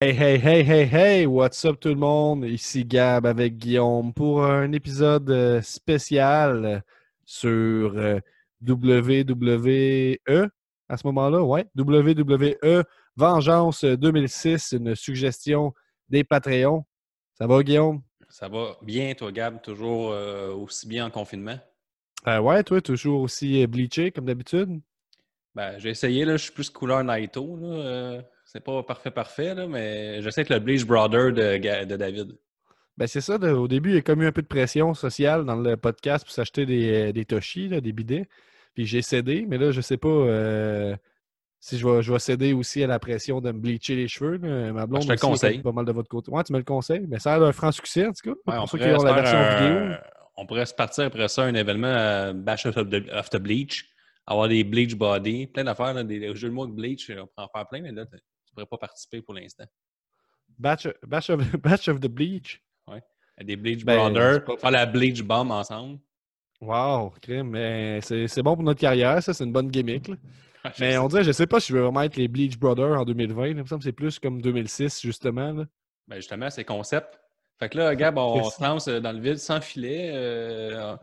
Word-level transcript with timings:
Hey, 0.00 0.12
hey, 0.12 0.38
hey, 0.38 0.62
hey, 0.62 0.86
hey, 0.86 1.26
what's 1.26 1.64
up 1.64 1.80
tout 1.80 1.88
le 1.88 1.96
monde? 1.96 2.44
Ici 2.44 2.84
Gab 2.84 3.26
avec 3.26 3.56
Guillaume 3.56 4.14
pour 4.14 4.44
un 4.44 4.70
épisode 4.70 5.28
euh, 5.28 5.60
spécial 5.60 6.84
sur 7.24 7.96
euh, 7.96 8.20
WWE 8.64 10.16
à 10.88 10.96
ce 10.96 11.04
moment-là, 11.08 11.42
ouais, 11.42 11.66
WWE 11.76 12.84
Vengeance 13.16 13.84
2006, 13.84 14.70
une 14.70 14.94
suggestion 14.94 15.74
des 16.08 16.22
Patreons. 16.22 16.84
Ça 17.34 17.48
va, 17.48 17.60
Guillaume? 17.64 18.00
Ça 18.28 18.46
va 18.46 18.76
bien, 18.82 19.12
toi, 19.14 19.32
Gab, 19.32 19.60
toujours 19.60 20.12
euh, 20.12 20.54
aussi 20.54 20.86
bien 20.86 21.06
en 21.06 21.10
confinement? 21.10 21.58
Euh, 22.28 22.38
ouais, 22.38 22.62
toi, 22.62 22.80
toujours 22.80 23.22
aussi 23.22 23.66
bleaché 23.66 24.12
comme 24.12 24.26
d'habitude? 24.26 24.80
Ben, 25.56 25.76
j'ai 25.78 25.90
essayé, 25.90 26.24
là, 26.24 26.36
je 26.36 26.44
suis 26.44 26.52
plus 26.52 26.70
couleur 26.70 27.02
Naito. 27.02 27.56
Là, 27.56 27.66
euh, 27.66 28.22
c'est 28.50 28.64
pas 28.64 28.82
parfait, 28.82 29.10
parfait, 29.10 29.54
là, 29.54 29.66
mais 29.66 30.22
je 30.22 30.30
sais 30.30 30.42
que 30.44 30.54
le 30.54 30.60
Bleach 30.60 30.86
Brother 30.86 31.32
de, 31.32 31.84
de 31.84 31.96
David. 31.96 32.36
Ben 32.96 33.06
c'est 33.06 33.20
ça, 33.20 33.36
de- 33.38 33.50
au 33.50 33.68
début, 33.68 33.90
il 33.90 33.94
y 33.96 33.98
a 33.98 34.02
comme 34.02 34.22
eu 34.22 34.26
un 34.26 34.32
peu 34.32 34.40
de 34.42 34.46
pression 34.46 34.94
sociale 34.94 35.44
dans 35.44 35.54
le 35.56 35.76
podcast 35.76 36.24
pour 36.24 36.32
s'acheter 36.32 36.64
des, 36.66 37.12
des 37.12 37.24
Toshi, 37.26 37.68
là, 37.68 37.80
des 37.82 37.92
bidets. 37.92 38.26
Puis 38.74 38.86
j'ai 38.86 39.02
cédé, 39.02 39.44
mais 39.46 39.58
là, 39.58 39.70
je 39.70 39.80
sais 39.82 39.98
pas 39.98 40.08
euh, 40.08 40.96
si 41.60 41.78
je 41.78 41.86
vais, 41.86 42.02
je 42.02 42.10
vais 42.12 42.18
céder 42.18 42.52
aussi 42.54 42.82
à 42.82 42.86
la 42.86 42.98
pression 42.98 43.40
de 43.40 43.52
me 43.52 43.58
bleacher 43.58 43.96
les 43.96 44.08
cheveux. 44.08 44.38
là. 44.38 44.72
Ma 44.72 44.86
blonde 44.86 45.02
je 45.02 45.08
te 45.08 45.12
aussi 45.12 45.20
conseille. 45.20 45.58
pas 45.60 45.72
mal 45.72 45.84
de 45.84 45.92
votre 45.92 46.08
côté. 46.08 46.30
Ouais, 46.32 46.42
tu 46.42 46.52
me 46.52 46.58
le 46.58 46.64
conseilles, 46.64 47.06
mais 47.08 47.18
ça 47.18 47.34
a 47.34 47.38
l'air 47.38 47.46
d'un 47.48 47.52
franc 47.52 47.70
succès, 47.70 48.06
en 48.06 48.12
tout 48.12 48.32
cas. 48.34 48.52
Ouais, 48.52 48.58
on, 48.58 48.66
pourrait 48.66 48.92
la 48.92 49.12
version 49.12 49.38
un- 49.38 49.56
vidéo. 49.84 49.96
on 50.36 50.46
pourrait 50.46 50.66
se 50.66 50.74
partir 50.74 51.04
après 51.04 51.28
ça, 51.28 51.42
un 51.44 51.54
événement 51.54 51.92
à 51.94 52.32
Bash 52.32 52.66
of 52.66 52.74
the, 52.74 53.10
of 53.12 53.28
the 53.30 53.36
Bleach, 53.36 53.88
avoir 54.26 54.48
des 54.48 54.64
Bleach 54.64 54.94
Body, 54.96 55.46
plein 55.48 55.64
d'affaires, 55.64 56.04
des 56.04 56.34
jeux 56.34 56.48
de 56.48 56.54
mots 56.54 56.66
de 56.66 56.72
Bleach, 56.72 57.10
on 57.10 57.26
pourrait 57.26 57.46
en 57.46 57.48
faire 57.48 57.68
plein, 57.68 57.80
mais 57.82 57.92
là, 57.92 58.04
pas 58.66 58.78
participer 58.78 59.22
pour 59.22 59.34
l'instant. 59.34 59.64
Batch, 60.58 60.88
Batch 61.06 61.30
of, 61.30 61.40
Batch 61.58 61.88
of 61.88 62.00
the 62.00 62.08
Bleach? 62.08 62.62
Des 63.40 63.54
Bleach 63.54 63.84
Ben, 63.84 63.94
Brothers, 63.96 64.44
pas- 64.44 64.56
faire 64.56 64.70
la 64.72 64.84
Bleach 64.84 65.22
Bomb 65.22 65.52
ensemble. 65.52 66.00
Wow, 66.60 67.10
crime. 67.22 67.50
Mais 67.50 68.00
c'est 68.00 68.42
bon 68.42 68.56
pour 68.56 68.64
notre 68.64 68.80
carrière, 68.80 69.22
ça, 69.22 69.32
c'est 69.32 69.44
une 69.44 69.52
bonne 69.52 69.68
gimmick. 69.70 70.08
là. 70.08 70.16
Mais 70.80 70.98
on 70.98 71.06
dirait, 71.06 71.22
je 71.22 71.30
sais 71.30 71.46
pas 71.46 71.60
si 71.60 71.68
je 71.68 71.76
veux 71.76 71.84
vraiment 71.84 72.02
être 72.02 72.16
les 72.16 72.26
Bleach 72.26 72.58
Brothers 72.58 72.98
en 73.00 73.04
2020. 73.04 73.42
là. 73.42 73.48
Il 73.50 73.56
me 73.58 73.64
semble 73.64 73.78
que 73.78 73.84
c'est 73.84 73.92
plus 73.92 74.18
comme 74.18 74.42
2006, 74.42 75.00
justement. 75.02 75.52
là. 75.52 75.64
Ben 76.08 76.16
justement, 76.16 76.50
c'est 76.50 76.64
concept. 76.64 77.20
Fait 77.60 77.68
que 77.68 77.78
là, 77.78 77.94
Gab, 77.94 78.18
on 78.18 78.50
se 78.50 78.60
lance 78.62 78.88
euh, 78.88 78.98
dans 78.98 79.12
le 79.12 79.20
vide 79.20 79.38
sans 79.38 79.60
filet. 79.60 80.10
Euh, 80.12 80.96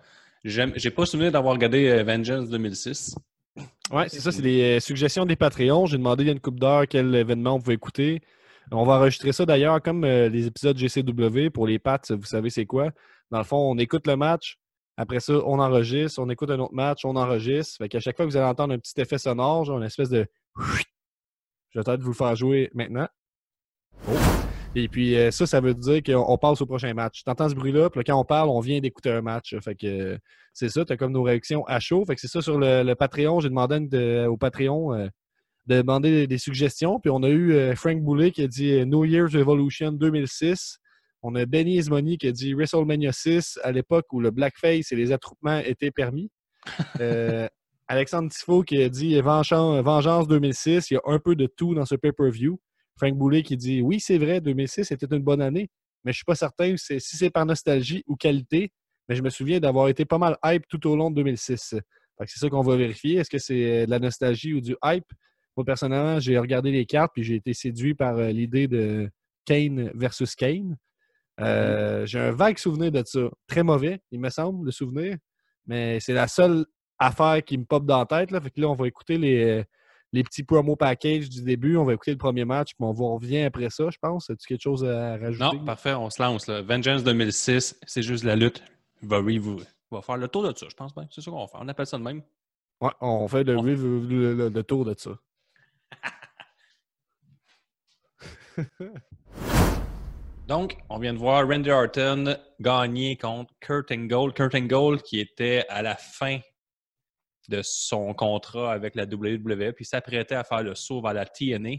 J'ai 0.44 0.92
pas 0.92 1.06
souvenir 1.06 1.31
d'avoir 1.31 1.53
regardé 1.53 1.88
euh, 1.90 2.03
Vengeance 2.03 2.50
2006. 2.50 3.16
Ouais, 3.92 4.09
c'est 4.09 4.20
ça, 4.20 4.31
c'est 4.31 4.42
les 4.42 4.78
euh, 4.78 4.80
suggestions 4.80 5.25
des 5.25 5.36
Patreons. 5.36 5.86
J'ai 5.86 5.98
demandé 5.98 6.23
il 6.23 6.28
y 6.28 6.30
a 6.30 6.34
une 6.34 6.39
coupe 6.39 6.59
d'heure 6.59 6.88
quel 6.88 7.14
événement 7.16 7.53
on 7.53 7.59
pouvait 7.59 7.75
écouter. 7.75 8.22
On 8.72 8.84
va 8.84 8.95
enregistrer 8.95 9.31
ça 9.31 9.45
d'ailleurs 9.45 9.81
comme 9.81 10.03
euh, 10.03 10.28
les 10.28 10.47
épisodes 10.47 10.75
GCW 10.75 11.50
pour 11.53 11.67
les 11.67 11.78
Pats, 11.78 12.02
vous 12.09 12.23
savez 12.23 12.50
c'est 12.50 12.66
quoi. 12.66 12.92
Dans 13.30 13.38
le 13.38 13.44
fond, 13.44 13.58
on 13.58 13.78
écoute 13.78 14.08
le 14.08 14.16
match, 14.16 14.58
après 14.97 15.20
ça, 15.20 15.34
on 15.45 15.59
enregistre, 15.59 16.20
on 16.20 16.30
écoute 16.30 16.50
un 16.50 16.59
autre 16.59 16.73
match, 16.73 17.06
on 17.06 17.16
enregistre. 17.16 17.78
Fait 17.78 17.89
qu'à 17.89 18.00
chaque 18.00 18.16
fois 18.16 18.25
que 18.25 18.31
vous 18.31 18.38
allez 18.38 18.47
entendre 18.47 18.73
un 18.73 18.80
petit 18.80 19.00
effet 19.00 19.20
sonore, 19.20 19.66
genre 19.66 19.78
une 19.78 19.84
espèce 19.84 20.09
de 20.09 20.25
je 20.58 21.80
vais 21.80 21.84
peut-être 21.84 22.02
vous 22.02 22.12
le 22.12 22.16
faire 22.16 22.36
jouer 22.36 22.72
maintenant. 22.73 23.08
Et 24.78 24.90
puis 24.90 25.16
euh, 25.16 25.31
ça, 25.31 25.46
ça 25.46 25.62
veut 25.62 25.74
dire 25.74 26.03
qu'on 26.03 26.25
on 26.28 26.38
passe 26.38 26.62
au 26.62 26.66
prochain 26.66 26.94
match. 26.94 27.24
Tu 27.24 27.30
entends 27.30 27.47
ce 27.47 27.56
bruit-là, 27.56 27.90
puis 27.90 28.03
quand 28.03 28.19
on 28.19 28.25
parle, 28.25 28.50
on 28.50 28.59
vient 28.59 28.80
d'écouter 28.81 29.09
un 29.09 29.22
match. 29.22 29.56
Fait 29.63 29.74
que 29.74 29.88
euh, 29.88 30.18
c'est 30.53 30.68
ça, 30.68 30.84
tu 30.84 30.91
as 30.91 30.97
comme 30.97 31.13
nos 31.13 31.24
réactions 31.24 31.63
à 31.66 31.80
chaud. 31.80 32.03
Fait 32.06 32.16
que 32.16 32.22
c'est 32.22 32.28
ça 32.28 32.41
sur 32.41 32.59
le, 32.59 32.84
le 32.84 32.96
Patreon. 32.96 33.40
J'ai 33.40 33.47
demandé 33.50 33.80
de- 33.80 34.25
au 34.28 34.36
Patreon 34.36 34.94
euh, 34.94 35.08
de 35.68 35.78
demander 35.78 36.12
des, 36.12 36.28
des 36.28 36.38
suggestions. 36.38 37.00
Puis 37.00 37.09
on 37.09 37.24
a 37.24 37.30
eu 37.30 37.53
euh, 37.53 37.74
Frank 37.75 38.02
Boulet 38.02 38.31
qui 38.31 38.44
a 38.44 38.47
dit 38.47 38.86
New 38.86 39.06
Year's 39.06 39.34
Revolution 39.34 39.94
2006. 39.94 40.78
On 41.24 41.36
a 41.36 41.46
Benny 41.46 41.78
Ismoni 41.78 42.18
qui 42.18 42.28
a 42.28 42.31
dit 42.34 42.53
WrestleMania 42.53 43.13
6 43.13 43.59
à 43.63 43.72
l'époque 43.72 44.06
où 44.12 44.19
le 44.19 44.30
blackface 44.30 44.92
et 44.92 44.96
les 44.97 45.13
attroupements 45.13 45.59
étaient 45.59 45.90
permis. 45.92 46.30
Alexandre 47.88 48.30
Tifo 48.31 48.63
qui 48.63 48.81
a 48.81 48.90
dit 48.90 49.19
Vengeance, 49.22 49.84
Vengeance 49.84 50.28
2006. 50.28 50.92
Il 50.92 50.96
y 50.96 50.97
a 50.97 51.02
un 51.06 51.19
peu 51.19 51.36
de 51.36 51.47
tout 51.47 51.74
dans 51.74 51.86
ce 51.86 51.96
pay-per-view. 51.96 52.59
Frank 52.97 53.13
Boulet 53.16 53.44
qui 53.44 53.57
dit 53.57 53.81
Oui, 53.81 54.00
c'est 54.00 54.17
vrai, 54.17 54.41
2006 54.41 54.91
était 54.91 55.06
une 55.07 55.23
bonne 55.23 55.41
année, 55.41 55.69
mais 56.03 56.11
je 56.11 56.17
suis 56.17 56.25
pas 56.25 56.35
certain 56.35 56.75
si 56.78 57.00
c'est- 57.00 57.29
par 57.29 57.45
nostalgie 57.45 58.03
ou 58.07 58.16
qualité. 58.16 58.72
Mais 59.07 59.16
je 59.16 59.22
me 59.22 59.29
souviens 59.29 59.59
d'avoir 59.59 59.88
été 59.89 60.06
pas 60.06 60.17
mal 60.17 60.38
hype 60.44 60.67
tout 60.67 60.88
au 60.88 60.95
long 60.95 61.11
de 61.11 61.16
2006. 61.16 61.75
Fait 62.17 62.25
que 62.25 62.31
c'est 62.31 62.39
ça 62.39 62.50
qu'on 62.50 62.61
va 62.61 62.75
vérifier. 62.75 63.17
Est-ce 63.17 63.29
que 63.29 63.38
c'est 63.38 63.83
euh, 63.83 63.85
de 63.85 63.91
la 63.91 64.00
nostalgie 64.00 64.53
ou 64.53 64.61
du 64.61 64.75
hype? 64.83 65.06
Moi, 65.56 65.66
personnellement, 65.66 66.19
j'ai 66.19 66.38
regardé 66.38 66.72
les 66.72 66.85
cartes 66.85 67.11
puis 67.13 67.23
j'ai 67.23 67.35
été 67.35 67.53
séduit 67.53 67.94
par 67.94 68.17
euh, 68.17 68.31
l'idée 68.31 68.67
de 68.67 69.09
Kane 69.45 69.91
versus 69.94 70.35
Kane. 70.35 70.77
Euh, 71.39 72.06
j'ai 72.06 72.19
un 72.19 72.31
vague 72.31 72.57
souvenir 72.57 72.91
de 72.91 73.03
ça. 73.06 73.29
Très 73.47 73.63
mauvais, 73.63 74.00
il 74.12 74.19
me 74.19 74.29
semble, 74.29 74.66
le 74.66 74.72
souvenir. 74.72 75.17
Mais 75.67 76.00
c'est 76.00 76.13
la 76.13 76.27
seule 76.27 76.66
affaire 76.97 77.44
qui 77.44 77.57
me 77.57 77.66
pop 77.66 77.85
dans 77.85 78.00
la 78.00 78.06
tête. 78.06 78.31
Là. 78.31 78.41
Fait 78.41 78.50
que 78.50 78.62
là, 78.62 78.69
on 78.69 78.75
va 78.75 78.88
écouter 78.88 79.17
les, 79.17 79.63
les 80.16 80.24
petits 80.24 80.44
promo 80.44 80.76
packages 80.76 81.30
du 81.30 81.44
début. 81.44 81.78
On 81.78 81.84
va 81.84 81.94
écouter 81.94 82.12
le 82.12 82.18
premier 82.18 82.46
match, 82.46 82.70
puis 82.70 82.86
on, 82.86 82.94
va, 82.94 83.03
on 83.03 83.16
revient 83.16 83.42
après 83.42 83.70
ça, 83.70 83.90
je 83.92 83.98
pense. 84.02 84.30
As-tu 84.30 84.48
quelque 84.48 84.62
chose 84.62 84.84
à 84.86 85.18
rajouter? 85.18 85.58
Non, 85.58 85.66
parfait, 85.66 85.94
on 85.94 86.09
se 86.09 86.22
lance. 86.22 86.48
Là. 86.48 86.62
Vengeance 86.62 87.03
2006, 87.03 87.78
c'est 87.86 88.02
juste 88.02 88.24
la 88.24 88.36
lutte. 88.36 88.64
Va, 89.02 89.20
revo- 89.20 89.62
va 89.92 90.02
faire 90.02 90.18
le 90.18 90.28
tour 90.28 90.44
de 90.44 90.58
ça, 90.58 90.66
je 90.70 90.75
pense 90.75 90.96
bien. 90.96 91.06
C'est 91.12 91.22
ça 91.22 91.30
qu'on 91.30 91.42
va 91.42 91.48
faire. 91.48 91.59
On 91.62 91.68
appelle 91.68 91.86
ça 91.86 91.98
de 91.98 92.04
même. 92.04 92.22
Ouais, 92.81 92.92
on 93.02 93.28
fait 93.28 93.44
le, 93.44 93.58
On- 93.58 93.62
review- 93.62 94.08
le- 94.08 94.34
le- 94.36 94.50
le 94.50 94.64
tour 94.64 94.86
de 94.86 94.96
ça. 94.98 95.12
Donc, 100.48 100.78
on 100.90 101.00
vient 101.00 101.14
de 101.14 101.18
voir 101.18 101.48
Randy 101.48 101.72
Orton 101.72 102.38
gagner 102.59 103.18
contre 103.18 103.54
Kurt 103.59 103.92
Angle. 103.92 104.34
Kurt 104.34 104.54
Angle 104.56 105.02
qui 105.02 105.20
était 105.20 105.66
à 105.70 105.81
la 105.81 105.96
fin 105.96 106.40
de 107.50 107.61
son 107.63 108.13
contrat 108.13 108.72
avec 108.72 108.95
la 108.95 109.06
WWE, 109.06 109.73
puis 109.73 109.85
s'apprêtait 109.85 110.35
à 110.35 110.44
faire 110.44 110.63
le 110.63 110.75
saut 110.75 111.01
vers 111.01 111.13
la 111.13 111.25
TNA. 111.25 111.78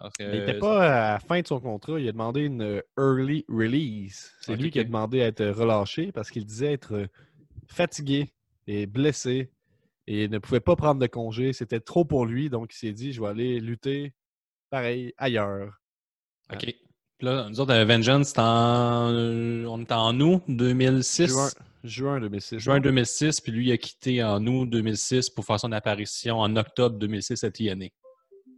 Donc, 0.00 0.12
il 0.20 0.30
n'était 0.30 0.58
pas 0.58 0.84
à 0.84 1.12
la 1.14 1.18
fin 1.18 1.40
de 1.40 1.46
son 1.46 1.60
contrat. 1.60 1.98
Il 1.98 2.08
a 2.08 2.12
demandé 2.12 2.42
une 2.42 2.82
early 2.96 3.44
release. 3.48 4.32
C'est 4.40 4.54
lui 4.54 4.70
qui 4.70 4.78
a 4.78 4.84
demandé 4.84 5.22
à 5.22 5.26
être 5.26 5.44
relâché 5.44 6.12
parce 6.12 6.30
qu'il 6.30 6.44
disait 6.44 6.72
être 6.72 7.08
fatigué 7.66 8.32
et 8.68 8.86
blessé 8.86 9.50
et 10.06 10.28
ne 10.28 10.38
pouvait 10.38 10.60
pas 10.60 10.76
prendre 10.76 11.00
de 11.00 11.06
congé. 11.08 11.52
C'était 11.52 11.80
trop 11.80 12.04
pour 12.04 12.26
lui. 12.26 12.48
Donc, 12.48 12.72
il 12.74 12.76
s'est 12.76 12.92
dit, 12.92 13.12
je 13.12 13.20
vais 13.20 13.28
aller 13.28 13.60
lutter 13.60 14.14
pareil 14.70 15.12
ailleurs. 15.18 15.80
OK. 16.52 16.60
Puis 16.60 17.26
là, 17.26 17.48
nous 17.48 17.58
autres, 17.58 17.74
Vengeance, 17.74 18.38
en... 18.38 19.12
on 19.12 19.80
est 19.80 19.92
en 19.92 20.20
août 20.20 20.42
2006. 20.46 21.26
Juin, 21.26 21.48
juin 21.88 22.20
2006. 22.20 22.58
Juin 22.58 22.80
2006, 22.80 23.40
puis 23.40 23.52
lui, 23.52 23.68
il 23.68 23.72
a 23.72 23.76
quitté 23.78 24.22
en 24.22 24.44
août 24.46 24.66
2006 24.66 25.30
pour 25.30 25.44
faire 25.44 25.58
son 25.60 25.72
apparition 25.72 26.38
en 26.38 26.54
octobre 26.56 26.98
2006 26.98 27.44
à 27.44 27.50
TNA. 27.50 27.86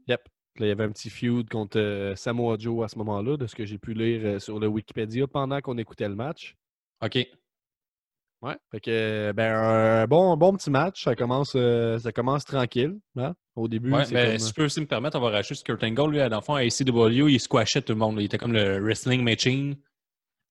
Yep. 0.09 0.21
Là, 0.59 0.67
il 0.67 0.69
y 0.69 0.73
avait 0.73 0.85
un 0.85 0.91
petit 0.91 1.11
feud 1.11 1.49
contre 1.49 1.79
euh, 1.79 2.15
Samoa 2.17 2.57
Joe 2.59 2.85
à 2.85 2.89
ce 2.89 2.99
moment-là, 2.99 3.37
de 3.37 3.47
ce 3.47 3.55
que 3.55 3.65
j'ai 3.65 3.79
pu 3.79 3.95
lire 3.95 4.21
euh, 4.25 4.39
sur 4.39 4.59
le 4.59 4.67
Wikipédia 4.67 5.27
pendant 5.27 5.61
qu'on 5.61 5.79
écoutait 5.79 6.09
le 6.09 6.17
match. 6.17 6.57
OK. 7.03 7.19
Ouais. 8.43 8.57
Fait 8.71 8.81
que, 8.81 9.33
ben, 9.33 9.55
un 9.55 10.07
bon, 10.07 10.37
bon 10.37 10.55
petit 10.57 10.71
match. 10.71 11.05
Ça 11.05 11.15
commence, 11.15 11.53
euh, 11.57 11.99
ça 11.99 12.11
commence 12.11 12.45
tranquille. 12.45 12.99
hein. 13.17 13.35
Au 13.55 13.69
début, 13.69 13.93
Ouais, 13.93 14.05
ben, 14.11 14.31
comme... 14.31 14.39
si 14.39 14.49
je 14.49 14.55
peux 14.55 14.65
aussi 14.65 14.81
me 14.81 14.87
permettre, 14.87 15.19
on 15.19 15.21
va 15.21 15.29
racheter 15.31 15.55
ce 15.55 15.63
Kurt 15.63 15.83
Angle. 15.85 16.11
Lui, 16.11 16.19
dans 16.31 16.37
le 16.39 16.43
fond, 16.43 16.55
à 16.55 16.61
ACW, 16.63 17.29
il 17.31 17.39
squashait 17.41 17.83
tout 17.83 17.93
le 17.93 17.99
monde. 17.99 18.17
là. 18.17 18.23
Il 18.23 18.25
était 18.27 18.39
comme 18.39 18.53
le 18.55 18.81
wrestling 18.81 19.23
machine. 19.23 19.77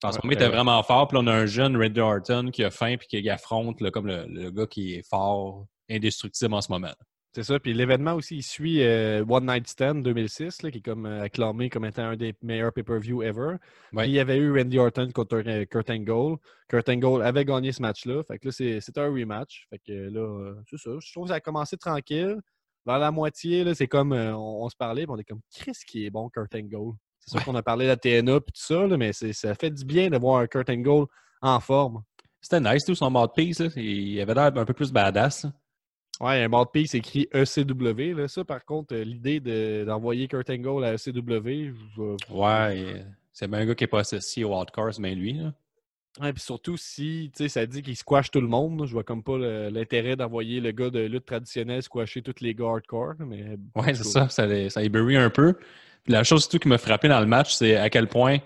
En 0.02 0.12
ce 0.12 0.18
moment, 0.18 0.30
il 0.32 0.34
était 0.34 0.48
vraiment 0.48 0.82
fort. 0.82 1.08
Puis 1.08 1.16
là, 1.16 1.22
on 1.22 1.26
a 1.26 1.32
un 1.34 1.46
jeune 1.46 1.76
Randy 1.76 2.00
Orton 2.00 2.50
qui 2.52 2.64
a 2.64 2.70
faim 2.70 2.96
puis 2.98 3.06
qui 3.08 3.28
affronte 3.30 3.80
là, 3.80 3.90
comme 3.90 4.06
le, 4.06 4.24
le 4.28 4.50
gars 4.50 4.66
qui 4.66 4.94
est 4.94 5.08
fort, 5.08 5.66
indestructible 5.90 6.54
en 6.54 6.60
ce 6.60 6.72
moment. 6.72 6.92
C'est 7.32 7.44
ça. 7.44 7.60
Puis 7.60 7.72
l'événement 7.74 8.14
aussi, 8.14 8.38
il 8.38 8.42
suit 8.42 8.82
euh, 8.82 9.24
One 9.28 9.46
Night 9.46 9.68
Stand 9.68 10.02
2006, 10.02 10.62
là, 10.62 10.70
qui 10.72 10.78
est 10.78 10.80
comme 10.80 11.06
euh, 11.06 11.22
acclamé 11.22 11.70
comme 11.70 11.84
étant 11.84 12.02
un 12.08 12.16
des 12.16 12.34
meilleurs 12.42 12.72
pay-per-view 12.72 13.22
ever. 13.22 13.56
Ouais. 13.92 14.02
Puis 14.02 14.06
il 14.08 14.14
y 14.14 14.18
avait 14.18 14.36
eu 14.38 14.52
Randy 14.56 14.78
Orton 14.80 15.10
contre 15.14 15.36
euh, 15.46 15.64
Kurt 15.64 15.90
Angle. 15.90 16.38
Kurt 16.68 16.88
Angle 16.88 17.22
avait 17.22 17.44
gagné 17.44 17.70
ce 17.70 17.82
match-là. 17.82 18.24
Fait 18.24 18.38
que 18.40 18.48
là, 18.48 18.52
c'est- 18.52 18.98
un 18.98 19.12
rematch. 19.12 19.66
Fait 19.70 19.78
que 19.78 19.92
là, 19.92 20.54
c'est 20.68 20.78
ça. 20.78 20.90
Je 21.00 21.12
trouve 21.12 21.24
que 21.26 21.28
ça 21.30 21.36
a 21.36 21.40
commencé 21.40 21.76
tranquille. 21.76 22.36
Vers 22.86 22.98
la 22.98 23.10
moitié, 23.12 23.74
c'est 23.74 23.86
comme 23.86 24.12
euh, 24.12 24.34
on, 24.34 24.64
on 24.64 24.68
se 24.68 24.74
parlait, 24.76 25.02
puis 25.04 25.12
on 25.14 25.18
est 25.18 25.24
comme 25.24 25.42
Chris 25.54 25.76
qui 25.86 26.06
est 26.06 26.10
bon, 26.10 26.28
Kurt 26.30 26.52
Angle? 26.56 26.96
C'est 27.20 27.30
sûr 27.32 27.44
qu'on 27.44 27.54
a 27.54 27.62
parlé 27.62 27.84
de 27.84 27.90
la 27.90 27.96
TNA 27.96 28.36
et 28.36 28.40
tout 28.40 28.46
ça, 28.54 28.86
là, 28.86 28.96
mais 28.96 29.12
ça 29.12 29.54
fait 29.54 29.70
du 29.70 29.84
bien 29.84 30.08
de 30.10 30.18
voir 30.18 30.40
un 30.40 30.46
Kurt 30.46 30.68
Angle 30.70 31.06
en 31.42 31.60
forme. 31.60 32.02
C'était 32.40 32.60
nice, 32.60 32.84
tout 32.84 32.94
son 32.94 33.10
mode-piece. 33.10 33.60
là. 33.60 33.68
Il 33.76 34.20
avait 34.20 34.34
l'air 34.34 34.46
un 34.56 34.64
peu 34.64 34.72
plus 34.72 34.90
badass. 34.90 35.44
là. 35.44 35.52
Ouais, 36.20 36.42
un 36.44 36.48
mode-piece 36.48 36.94
écrit 36.94 37.28
ECW. 37.32 38.14
Là. 38.14 38.28
Ça, 38.28 38.44
par 38.44 38.64
contre, 38.64 38.94
euh, 38.94 39.04
l'idée 39.04 39.40
de- 39.40 39.84
d'envoyer 39.86 40.26
Kurt 40.28 40.48
Angle 40.50 40.84
à 40.84 40.94
ECW, 40.94 41.72
je 41.96 42.32
Ouais, 42.32 42.78
et 42.78 43.02
c'est 43.32 43.48
bien 43.48 43.60
un 43.60 43.66
gars 43.66 43.74
qui 43.74 43.84
n'est 43.84 43.88
pas 43.88 44.00
associé 44.00 44.44
au 44.44 44.54
hardcore, 44.54 44.92
c'est 44.94 45.02
bien 45.02 45.14
lui. 45.14 45.34
Là. 45.34 45.52
Ouais, 46.20 46.32
puis 46.32 46.42
surtout 46.42 46.76
si 46.76 47.30
ça 47.48 47.66
dit 47.66 47.82
qu'il 47.82 47.96
squash 47.96 48.30
tout 48.30 48.40
le 48.40 48.48
monde, 48.48 48.84
je 48.86 48.92
vois 48.92 49.04
comme 49.04 49.22
pas 49.22 49.38
l'intérêt 49.38 50.16
d'envoyer 50.16 50.60
le 50.60 50.72
gars 50.72 50.90
de 50.90 51.00
lutte 51.00 51.24
traditionnelle 51.24 51.82
squasher 51.82 52.20
tous 52.20 52.40
les 52.40 52.52
gars 52.54 52.66
hardcore. 52.66 53.14
Mais 53.20 53.56
Ouais, 53.76 53.94
c'est 53.94 54.04
ça. 54.04 54.28
Ça, 54.28 54.46
les- 54.46 54.70
ça 54.70 54.80
un 54.80 55.30
peu. 55.30 55.54
Puis 56.02 56.12
la 56.12 56.24
chose 56.24 56.42
surtout 56.42 56.58
qui 56.58 56.68
m'a 56.68 56.78
frappé 56.78 57.08
dans 57.08 57.20
le 57.20 57.26
match, 57.26 57.52
c'est 57.54 57.76
à 57.76 57.88
quel 57.90 58.08
point 58.08 58.38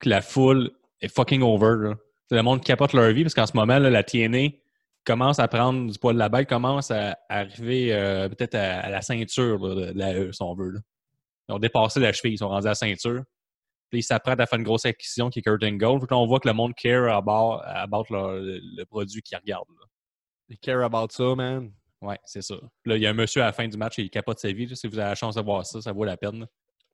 que 0.00 0.08
la 0.08 0.20
foule 0.20 0.70
est 1.00 1.08
fucking 1.14 1.42
over. 1.42 1.88
Là. 1.90 1.94
C'est 2.28 2.36
Le 2.36 2.42
monde 2.42 2.62
capote 2.64 2.92
leur 2.92 3.12
vie 3.12 3.22
parce 3.22 3.34
qu'en 3.34 3.46
ce 3.46 3.56
moment, 3.56 3.78
là, 3.78 3.88
la 3.90 4.02
TNA 4.02 4.48
commence 5.04 5.38
à 5.38 5.46
prendre 5.46 5.90
du 5.92 5.98
poids 5.98 6.12
de 6.12 6.18
la 6.18 6.28
balle, 6.28 6.46
commence 6.46 6.90
à 6.90 7.18
arriver 7.28 7.92
euh, 7.92 8.28
peut-être 8.28 8.54
à, 8.56 8.80
à 8.80 8.90
la 8.90 9.00
ceinture 9.02 9.58
là, 9.64 9.92
de 9.92 9.98
la 9.98 10.14
E, 10.14 10.32
si 10.32 10.42
on 10.42 10.54
veut. 10.54 10.70
là. 10.70 10.80
Ils 11.48 11.52
ont 11.54 11.58
dépassé 11.58 12.00
la 12.00 12.12
cheville, 12.12 12.34
ils 12.34 12.38
sont 12.38 12.48
rendus 12.48 12.66
à 12.66 12.70
la 12.70 12.74
ceinture. 12.74 13.22
Puis 13.92 14.00
ils 14.00 14.02
s'apprêtent 14.02 14.40
à 14.40 14.46
faire 14.46 14.58
une 14.58 14.64
grosse 14.64 14.86
acquisition 14.86 15.28
qui 15.28 15.40
est. 15.40 15.42
Puis 15.42 15.78
là, 15.78 16.16
on 16.16 16.26
voit 16.26 16.40
que 16.40 16.48
le 16.48 16.54
monde 16.54 16.72
care 16.74 17.14
about, 17.14 17.60
about 17.62 18.06
le, 18.08 18.58
le 18.58 18.84
produit 18.86 19.20
qu'ils 19.20 19.36
regardent. 19.36 19.66
they 20.48 20.56
care 20.56 20.82
about 20.82 21.08
ça, 21.10 21.34
man. 21.34 21.70
Ouais, 22.00 22.18
c'est 22.24 22.40
ça. 22.40 22.54
Là, 22.86 22.96
il 22.96 23.02
y 23.02 23.06
a 23.06 23.10
un 23.10 23.12
monsieur 23.12 23.42
à 23.42 23.46
la 23.46 23.52
fin 23.52 23.68
du 23.68 23.76
match, 23.76 23.98
il 23.98 24.08
capote 24.08 24.38
sa 24.38 24.50
vie. 24.50 24.64
là. 24.64 24.74
Si 24.74 24.86
vous 24.86 24.98
avez 24.98 25.10
la 25.10 25.14
chance 25.14 25.34
de 25.34 25.42
voir 25.42 25.66
ça, 25.66 25.82
ça 25.82 25.92
vaut 25.92 26.04
la 26.04 26.16
peine. 26.16 26.46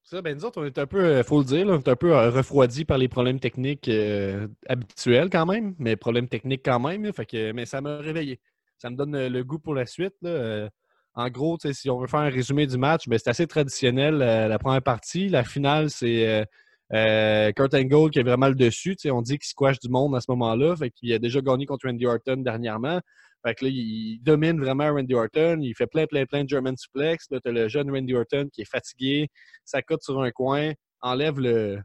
Ça, 0.03 0.21
ben 0.21 0.35
nous 0.35 0.43
autres, 0.43 0.61
on 0.61 0.65
est 0.65 0.77
un 0.77 0.87
peu, 0.87 0.99
euh, 0.99 1.23
faut 1.23 1.39
le 1.39 1.45
dire, 1.45 1.65
là, 1.65 1.75
on 1.75 1.79
est 1.79 1.87
un 1.87 1.95
peu 1.95 2.13
euh, 2.13 2.31
refroidi 2.31 2.83
par 2.83 2.97
les 2.97 3.07
problèmes 3.07 3.39
techniques 3.39 3.87
euh, 3.87 4.49
habituels 4.67 5.29
quand 5.29 5.45
même, 5.45 5.73
mais 5.79 5.95
problèmes 5.95 6.27
techniques 6.27 6.65
quand 6.65 6.81
même. 6.81 7.05
là, 7.05 7.13
fait 7.13 7.25
que, 7.25 7.53
mais 7.53 7.65
ça 7.65 7.79
m'a 7.79 7.99
réveillé. 7.99 8.41
Ça 8.77 8.89
me 8.89 8.97
donne 8.97 9.27
le 9.27 9.43
goût 9.45 9.59
pour 9.59 9.73
la 9.73 9.85
suite. 9.85 10.15
là. 10.21 10.69
En 11.13 11.29
gros, 11.29 11.57
si 11.71 11.89
on 11.89 11.99
veut 11.99 12.07
faire 12.07 12.19
un 12.19 12.29
résumé 12.29 12.67
du 12.67 12.77
match, 12.77 13.07
ben, 13.07 13.17
c'est 13.17 13.29
assez 13.29 13.47
traditionnel 13.47 14.17
la 14.19 14.59
première 14.59 14.81
partie. 14.81 15.27
La 15.27 15.43
finale, 15.43 15.89
c'est 15.89 16.27
euh, 16.27 16.45
euh, 16.93 17.51
Kurt 17.51 17.73
Angle 17.73 18.09
qui 18.09 18.19
est 18.19 18.23
vraiment 18.23 18.47
le 18.47 18.55
dessus. 18.55 18.95
Tu 18.95 19.03
sais, 19.03 19.11
On 19.11 19.21
dit 19.21 19.37
qu'il 19.37 19.47
squash 19.47 19.79
du 19.79 19.89
monde 19.89 20.15
à 20.15 20.21
ce 20.21 20.25
moment-là. 20.31 20.75
Fait 20.75 20.89
qu'il 20.89 21.11
a 21.13 21.19
déjà 21.19 21.41
gagné 21.41 21.65
contre 21.65 21.87
Randy 21.87 22.05
Orton 22.05 22.37
dernièrement. 22.37 22.99
Fait 23.45 23.55
que 23.55 23.65
là, 23.65 23.71
il 23.73 24.19
domine 24.21 24.59
vraiment 24.59 24.91
Randy 24.93 25.13
Orton. 25.15 25.59
Il 25.61 25.73
fait 25.75 25.87
plein, 25.87 26.05
plein, 26.07 26.25
plein 26.25 26.43
de 26.43 26.49
German 26.49 26.75
suplex. 26.75 27.25
Là, 27.31 27.39
t'as 27.41 27.51
le 27.51 27.67
jeune 27.69 27.89
Randy 27.89 28.13
Orton 28.15 28.47
qui 28.51 28.61
est 28.61 28.69
fatigué, 28.69 29.27
s'accote 29.63 30.01
sur 30.03 30.21
un 30.21 30.31
coin, 30.31 30.73
enlève 31.01 31.39
le, 31.39 31.79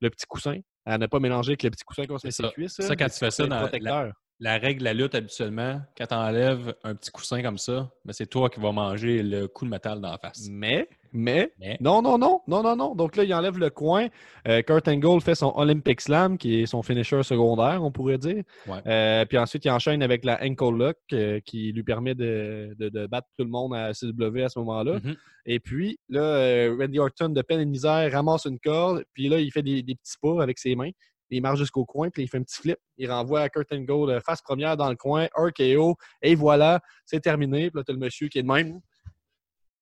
le 0.00 0.10
petit 0.10 0.26
coussin. 0.26 0.58
À 0.84 0.98
ne 0.98 1.06
pas 1.06 1.20
mélanger 1.20 1.52
avec 1.52 1.62
le 1.62 1.70
petit 1.70 1.84
coussin 1.84 2.04
qu'on 2.06 2.18
se 2.18 2.26
met 2.26 2.32
C'est 2.32 2.42
sur 2.42 2.42
les 2.44 2.48
ça. 2.48 2.54
cuisses. 2.54 2.86
Ça, 2.88 2.96
quand 2.96 3.08
tu 3.08 3.18
fais 3.18 3.30
ça 3.30 3.46
dans 3.46 3.54
la- 3.54 3.62
protecteur. 3.62 4.12
La 4.44 4.58
règle 4.58 4.80
de 4.80 4.84
la 4.84 4.92
lutte, 4.92 5.14
habituellement, 5.14 5.80
quand 5.96 6.06
tu 6.08 6.14
enlèves 6.14 6.74
un 6.82 6.96
petit 6.96 7.12
coussin 7.12 7.42
comme 7.42 7.58
ça, 7.58 7.88
ben, 8.04 8.12
c'est 8.12 8.26
toi 8.26 8.50
qui 8.50 8.58
vas 8.58 8.72
manger 8.72 9.22
le 9.22 9.46
coup 9.46 9.64
de 9.64 9.70
métal 9.70 10.00
dans 10.00 10.10
la 10.10 10.18
face. 10.18 10.48
Mais, 10.50 10.88
mais, 11.12 11.52
Mais- 11.60 11.78
non, 11.80 12.02
non, 12.02 12.18
non, 12.18 12.40
non, 12.48 12.60
non, 12.60 12.74
non. 12.74 12.94
Donc 12.96 13.14
là, 13.14 13.22
il 13.22 13.32
enlève 13.32 13.56
le 13.56 13.70
coin. 13.70 14.08
Euh, 14.48 14.60
Kurt 14.62 14.88
Angle 14.88 15.20
fait 15.20 15.36
son 15.36 15.52
Olympic 15.54 16.00
Slam, 16.00 16.38
qui 16.38 16.60
est 16.60 16.66
son 16.66 16.82
finisher 16.82 17.22
secondaire, 17.22 17.84
on 17.84 17.92
pourrait 17.92 18.18
dire. 18.18 18.42
Ouais. 18.66 18.80
Euh, 18.88 19.24
puis 19.26 19.38
ensuite, 19.38 19.64
il 19.64 19.70
enchaîne 19.70 20.02
avec 20.02 20.24
la 20.24 20.42
Ankle 20.42 20.76
Lock, 20.76 20.96
euh, 21.12 21.38
qui 21.44 21.70
lui 21.70 21.84
permet 21.84 22.16
de, 22.16 22.74
de- 22.80 22.88
de 22.88 23.06
battre 23.06 23.28
tout 23.38 23.44
le 23.44 23.50
monde 23.50 23.72
à 23.76 23.92
CW 23.94 24.42
à 24.42 24.48
ce 24.48 24.58
moment-là. 24.58 24.94
Mhm. 25.04 25.14
Et 25.46 25.60
puis, 25.60 26.00
là, 26.08 26.68
Randy 26.76 26.98
Orton, 26.98 27.28
de 27.28 27.42
peine 27.42 27.60
et 27.60 27.64
de 27.64 27.70
misère, 27.70 28.10
ramasse 28.10 28.46
une 28.46 28.58
corde, 28.58 29.04
puis 29.14 29.28
là, 29.28 29.38
il 29.38 29.52
fait 29.52 29.62
des, 29.62 29.82
des 29.84 29.94
petits 29.94 30.16
pas 30.20 30.42
avec 30.42 30.58
ses 30.58 30.74
mains. 30.74 30.90
Il 31.36 31.42
marche 31.42 31.58
jusqu'au 31.58 31.84
coin, 31.84 32.10
puis 32.10 32.22
il 32.22 32.28
fait 32.28 32.38
un 32.38 32.42
petit 32.42 32.60
flip. 32.60 32.78
Il 32.98 33.10
renvoie 33.10 33.40
à 33.40 33.48
Kurt 33.48 33.72
Angle 33.72 34.10
euh, 34.10 34.20
face 34.20 34.42
première 34.42 34.76
dans 34.76 34.88
le 34.90 34.96
coin, 34.96 35.28
RKO, 35.34 35.96
et 36.22 36.34
voilà, 36.34 36.80
c'est 37.04 37.20
terminé. 37.20 37.70
Puis 37.70 37.78
là, 37.78 37.84
t'as 37.86 37.92
le 37.92 37.98
monsieur 37.98 38.28
qui 38.28 38.38
est 38.38 38.42
de 38.42 38.48
même. 38.48 38.80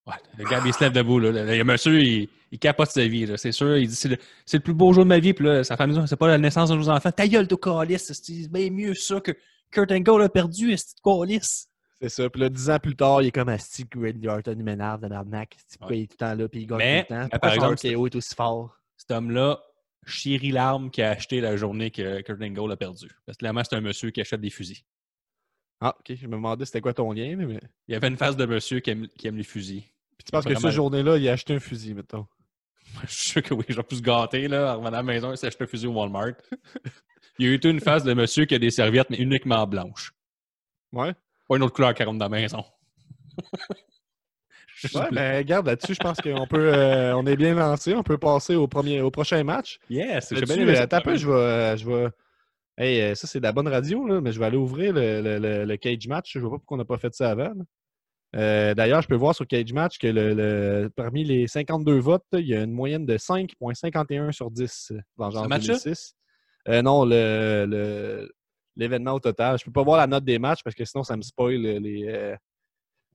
Ouais, 0.07 0.15
le 0.37 0.45
gars, 0.45 0.61
il 0.65 0.73
se 0.73 0.83
lève 0.83 0.93
debout. 0.93 1.19
Là. 1.19 1.31
Le, 1.31 1.63
monsieur, 1.63 2.01
il, 2.01 2.27
il 2.51 2.57
capote 2.57 2.89
sa 2.89 3.05
vie. 3.07 3.31
C'est 3.37 3.51
sûr. 3.51 3.77
Il 3.77 3.87
dit 3.87 3.95
c'est 3.95 4.09
le, 4.09 4.17
le 4.51 4.59
plus 4.59 4.73
beau 4.73 4.93
jour 4.93 5.03
de 5.03 5.09
ma 5.09 5.19
vie. 5.19 5.33
Puis 5.33 5.45
là, 5.45 5.63
sa 5.63 5.77
famille 5.77 6.01
c'est 6.07 6.15
pas 6.15 6.27
la 6.27 6.37
naissance 6.39 6.69
de 6.69 6.75
nos 6.75 6.89
enfants. 6.89 7.11
Ta 7.11 7.27
gueule, 7.27 7.47
de 7.47 7.55
calice. 7.55 8.11
C'est 8.11 8.51
bien 8.51 8.71
mieux 8.71 8.95
ça 8.95 9.19
que 9.21 9.31
Kurt 9.71 9.91
Angle 9.91 10.23
a 10.23 10.29
perdu, 10.29 10.75
c'est 10.75 10.99
calice. 11.03 11.67
C'est 12.01 12.09
ça. 12.09 12.29
Puis 12.31 12.41
là, 12.41 12.49
dix 12.49 12.69
ans 12.71 12.79
plus 12.79 12.95
tard, 12.95 13.21
il 13.21 13.27
est 13.27 13.31
comme 13.31 13.49
Asti 13.49 13.85
Randy 13.95 14.27
Orton, 14.27 14.55
il 14.57 14.63
m'énerve 14.63 15.01
de 15.01 15.07
l'arnaque. 15.07 15.55
Pourquoi 15.77 15.89
Ouais. 15.89 15.99
il 15.99 16.03
est 16.03 16.07
tout 16.07 16.17
le 16.19 16.25
temps 16.25 16.35
là, 16.35 16.49
puis 16.49 16.61
il 16.61 16.65
gagne 16.65 16.79
tout 16.79 17.13
le 17.13 17.15
temps? 17.15 17.21
Pourquoi 17.29 17.39
par 17.39 17.49
son 17.51 17.71
exemple, 17.73 17.87
est 18.11 18.15
aussi 18.15 18.35
fort? 18.35 18.75
Cet 18.97 19.11
homme-là 19.11 19.59
chérit 20.05 20.51
l'arme 20.51 20.89
qu'il 20.91 21.03
a 21.03 21.11
acheté 21.11 21.41
la 21.41 21.55
journée 21.57 21.91
que 21.91 22.21
Kurt 22.21 22.41
Angle 22.41 22.71
a 22.71 22.77
perdu. 22.77 23.07
Parce 23.25 23.37
que 23.37 23.39
clairement, 23.39 23.63
c'est 23.63 23.75
un 23.75 23.81
monsieur 23.81 24.11
qui 24.11 24.21
achète 24.21 24.41
des 24.41 24.49
fusils. 24.49 24.83
Ah, 25.79 25.95
OK. 25.99 26.15
Je 26.15 26.27
me 26.27 26.33
demandais 26.33 26.65
c'était 26.65 26.81
quoi 26.81 26.93
ton 26.93 27.11
lien, 27.11 27.35
mais... 27.35 27.59
Il 27.87 27.93
y 27.93 27.95
avait 27.95 28.07
une 28.07 28.17
face 28.17 28.37
de 28.37 28.45
monsieur 28.45 28.79
qui 28.79 28.91
aime, 28.91 29.07
qui 29.07 29.27
aime 29.27 29.37
les 29.37 29.43
fusils. 29.43 29.81
Puis 30.17 30.25
tu 30.25 30.31
penses 30.31 30.45
que 30.45 30.55
cette 30.55 30.71
journée-là, 30.71 31.17
il 31.17 31.27
a 31.27 31.33
acheté 31.33 31.55
un 31.55 31.59
fusil, 31.59 31.93
mettons? 31.93 32.27
Je 33.03 33.13
suis 33.13 33.29
sûr 33.31 33.43
que 33.43 33.53
oui, 33.53 33.65
j'ai 33.69 33.83
plus 33.83 34.01
gâté, 34.01 34.47
là, 34.47 34.73
en 34.73 34.79
revenant 34.79 34.87
à 34.87 34.91
la 34.91 35.03
maison, 35.03 35.31
il 35.31 35.37
s'est 35.37 35.47
acheté 35.47 35.63
un 35.63 35.67
fusil 35.67 35.87
au 35.87 35.93
Walmart. 35.93 36.33
il 37.39 37.45
y 37.45 37.49
a 37.49 37.53
eu 37.53 37.59
une 37.63 37.79
face 37.79 38.03
de 38.03 38.13
monsieur 38.13 38.45
qui 38.45 38.55
a 38.55 38.59
des 38.59 38.69
serviettes, 38.71 39.09
mais 39.09 39.17
uniquement 39.17 39.65
blanches. 39.65 40.13
Ouais. 40.91 41.13
Pas 41.47 41.55
une 41.55 41.63
autre 41.63 41.73
couleur 41.73 41.93
qui 41.93 42.03
rentre 42.03 42.19
dans 42.19 42.25
la 42.25 42.29
maison. 42.29 42.63
Je- 44.93 44.97
Ouais, 44.97 45.05
ben 45.11 45.37
regarde, 45.37 45.65
là-dessus, 45.67 45.93
je 45.93 45.99
pense 45.99 46.19
qu'on 46.21 46.47
peut... 46.47 46.73
euh, 46.73 47.15
on 47.15 47.25
est 47.25 47.35
bien 47.35 47.53
lancé. 47.55 47.93
On 47.95 48.03
peut 48.03 48.17
passer 48.17 48.55
au, 48.55 48.67
premier, 48.67 49.01
au 49.01 49.11
prochain 49.11 49.43
match. 49.43 49.79
Yes, 49.89 50.31
euh, 50.31 50.35
ça. 50.75 50.83
attends 50.83 50.97
un 50.97 51.01
peu, 51.01 51.15
je 51.17 51.27
vais... 51.27 51.33
euh, 51.33 51.77
Je 51.77 51.89
vais... 51.89 52.07
Hey, 52.77 53.15
ça, 53.15 53.27
c'est 53.27 53.39
de 53.39 53.43
la 53.43 53.51
bonne 53.51 53.67
radio, 53.67 54.07
là, 54.07 54.21
mais 54.21 54.31
je 54.31 54.39
vais 54.39 54.45
aller 54.45 54.57
ouvrir 54.57 54.93
le, 54.93 55.21
le- 55.21 55.37
le- 55.39 55.65
le 55.65 55.77
cage 55.77 56.07
match. 56.07 56.31
Je 56.33 56.39
vois 56.39 56.51
pas 56.51 56.57
pourquoi 56.57 56.75
on 56.75 56.77
n'a 56.79 56.85
pas 56.85 56.97
fait 56.97 57.13
ça 57.13 57.29
avant. 57.31 57.51
Euh, 58.35 58.73
D'ailleurs, 58.73 59.01
je 59.01 59.07
peux 59.09 59.15
voir 59.15 59.35
sur 59.35 59.45
Cage 59.45 59.73
Match 59.73 59.97
que 59.99 60.07
le, 60.07 60.89
parmi 60.95 61.25
les 61.25 61.47
52 61.47 61.99
votes, 61.99 62.23
il 62.31 62.47
y 62.47 62.55
a 62.55 62.63
une 62.63 62.71
moyenne 62.71 63.05
de 63.05 63.17
5,51 63.17 64.31
sur 64.31 64.49
10 64.49 64.93
dans 65.17 65.27
le 65.27 65.33
genre 65.33 65.49
match-là? 65.49 65.73
2006. 65.83 66.15
Euh, 66.69 66.81
non, 66.81 67.03
le- 67.05 68.31
l'événement 68.77 69.11
au 69.13 69.19
total. 69.19 69.59
Je 69.59 69.65
peux 69.65 69.71
pas 69.71 69.83
voir 69.83 69.97
la 69.97 70.07
note 70.07 70.23
des 70.23 70.39
matchs 70.39 70.63
parce 70.63 70.75
que 70.75 70.85
sinon, 70.85 71.03
ça 71.03 71.17
me 71.17 71.21
spoil 71.21 71.55
les, 71.61 72.35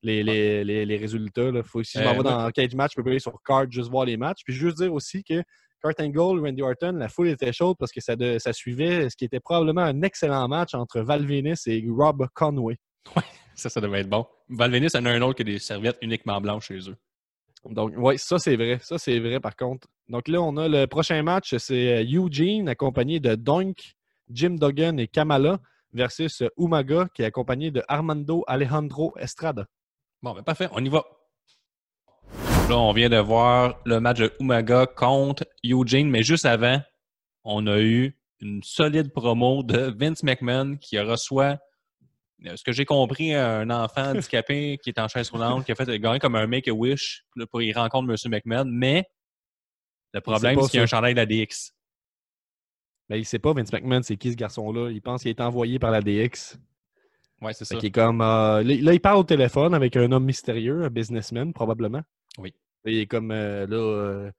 les, 0.03 0.23
les, 0.23 0.65
les- 0.65 0.87
les 0.87 0.97
résultats. 0.97 1.51
Là. 1.51 1.63
Faut, 1.63 1.83
si 1.83 1.99
je 1.99 2.05
m'en 2.05 2.11
Euh, 2.11 2.15
vais 2.15 2.23
dans 2.23 2.51
Cage 2.51 2.75
Match, 2.75 2.93
je 2.97 3.03
peux 3.03 3.11
aller 3.11 3.19
sur 3.19 3.37
Card, 3.45 3.67
juste 3.71 3.91
voir 3.91 4.05
les 4.05 4.17
matchs. 4.17 4.41
Puis 4.45 4.55
juste 4.55 4.77
dire 4.79 4.93
aussi 4.93 5.23
que 5.25 5.43
Kurt 5.83 6.01
Angle, 6.01 6.41
Randy 6.41 6.63
Orton, 6.63 6.93
la 6.93 7.09
foule 7.09 7.29
était 7.29 7.53
chaude 7.53 7.77
parce 7.79 7.93
que 7.93 8.01
ça, 8.01 8.17
de- 8.17 8.39
ça 8.39 8.53
suivait 8.53 9.09
ce 9.11 9.17
qui 9.17 9.25
était 9.25 9.41
probablement 9.41 9.83
un 9.83 10.03
excellent 10.03 10.49
match 10.49 10.75
entre 10.75 11.01
Val 11.01 11.25
Venis 11.27 11.55
et 11.67 11.85
Rob 11.89 12.27
Conway. 12.35 12.77
Ça, 13.55 13.69
ça 13.71 13.81
devait 13.81 14.01
être 14.01 14.09
bon. 14.11 14.27
Valvenis 14.51 14.89
en 14.95 15.05
a 15.07 15.11
un 15.11 15.23
autre 15.23 15.37
qui 15.37 15.43
a 15.43 15.45
des 15.45 15.59
serviettes 15.59 15.97
uniquement 16.03 16.41
blanches 16.41 16.67
chez 16.69 16.91
eux. 16.91 16.97
Donc, 17.65 17.95
oui, 17.97 18.19
ça, 18.19 18.39
c'est 18.39 18.55
vrai. 18.55 18.79
Ça, 18.83 18.99
c'est 18.99 19.19
vrai, 19.19 19.41
par 19.41 19.57
contre. 19.57 19.89
Donc 20.09 20.29
là, 20.29 20.41
on 20.43 20.57
a 20.57 20.69
le 20.69 20.87
prochain 20.87 21.23
match, 21.23 21.57
c'est 21.57 22.05
euh, 22.05 22.05
Eugene, 22.27 22.69
accompagné 22.69 23.19
de 23.19 23.35
Doink, 23.35 23.97
Jim 24.31 24.57
Duggan 24.61 24.99
et 24.99 25.09
Kamala, 25.09 25.59
versus 25.93 26.43
euh, 26.43 26.49
Umaga, 26.59 27.09
qui 27.15 27.23
est 27.23 27.25
accompagné 27.25 27.71
de 27.71 27.83
Armando 27.89 28.45
Alejandro 28.47 29.15
Estrada. 29.19 29.67
Bon, 30.27 30.35
ben 30.35 30.43
parfait, 30.43 30.67
on 30.73 30.85
y 30.85 30.89
va. 30.89 31.05
Là, 32.69 32.77
on 32.77 32.93
vient 32.93 33.09
de 33.09 33.17
voir 33.17 33.79
le 33.85 34.01
match 34.01 34.19
de 34.19 34.33
Umaga 34.41 34.85
contre 34.85 35.47
Eugene, 35.65 36.11
mais 36.11 36.25
juste 36.25 36.45
avant, 36.45 36.83
on 37.45 37.69
a 37.69 37.79
eu 37.79 38.19
une 38.41 38.61
solide 38.65 39.13
promo 39.13 39.63
de 39.63 39.95
Vince 39.97 40.25
McMahon 40.25 40.79
qui 40.79 40.99
reçoit, 40.99 41.59
euh, 42.45 42.57
ce 42.57 42.65
que 42.65 42.73
j'ai 42.73 42.85
compris, 42.85 43.35
un 43.35 43.71
enfant 43.71 44.03
handicapé 44.17 44.81
qui 44.83 44.91
est 44.91 44.99
en 44.99 45.07
chaise 45.07 45.31
roulante, 45.31 45.65
qui 45.65 45.71
a 45.71 45.77
fait 45.77 45.97
gagner 46.01 46.19
comme 46.19 46.35
un 46.35 46.49
Make-A-Wish. 46.49 47.25
Pour 47.49 47.63
y 47.63 47.73
rencontre 47.73 48.11
M. 48.11 48.17
McMahon, 48.33 48.69
mais 48.69 49.09
le 50.13 50.21
problème, 50.21 50.61
c'est 50.61 50.71
qu'il 50.71 50.79
y 50.79 50.81
a 50.81 50.83
un 50.83 50.87
chandail 50.87 51.15
de 51.15 51.21
la 51.21 51.27
DX. 51.27 51.71
Mais 53.11 53.21
il 53.21 53.25
sait 53.25 53.39
pas, 53.39 53.53
Vince 53.53 53.73
McMahon, 53.73 54.03
c'est 54.03 54.17
qui 54.17 54.33
ce 54.33 54.37
garçon-là? 54.37 54.91
Il 54.91 55.03
pense 55.03 55.23
qu'il 55.23 55.31
est 55.31 55.41
envoyé 55.41 55.79
par 55.79 55.93
la 55.93 56.01
DX. 56.01 56.59
Ouais, 57.43 57.53
c'est 57.53 57.65
ça. 57.65 57.77
est 57.77 57.91
comme, 57.91 58.23
euh, 58.23 58.63
là, 58.63 58.93
il 58.93 59.01
parle 59.01 59.19
au 59.19 59.25
téléphone 59.25 59.75
avec 59.75 59.97
un 59.97 60.11
homme 60.11 60.25
mystérieux, 60.25 60.85
un 60.85 60.91
businessman, 60.91 61.53
probablement. 61.53 62.03
Oui. 62.39 62.55
Il 62.87 62.99
est 62.99 63.07
comme, 63.07 63.31
euh, 63.31 63.67
là, 63.67 63.77
euh, 63.77 64.31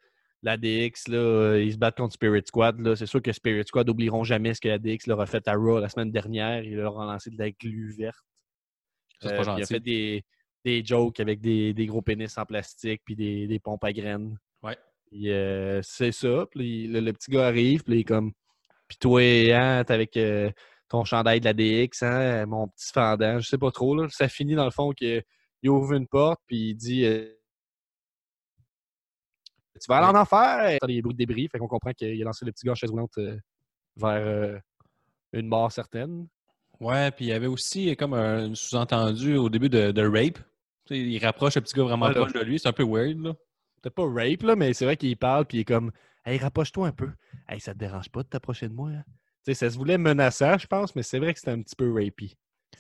la 0.44 0.58
DX, 0.58 1.10
là, 1.10 1.18
euh, 1.18 1.64
ils 1.64 1.74
se 1.74 1.78
battent 1.78 1.98
contre 1.98 2.14
Spirit 2.14 2.44
Squad. 2.46 2.80
Là. 2.80 2.96
C'est 2.96 3.06
sûr 3.06 3.22
que 3.22 3.32
Spirit 3.32 3.66
Squad 3.66 3.88
n'oublieront 3.88 4.24
jamais 4.24 4.54
ce 4.54 4.62
que 4.62 4.68
la 4.68 4.80
DX 4.80 5.08
leur 5.08 5.20
a 5.20 5.26
fait 5.26 5.48
à 5.48 5.56
Raw 5.56 5.80
la 5.80 5.90
semaine 5.90 6.12
dernière. 6.12 6.64
Il 6.64 6.76
leur 6.76 7.00
a 7.00 7.06
lancé 7.06 7.30
de 7.30 7.38
la 7.38 7.52
glu 7.52 7.94
verte. 7.98 8.24
Ça, 9.22 9.30
c'est 9.30 9.36
pas 9.36 9.42
puis 9.42 9.46
il 9.46 9.50
a 9.50 9.58
gentil. 9.58 9.74
fait 9.74 9.80
des, 9.80 10.26
des 10.64 10.86
jokes 10.86 11.20
avec 11.20 11.42
des, 11.42 11.74
des 11.74 11.86
gros 11.88 12.02
pénis 12.02 12.38
en 12.38 12.46
plastique 12.46 13.02
puis 13.04 13.16
des, 13.16 13.48
des 13.48 13.60
pompes 13.60 13.84
à 13.84 13.92
graines. 13.92 14.38
Ouais. 14.62 14.78
Puis, 15.10 15.32
euh, 15.32 15.82
c'est 15.82 16.12
ça. 16.12 16.46
Puis 16.52 16.88
le, 16.88 17.00
le 17.00 17.14
petit 17.14 17.32
gars 17.32 17.48
arrive, 17.48 17.84
puis 17.84 17.96
il 17.96 18.00
est 18.02 18.04
comme 18.04 18.32
Puis 18.88 18.98
toi, 19.00 19.22
hein, 19.22 19.84
t'es 19.84 19.94
avec 19.94 20.18
ton 20.90 21.04
chandail 21.04 21.40
de 21.40 21.46
la 21.46 21.54
DX, 21.54 22.04
hein, 22.04 22.46
mon 22.46 22.68
petit 22.68 22.92
fendant, 22.94 23.40
je 23.40 23.48
sais 23.48 23.58
pas 23.58 23.72
trop. 23.72 23.96
Là. 23.96 24.08
Ça 24.10 24.28
finit 24.28 24.56
dans 24.56 24.66
le 24.66 24.72
fond 24.72 24.92
qu'il 24.92 25.24
ouvre 25.66 25.94
une 25.94 26.08
porte, 26.08 26.40
puis 26.48 26.70
il 26.70 26.76
dit 26.76 27.06
euh, 27.06 27.28
Tu 29.80 29.86
vas 29.90 29.98
aller 29.98 30.18
en 30.18 30.22
enfer! 30.22 30.78
T'as 30.80 30.88
des 30.88 31.02
bruits 31.02 31.14
de 31.14 31.18
débris, 31.18 31.48
fait 31.52 31.60
qu'on 31.60 31.68
comprend 31.68 31.92
qu'il 31.92 32.22
a 32.22 32.26
lancé 32.26 32.46
le 32.46 32.52
petit 32.52 32.66
gars 32.66 32.72
en 32.72 32.76
chaise 32.76 32.90
roulante 32.90 33.18
euh, 33.18 33.38
vers 33.98 34.12
euh, 34.12 34.60
une 35.34 35.48
mort 35.48 35.72
certaine. 35.72 36.28
Ouais, 36.80 37.12
puis 37.12 37.26
il 37.26 37.30
y 37.30 37.34
avait 37.34 37.48
aussi 37.48 37.96
comme 37.96 38.14
un 38.14 38.54
sous-entendu 38.54 39.36
au 39.36 39.50
début 39.50 39.70
de, 39.70 39.92
de 39.92 40.08
rape. 40.08 40.40
Il 40.90 41.18
rapproche 41.26 41.56
le 41.56 41.62
petit 41.62 41.76
gars 41.76 41.84
vraiment 41.84 42.10
proche 42.12 42.34
de 42.34 42.40
lui. 42.40 42.60
C'est 42.60 42.70
un 42.70 42.74
peu 42.74 42.86
weird, 42.86 43.20
là. 43.20 43.34
Peut-être 43.82 43.96
pas 43.96 44.06
rape, 44.06 44.44
là, 44.44 44.56
mais 44.56 44.74
c'est 44.74 44.86
vrai 44.86 44.96
qu'il 44.96 45.18
parle, 45.18 45.46
puis 45.46 45.58
il 45.58 45.62
est 45.62 45.66
comme 45.66 45.92
Hey, 46.26 46.38
rapproche-toi 46.38 46.88
un 46.88 46.92
peu. 46.92 47.10
Hey, 47.48 47.60
ça 47.62 47.74
te 47.74 47.80
dérange 47.80 48.10
pas 48.10 48.22
de 48.22 48.28
t'approcher 48.28 48.68
de 48.68 48.74
moi? 48.74 48.90
hein? 48.90 49.04
Ça 49.54 49.70
se 49.70 49.78
voulait 49.78 49.98
menaçant, 49.98 50.58
je 50.58 50.68
pense, 50.68 50.96
mais 50.96 51.04
c'est 51.04 51.20
vrai 51.20 51.34
que 51.34 51.40
c'était 51.40 51.52
un 51.52 51.62
petit 51.62 51.76
peu 51.76 51.92
rapey. 51.94 52.32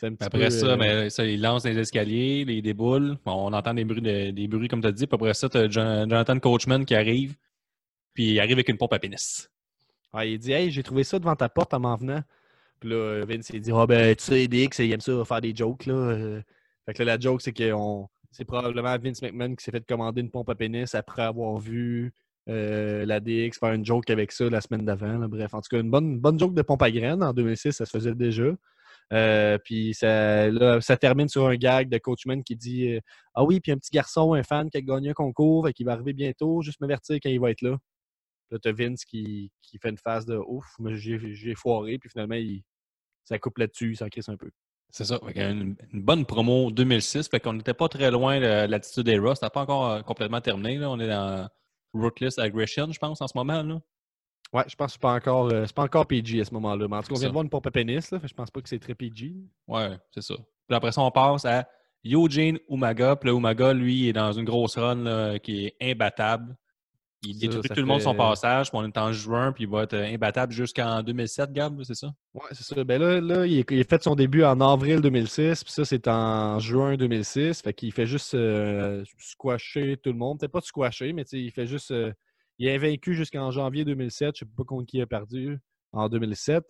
Un 0.04 0.14
petit 0.14 0.26
Après 0.26 0.46
peu, 0.46 0.50
ça, 0.52 0.66
euh, 0.68 0.78
mais 0.78 1.10
ça, 1.10 1.26
il 1.26 1.42
lance 1.42 1.66
les 1.66 1.78
escaliers, 1.78 2.46
les 2.46 2.62
déboules. 2.62 3.18
Bon, 3.26 3.48
on 3.48 3.54
entend 3.54 3.74
des 3.74 3.84
bruits, 3.84 4.02
de- 4.02 4.30
des 4.32 4.48
bruits 4.48 4.68
comme 4.68 4.82
tu 4.82 4.88
as 4.88 4.92
dit. 4.92 5.08
Puis 5.08 5.16
après 5.16 5.34
ça, 5.34 5.50
tu 5.50 5.58
as 5.58 5.70
Jonathan 5.70 6.38
Coachman 6.40 6.86
qui 6.86 6.94
arrive. 6.94 7.36
Puis 8.14 8.32
il 8.34 8.40
arrive 8.40 8.54
avec 8.54 8.70
une 8.70 8.78
pompe 8.78 8.94
à 8.94 9.00
pénis. 9.00 9.50
ouais, 10.14 10.34
il 10.34 10.38
dit 10.40 10.52
Hey, 10.52 10.70
j'ai 10.72 10.84
trouvé 10.84 11.04
ça 11.04 11.18
devant 11.18 11.36
ta 11.36 11.50
porte 11.50 11.74
en 11.74 11.80
m'en 11.80 11.96
venant. 11.96 12.22
Puis 12.80 12.90
là, 12.92 13.26
Vince, 13.26 13.50
il 13.52 13.62
dit 13.62 13.72
Ah, 13.74 13.88
ben, 13.88 14.16
tu 14.16 14.24
sais, 14.24 14.48
DX, 14.48 14.80
il 14.80 14.92
aime 14.92 15.02
ça 15.02 15.26
faire 15.26 15.42
des 15.42 15.56
jokes, 15.56 15.86
là. 15.88 15.94
euh. 15.96 16.42
Fait 16.86 16.94
que 16.94 17.04
là, 17.04 17.16
la 17.16 17.20
joke, 17.20 17.42
c'est 17.42 17.52
que 17.54 17.72
c'est 18.32 18.46
probablement 18.46 18.96
Vince 19.00 19.22
McMahon 19.24 19.56
qui 19.56 19.64
s'est 19.64 19.72
fait 19.72 19.86
commander 19.86 20.22
une 20.22 20.30
pompe 20.30 20.50
à 20.50 20.56
pénis 20.56 20.94
après 20.94 21.24
avoir 21.24 21.58
vu 21.58 22.14
euh, 22.50 23.06
la 23.06 23.20
DX 23.20 23.60
faire 23.60 23.74
une 23.74 23.86
joke 23.86 24.10
avec 24.10 24.32
ça 24.32 24.50
la 24.50 24.62
semaine 24.62 24.86
d'avant. 24.86 25.20
Bref, 25.28 25.54
en 25.54 25.62
tout 25.62 25.70
cas, 25.70 25.80
une 25.80 25.92
bonne, 25.92 26.20
bonne 26.20 26.40
joke 26.40 26.54
de 26.54 26.62
pompe 26.62 26.82
à 26.82 26.92
graines. 26.92 27.24
En 27.24 27.34
2006, 27.34 27.74
ça 27.74 27.86
se 27.86 27.92
faisait 27.92 28.16
déjà. 28.16 28.52
Euh, 29.14 29.58
puis 29.64 29.94
ça, 29.94 30.82
ça 30.82 30.98
termine 30.98 31.30
sur 31.30 31.48
un 31.48 31.56
gag 31.56 31.90
de 31.90 31.98
Coachman 31.98 32.44
qui 32.44 32.56
dit 32.56 32.94
euh, 32.94 33.00
Ah 33.34 33.44
oui, 33.44 33.60
puis 33.60 33.72
un 33.72 33.78
petit 33.78 33.92
garçon, 33.92 34.34
un 34.34 34.44
fan 34.44 34.70
qui 34.70 34.78
a 34.78 34.82
gagné 34.82 35.12
un 35.12 35.14
concours, 35.14 35.66
fait 35.66 35.74
qu'il 35.74 35.86
va 35.86 35.94
arriver 35.94 36.14
bientôt, 36.14 36.62
juste 36.62 36.82
m'avertir 36.82 37.18
quand 37.22 37.30
il 37.30 37.40
va 37.40 37.52
être 37.52 37.62
là. 37.62 37.78
Là, 38.52 38.58
t'as 38.62 38.72
Vince 38.72 39.06
qui, 39.06 39.52
qui 39.62 39.78
fait 39.78 39.90
une 39.90 39.98
phase 39.98 40.26
de 40.26 40.38
ouf, 40.38 40.66
mais 40.80 40.96
j'ai 40.96 41.56
foiré, 41.56 41.98
puis 42.00 42.10
finalement, 42.10 42.36
il, 42.36 42.64
ça 43.26 43.40
coupe 43.40 43.58
là-dessus, 43.58 43.96
ça 43.96 44.10
crisse 44.10 44.30
un 44.30 44.38
peu. 44.38 44.50
C'est 44.90 45.04
ça. 45.04 45.20
Une, 45.36 45.76
bonne 45.94 46.26
promo 46.26 46.72
2006. 46.72 47.28
Fait 47.28 47.42
qu'on 47.42 47.54
n'était 47.54 47.74
pas 47.74 47.90
très 47.90 48.10
loin 48.10 48.40
de 48.40 48.68
l'attitude 48.68 49.08
Era. 49.10 49.36
C'était 49.36 49.50
pas 49.50 49.62
encore 49.62 50.04
complètement 50.06 50.40
terminé. 50.40 50.78
Là. 50.78 50.90
On 50.90 51.00
est 51.00 51.10
dans 51.10 51.50
Ruthless 51.94 52.38
Aggression, 52.38 52.92
je 52.92 53.00
pense, 53.00 53.22
en 53.22 53.28
ce 53.28 53.38
moment. 53.38 53.64
Là. 53.64 53.80
Ouais, 54.54 54.64
je 54.68 54.76
pense 54.76 54.88
que 54.88 54.92
c'est 54.94 55.02
pas 55.02 55.14
encore, 55.14 55.52
euh, 55.52 55.66
pas 55.76 55.84
encore 55.84 56.08
PG 56.08 56.42
à 56.42 56.46
ce 56.46 56.54
moment-là. 56.54 56.88
Mais 56.88 56.96
en 56.96 57.02
tout 57.02 57.10
cas, 57.10 57.16
on 57.16 57.20
vient 57.20 57.28
de 57.28 57.34
voir 57.34 57.44
une 57.44 57.50
pompe 57.50 57.68
à 57.68 57.72
pénis, 57.72 58.12
là, 58.12 58.20
fait 58.20 58.28
je 58.28 58.34
pense 58.34 58.50
pas 58.50 58.62
que 58.62 58.70
c'est 58.70 58.80
très 58.80 58.96
PG. 58.96 59.36
Ouais, 59.68 59.98
c'est 60.12 60.22
ça. 60.22 60.36
Puis 60.36 60.76
après 60.76 60.92
ça, 60.92 61.02
on 61.02 61.12
passe 61.12 61.46
à 61.46 61.68
Eugene 62.06 62.60
Umaga. 62.70 63.16
Puis 63.16 63.30
là, 63.30 63.36
Umaga, 63.36 63.74
lui, 63.74 64.08
est 64.08 64.14
dans 64.14 64.32
une 64.32 64.46
grosse 64.46 64.78
run 64.78 65.04
là, 65.04 65.40
qui 65.40 65.66
est 65.66 65.76
imbattable. 65.82 66.56
Il 67.24 67.40
détruit 67.40 67.62
tout 67.62 67.76
le 67.76 67.86
monde 67.86 68.02
son 68.02 68.14
passage. 68.16 68.70
Puis 68.70 68.78
on 68.80 68.86
est 68.86 68.98
en 68.98 69.12
juin, 69.12 69.52
puis 69.52 69.64
il 69.64 69.70
va 69.70 69.84
être 69.84 69.94
euh, 69.94 70.14
imbattable 70.14 70.54
jusqu'en 70.54 71.02
2007, 71.02 71.52
Gab, 71.52 71.82
c'est 71.84 71.96
ça? 71.96 72.14
Ouais, 72.34 72.42
c'est 72.52 72.64
ça. 72.64 72.84
Ben 72.84 73.02
là, 73.02 73.20
là 73.20 73.46
il, 73.46 73.60
a 73.62 73.84
fait 73.84 74.04
son 74.04 74.16
début 74.16 74.44
en 74.44 74.62
avril 74.62 75.02
2006, 75.02 75.64
puis 75.64 75.74
ça, 75.74 75.84
c'est 75.84 76.08
en 76.08 76.60
juin 76.60 76.96
2006. 76.96 77.62
Fait 77.62 77.74
qu'il 77.74 77.92
fait 77.92 78.06
juste 78.06 78.36
euh, 78.36 79.04
squasher 79.18 79.98
tout 79.98 80.12
le 80.12 80.18
monde. 80.18 80.40
Peut-être 80.40 80.52
pas 80.52 80.62
squasher, 80.62 81.12
mais 81.14 81.24
il 81.32 81.52
fait 81.52 81.66
juste. 81.68 81.92
euh, 81.92 82.12
il 82.60 82.68
est 82.68 82.78
vaincu 82.78 83.14
jusqu'en 83.14 83.52
janvier 83.52 83.86
2007. 83.86 84.36
Je 84.36 84.40
sais 84.40 84.52
pas 84.56 84.64
contre 84.64 84.86
qui 84.86 84.98
il 84.98 85.02
a 85.02 85.08
perdu 85.08 85.60
en 85.94 86.10
2007. 86.10 86.64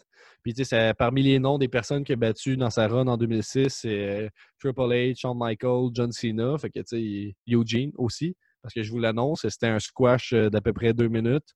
Puis, 0.44 0.54
tu 0.54 0.64
sais, 0.64 0.70
c'est- 0.70 0.94
parmi 0.94 1.24
les 1.24 1.40
noms 1.40 1.58
des 1.58 1.68
personnes 1.68 2.04
qu'il 2.04 2.14
a 2.14 2.18
battues 2.18 2.58
dans 2.58 2.70
sa 2.70 2.88
run 2.88 3.08
en 3.08 3.18
2006, 3.18 3.70
c'est 3.70 4.26
euh, 4.26 4.30
Triple 4.60 4.82
H, 4.82 5.20
Shawn 5.20 5.38
Michaels, 5.38 5.90
John 5.94 6.12
Cena. 6.12 6.58
Fait 6.58 6.70
que, 6.70 6.80
tu 6.80 6.86
sais, 6.88 7.36
Eugene 7.48 7.92
aussi. 7.98 8.36
Parce 8.68 8.74
que 8.74 8.84
je 8.84 8.92
vous 8.92 9.00
l'annonce, 9.00 9.48
c'était 9.48 9.68
un 9.68 9.80
squash 9.80 10.34
euh, 10.34 10.50
d'à 10.50 10.60
peu 10.60 10.74
près 10.74 10.92
deux 10.92 11.08
minutes. 11.08 11.56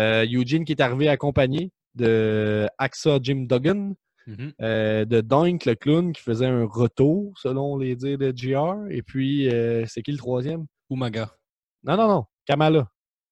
Euh, 0.00 0.26
Eugene 0.28 0.64
qui 0.64 0.72
est 0.72 0.80
arrivé 0.82 1.08
accompagné 1.08 1.70
de 1.94 2.66
Axa 2.76 3.20
Jim 3.22 3.46
Duggan, 3.48 3.94
Mhm. 4.26 4.52
euh, 4.60 5.04
de 5.04 5.20
Doink 5.20 5.64
le 5.64 5.76
clown 5.76 6.12
qui 6.12 6.20
faisait 6.22 6.46
un 6.46 6.64
retour 6.64 7.32
selon 7.38 7.78
les 7.78 7.94
dires 7.94 8.18
de 8.18 8.32
GR. 8.32 8.90
Et 8.90 9.02
puis, 9.02 9.48
euh, 9.48 9.84
c'est 9.86 10.02
qui 10.02 10.10
le 10.10 10.18
troisième? 10.18 10.66
Umaga. 10.90 11.30
Non, 11.84 11.96
non, 11.96 12.08
non, 12.08 12.24
Kamala. 12.44 12.88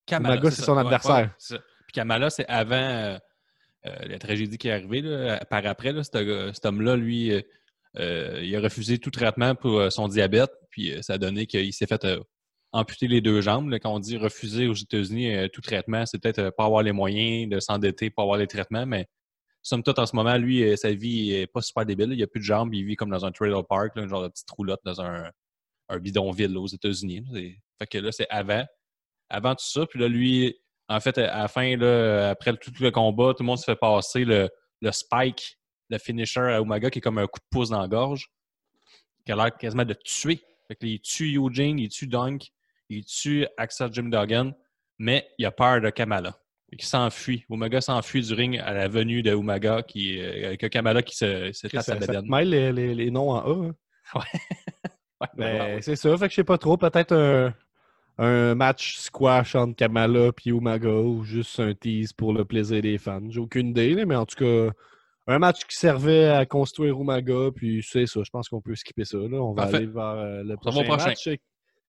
Kamala, 0.07 0.35
Umaga, 0.37 0.51
c'est 0.53 0.63
son 0.63 0.75
Ouais, 0.77 0.83
adversaire. 0.83 1.35
ouais. 1.51 1.59
Puis 1.59 1.93
Kamala, 1.95 2.31
c'est 2.31 2.47
avant 2.47 3.19
la 3.85 4.19
tragédie 4.21 4.59
qui 4.59 4.69
est 4.69 4.73
arrivée. 4.73 5.01
là, 5.03 5.45
par 5.51 5.67
après, 5.67 5.93
là, 5.93 6.05
cet, 6.05 6.65
homme-là, 6.65 6.95
lui, 6.95 7.33
il 7.99 8.57
a 8.57 8.61
refusé 8.61 8.99
tout 8.99 9.11
traitement 9.11 9.57
pour 9.57 9.91
son 9.91 10.07
diabète. 10.07 10.51
Puis 10.71 10.95
ça 11.03 11.15
a 11.15 11.19
donné 11.19 11.47
qu'il 11.47 11.73
s'est 11.73 11.87
fait 11.87 12.07
amputer 12.73 13.09
les 13.09 13.21
deux 13.21 13.41
jambes. 13.41 13.73
Quand 13.81 13.95
on 13.95 13.99
dit 13.99 14.17
refuser 14.17 14.69
aux 14.69 14.75
États-Unis 14.75 15.35
euh, 15.35 15.49
tout 15.49 15.61
traitement, 15.61 16.05
c'est 16.07 16.19
peut-être 16.19 16.39
euh, 16.39 16.51
pas 16.51 16.65
avoir 16.65 16.83
les 16.83 16.93
moyens 16.93 17.49
de 17.49 17.61
s'endetter 17.61 18.11
pour 18.11 18.23
avoir 18.23 18.39
les 18.39 18.47
traitements, 18.47 18.87
mais 18.87 19.07
somme 19.63 19.83
toute, 19.83 19.99
en 19.99 20.07
ce 20.07 20.15
moment, 20.15 20.37
lui, 20.37 20.63
euh, 20.63 20.77
sa 20.77 20.93
vie 20.93 21.33
est 21.33 21.47
pas 21.47 21.63
super 21.63 21.87
débile. 21.87 22.13
Il 22.13 22.23
a 22.23 22.27
plus 22.27 22.41
de 22.41 22.45
jambes, 22.45 22.75
il 22.75 22.85
vit 22.85 22.97
comme 22.97 23.11
dans 23.11 23.25
un 23.25 23.33
trailer 23.33 23.67
park, 23.67 23.97
là, 23.97 24.03
un 24.03 24.09
genre 24.09 24.23
de 24.23 24.29
petite 24.29 24.51
roulotte 24.51 24.81
dans 24.85 25.01
un, 25.01 25.31
bidonville 26.01 26.55
aux 26.59 26.67
États-Unis. 26.67 27.25
Fait 27.79 27.87
que 27.87 27.99
là, 27.99 28.13
c'est 28.13 28.29
avant. 28.29 28.65
Avant 29.31 29.55
tout 29.55 29.65
ça, 29.65 29.87
puis 29.87 29.99
là, 29.99 30.09
lui, 30.09 30.55
en 30.89 31.01
fait, 31.01 31.19
à 31.19 31.39
la 31.39 31.49
fin, 31.49 31.77
là, 31.77 32.31
après 32.31 32.55
tout 32.57 32.73
le 32.81 32.91
combat, 32.91 33.35
tout 33.35 33.43
le 33.43 33.47
monde 33.47 33.59
se 33.59 33.65
fait 33.65 33.77
passer 33.77 34.25
le, 34.25 34.49
le 34.81 34.93
spike, 34.93 35.59
le 35.91 35.99
finisher 35.99 36.41
à 36.41 36.61
Umaga, 36.61 36.91
qui 36.91 36.99
est 36.99 37.03
comme 37.03 37.19
un 37.19 37.27
coup 37.27 37.41
de 37.41 37.47
pouce 37.51 37.71
dans 37.71 37.81
la 37.81 37.89
gorge, 37.89 38.31
qui 39.25 39.33
a 39.33 39.37
l'air 39.37 39.57
quasiment 39.57 39.85
de 39.85 39.95
tuer. 39.95 40.41
Fait 40.69 40.77
que 40.77 40.87
il 40.87 41.01
tue 41.01 41.37
Eugene, 41.37 41.79
il 41.79 41.89
tue 41.89 42.07
Dunk, 42.07 42.51
il 42.89 43.05
tue 43.05 43.47
Axel 43.57 43.91
Jim 43.93 44.05
Duggan, 44.11 44.53
mais 44.99 45.29
il 45.39 45.47
a 45.47 45.51
peur 45.51 45.81
de 45.81 45.91
Kamala. 45.91 46.37
Il 46.71 46.83
s'enfuit. 46.83 47.45
Umaga 47.49 47.81
s'enfuit 47.81 48.23
du 48.23 48.35
ring 48.35 48.59
à 48.59 48.73
la 48.75 48.89
venue 48.89 49.23
de 49.23 49.31
Umaga, 49.35 49.83
qui, 49.83 50.21
euh, 50.21 50.49
avec 50.49 50.69
Kamala 50.71 51.03
qui 51.03 51.17
se, 51.17 51.51
se 51.53 51.67
tape 51.67 51.83
Ça, 51.83 51.99
sa 52.01 52.13
ça 52.15 52.23
mêle 52.23 52.51
les, 52.51 52.73
les- 52.73 52.95
les 52.95 53.11
noms 53.11 53.31
en 53.31 53.39
A. 53.39 53.67
hein? 53.69 53.75
Ouais, 55.21 55.27
Ben, 55.37 55.75
ouais. 55.77 55.83
C'est 55.83 55.97
ça, 55.97 56.17
fait 56.17 56.27
que 56.27 56.31
je 56.31 56.37
sais 56.37 56.45
pas 56.45 56.59
trop. 56.59 56.77
Peut-être 56.77 57.13
un, 57.13 57.53
un 58.19 58.55
match 58.55 58.99
squash 58.99 59.55
entre 59.57 59.75
Kamala 59.75 60.29
et 60.45 60.49
Umaga 60.51 60.91
ou 60.91 61.25
juste 61.25 61.59
un 61.59 61.75
tease 61.75 62.13
pour 62.13 62.33
le 62.33 62.45
plaisir 62.45 62.83
des 62.83 62.99
fans. 62.99 63.29
J'ai 63.31 63.41
aucune 63.41 63.69
idée, 63.71 64.05
mais 64.07 64.15
en 64.15 64.27
tout 64.27 64.37
cas, 64.37 64.73
un 65.27 65.39
match 65.41 65.65
qui 65.65 65.77
servait 65.77 66.27
à 66.29 66.47
construire 66.47 67.01
Umaga, 67.01 67.51
puis 67.55 67.85
c'est 67.85 68.07
ça. 68.07 68.21
Je 68.25 68.31
pense 68.31 68.49
qu'on 68.49 68.61
peut 68.61 68.77
skipper 68.77 69.05
ça. 69.05 69.19
là. 69.19 69.39
On 69.43 69.55
va 69.55 69.63
Parfait. 69.63 69.77
aller 69.79 69.87
vers 69.87 70.05
euh, 70.05 70.43
le 70.45 70.57
prochain, 70.57 70.85
prochain. 70.85 71.07
match 71.07 71.29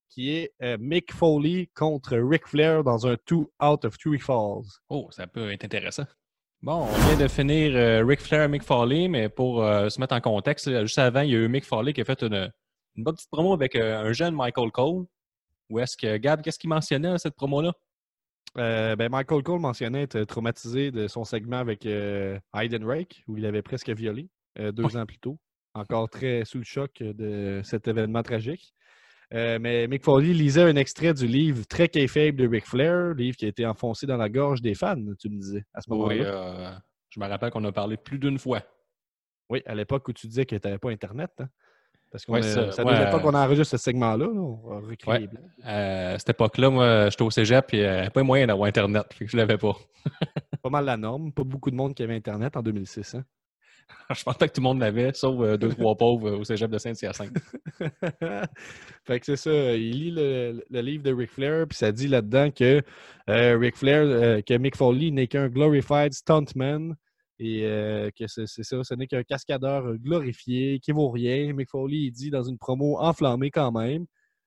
qui 0.09 0.31
est 0.31 0.51
euh, 0.61 0.77
Mick 0.79 1.13
Foley 1.13 1.69
contre 1.75 2.17
Ric 2.17 2.47
Flair 2.47 2.83
dans 2.83 3.07
un 3.07 3.15
two 3.25 3.51
out 3.61 3.85
of 3.85 3.97
three 3.97 4.19
falls. 4.19 4.65
Oh, 4.89 5.07
ça 5.11 5.27
peut 5.27 5.51
être 5.51 5.63
intéressant. 5.63 6.05
Bon, 6.61 6.87
on 6.89 7.07
vient 7.07 7.17
de 7.17 7.27
finir 7.27 7.73
euh, 7.75 8.03
Ric 8.03 8.19
Flair 8.19 8.43
et 8.43 8.47
Mick 8.49 8.63
Foley, 8.63 9.07
mais 9.07 9.29
pour 9.29 9.63
euh, 9.63 9.87
se 9.87 9.99
mettre 9.99 10.15
en 10.15 10.21
contexte, 10.21 10.69
juste 10.81 10.99
avant, 10.99 11.21
il 11.21 11.29
y 11.29 11.35
a 11.35 11.39
eu 11.39 11.47
Mick 11.47 11.63
Foley 11.63 11.93
qui 11.93 12.01
a 12.01 12.05
fait 12.05 12.21
une, 12.21 12.51
une 12.95 13.03
bonne 13.03 13.15
petite 13.15 13.29
promo 13.31 13.53
avec 13.53 13.75
euh, 13.75 14.01
un 14.01 14.11
jeune 14.11 14.35
Michael 14.35 14.71
Cole. 14.71 15.05
Où 15.69 15.79
est-ce 15.79 15.95
que, 15.95 16.17
Gab, 16.17 16.41
qu'est-ce 16.41 16.59
qu'il 16.59 16.69
mentionnait 16.69 17.09
dans 17.09 17.17
cette 17.17 17.35
promo-là? 17.35 17.71
Euh, 18.57 18.95
ben, 18.95 19.09
Michael 19.09 19.43
Cole 19.43 19.59
mentionnait 19.59 20.01
être 20.01 20.23
traumatisé 20.23 20.91
de 20.91 21.07
son 21.07 21.23
segment 21.23 21.59
avec 21.59 21.85
euh, 21.85 22.39
Hayden 22.53 22.83
Rake, 22.83 23.23
où 23.27 23.37
il 23.37 23.45
avait 23.45 23.61
presque 23.61 23.89
violé 23.91 24.27
euh, 24.57 24.71
deux 24.71 24.97
ans 24.97 25.05
plus 25.05 25.19
tôt. 25.19 25.37
Encore 25.75 26.09
très 26.09 26.43
sous 26.45 26.57
le 26.57 26.63
choc 26.63 26.97
de 27.01 27.61
cet 27.63 27.87
événement 27.87 28.23
tragique. 28.23 28.73
Euh, 29.33 29.59
mais 29.61 29.87
Mick 29.87 30.03
Foley 30.03 30.33
lisait 30.33 30.63
un 30.63 30.75
extrait 30.75 31.13
du 31.13 31.27
livre 31.27 31.65
très 31.67 31.87
kayfabe 31.87 32.35
de 32.35 32.47
Ric 32.47 32.65
Flair, 32.65 33.13
livre 33.13 33.37
qui 33.37 33.45
a 33.45 33.49
été 33.49 33.65
enfoncé 33.65 34.07
dans 34.07 34.17
la 34.17 34.27
gorge 34.29 34.61
des 34.61 34.73
fans, 34.73 34.95
tu 35.19 35.29
me 35.29 35.39
disais, 35.39 35.63
à 35.73 35.81
ce 35.81 35.89
moment-là. 35.91 36.15
Oui, 36.15 36.19
Oui, 36.21 36.25
euh, 36.27 36.71
je 37.11 37.19
me 37.19 37.27
rappelle 37.27 37.51
qu'on 37.51 37.63
a 37.65 37.71
parlé 37.71 37.95
plus 37.97 38.17
d'une 38.17 38.39
fois. 38.39 38.61
à 39.65 39.75
l'époque 39.75 40.07
où 40.07 40.13
tu 40.13 40.27
disais 40.27 40.45
que 40.45 40.55
tu 40.55 40.67
n'avais 40.67 40.79
pas 40.79 40.89
Internet. 40.91 41.31
hein. 41.39 41.47
Parce 42.11 42.25
que 42.25 42.31
Ouais, 42.31 42.41
ça, 42.41 42.65
la 42.83 42.83
ouais. 42.83 43.11
fois 43.11 43.19
qu'on 43.19 43.35
enregistre 43.35 43.77
ce 43.77 43.83
segment-là. 43.83 44.25
là, 44.25 44.31
on 44.31 44.81
Ouais. 45.05 45.29
Euh, 45.67 46.15
à 46.15 46.17
cette 46.17 46.29
époque-là, 46.31 46.69
moi, 46.71 47.09
j'étais 47.11 47.21
au 47.21 47.29
cégep 47.29 47.71
et 47.75 47.85
euh, 47.87 48.09
pas 48.09 48.23
moyen 48.23 48.47
d'avoir 48.47 48.67
Internet, 48.67 49.13
fait 49.13 49.25
que 49.25 49.31
je 49.31 49.37
l'avais 49.37 49.59
pas. 49.59 49.77
Pas 50.63 50.69
mal 50.71 50.85
la 50.85 50.97
norme. 50.97 51.31
Pas 51.31 51.43
beaucoup 51.43 51.69
de 51.69 51.75
monde 51.75 51.93
qui 51.93 52.01
avait 52.03 52.15
Internet 52.15 52.57
en 52.57 52.63
2006. 52.63 53.13
hein. 53.15 53.23
je 54.15 54.23
pense 54.23 54.37
pas 54.37 54.47
que 54.47 54.53
tout 54.53 54.61
le 54.61 54.65
monde 54.65 54.79
l'avait, 54.79 55.13
sauf 55.13 55.39
euh, 55.41 55.57
deux, 55.57 55.69
trois 55.69 55.95
pauvres 55.95 56.29
euh, 56.29 56.37
au 56.37 56.43
cégep 56.43 56.69
de 56.69 56.77
Saint-Hyacinthe. 56.77 57.37
fait 59.05 59.19
que 59.19 59.25
c'est 59.25 59.35
ça. 59.35 59.75
Il 59.75 59.99
lit 59.99 60.11
le, 60.11 60.63
livre 60.81 61.03
de 61.03 61.13
Ric 61.13 61.31
Flair, 61.31 61.67
puis 61.67 61.77
ça 61.77 61.91
dit 61.91 62.07
là-dedans 62.07 62.51
que 62.51 62.81
euh, 63.29 63.57
Ric 63.57 63.77
Flair, 63.77 64.03
euh, 64.03 64.41
que 64.41 64.57
Mick 64.57 64.75
Foley 64.75 65.11
n'est 65.11 65.27
qu'un 65.27 65.49
glorified 65.49 66.13
stuntman 66.13 66.95
et 67.39 67.63
euh, 67.63 68.09
que 68.17 68.25
c'est 68.27 68.47
ça, 68.47 68.83
ce 68.83 68.93
n'est 68.95 69.07
qu'un 69.07 69.23
cascadeur 69.23 69.95
glorifié 69.97 70.79
qui 70.79 70.91
vaut 70.91 71.09
rien. 71.09 71.53
Mick 71.53 71.69
Foley, 71.69 71.97
il 71.97 72.11
dit 72.11 72.29
dans 72.29 72.43
une 72.43 72.57
promo 72.57 72.99
enflammée 72.99 73.49
quand 73.49 73.71
même, 73.71 74.05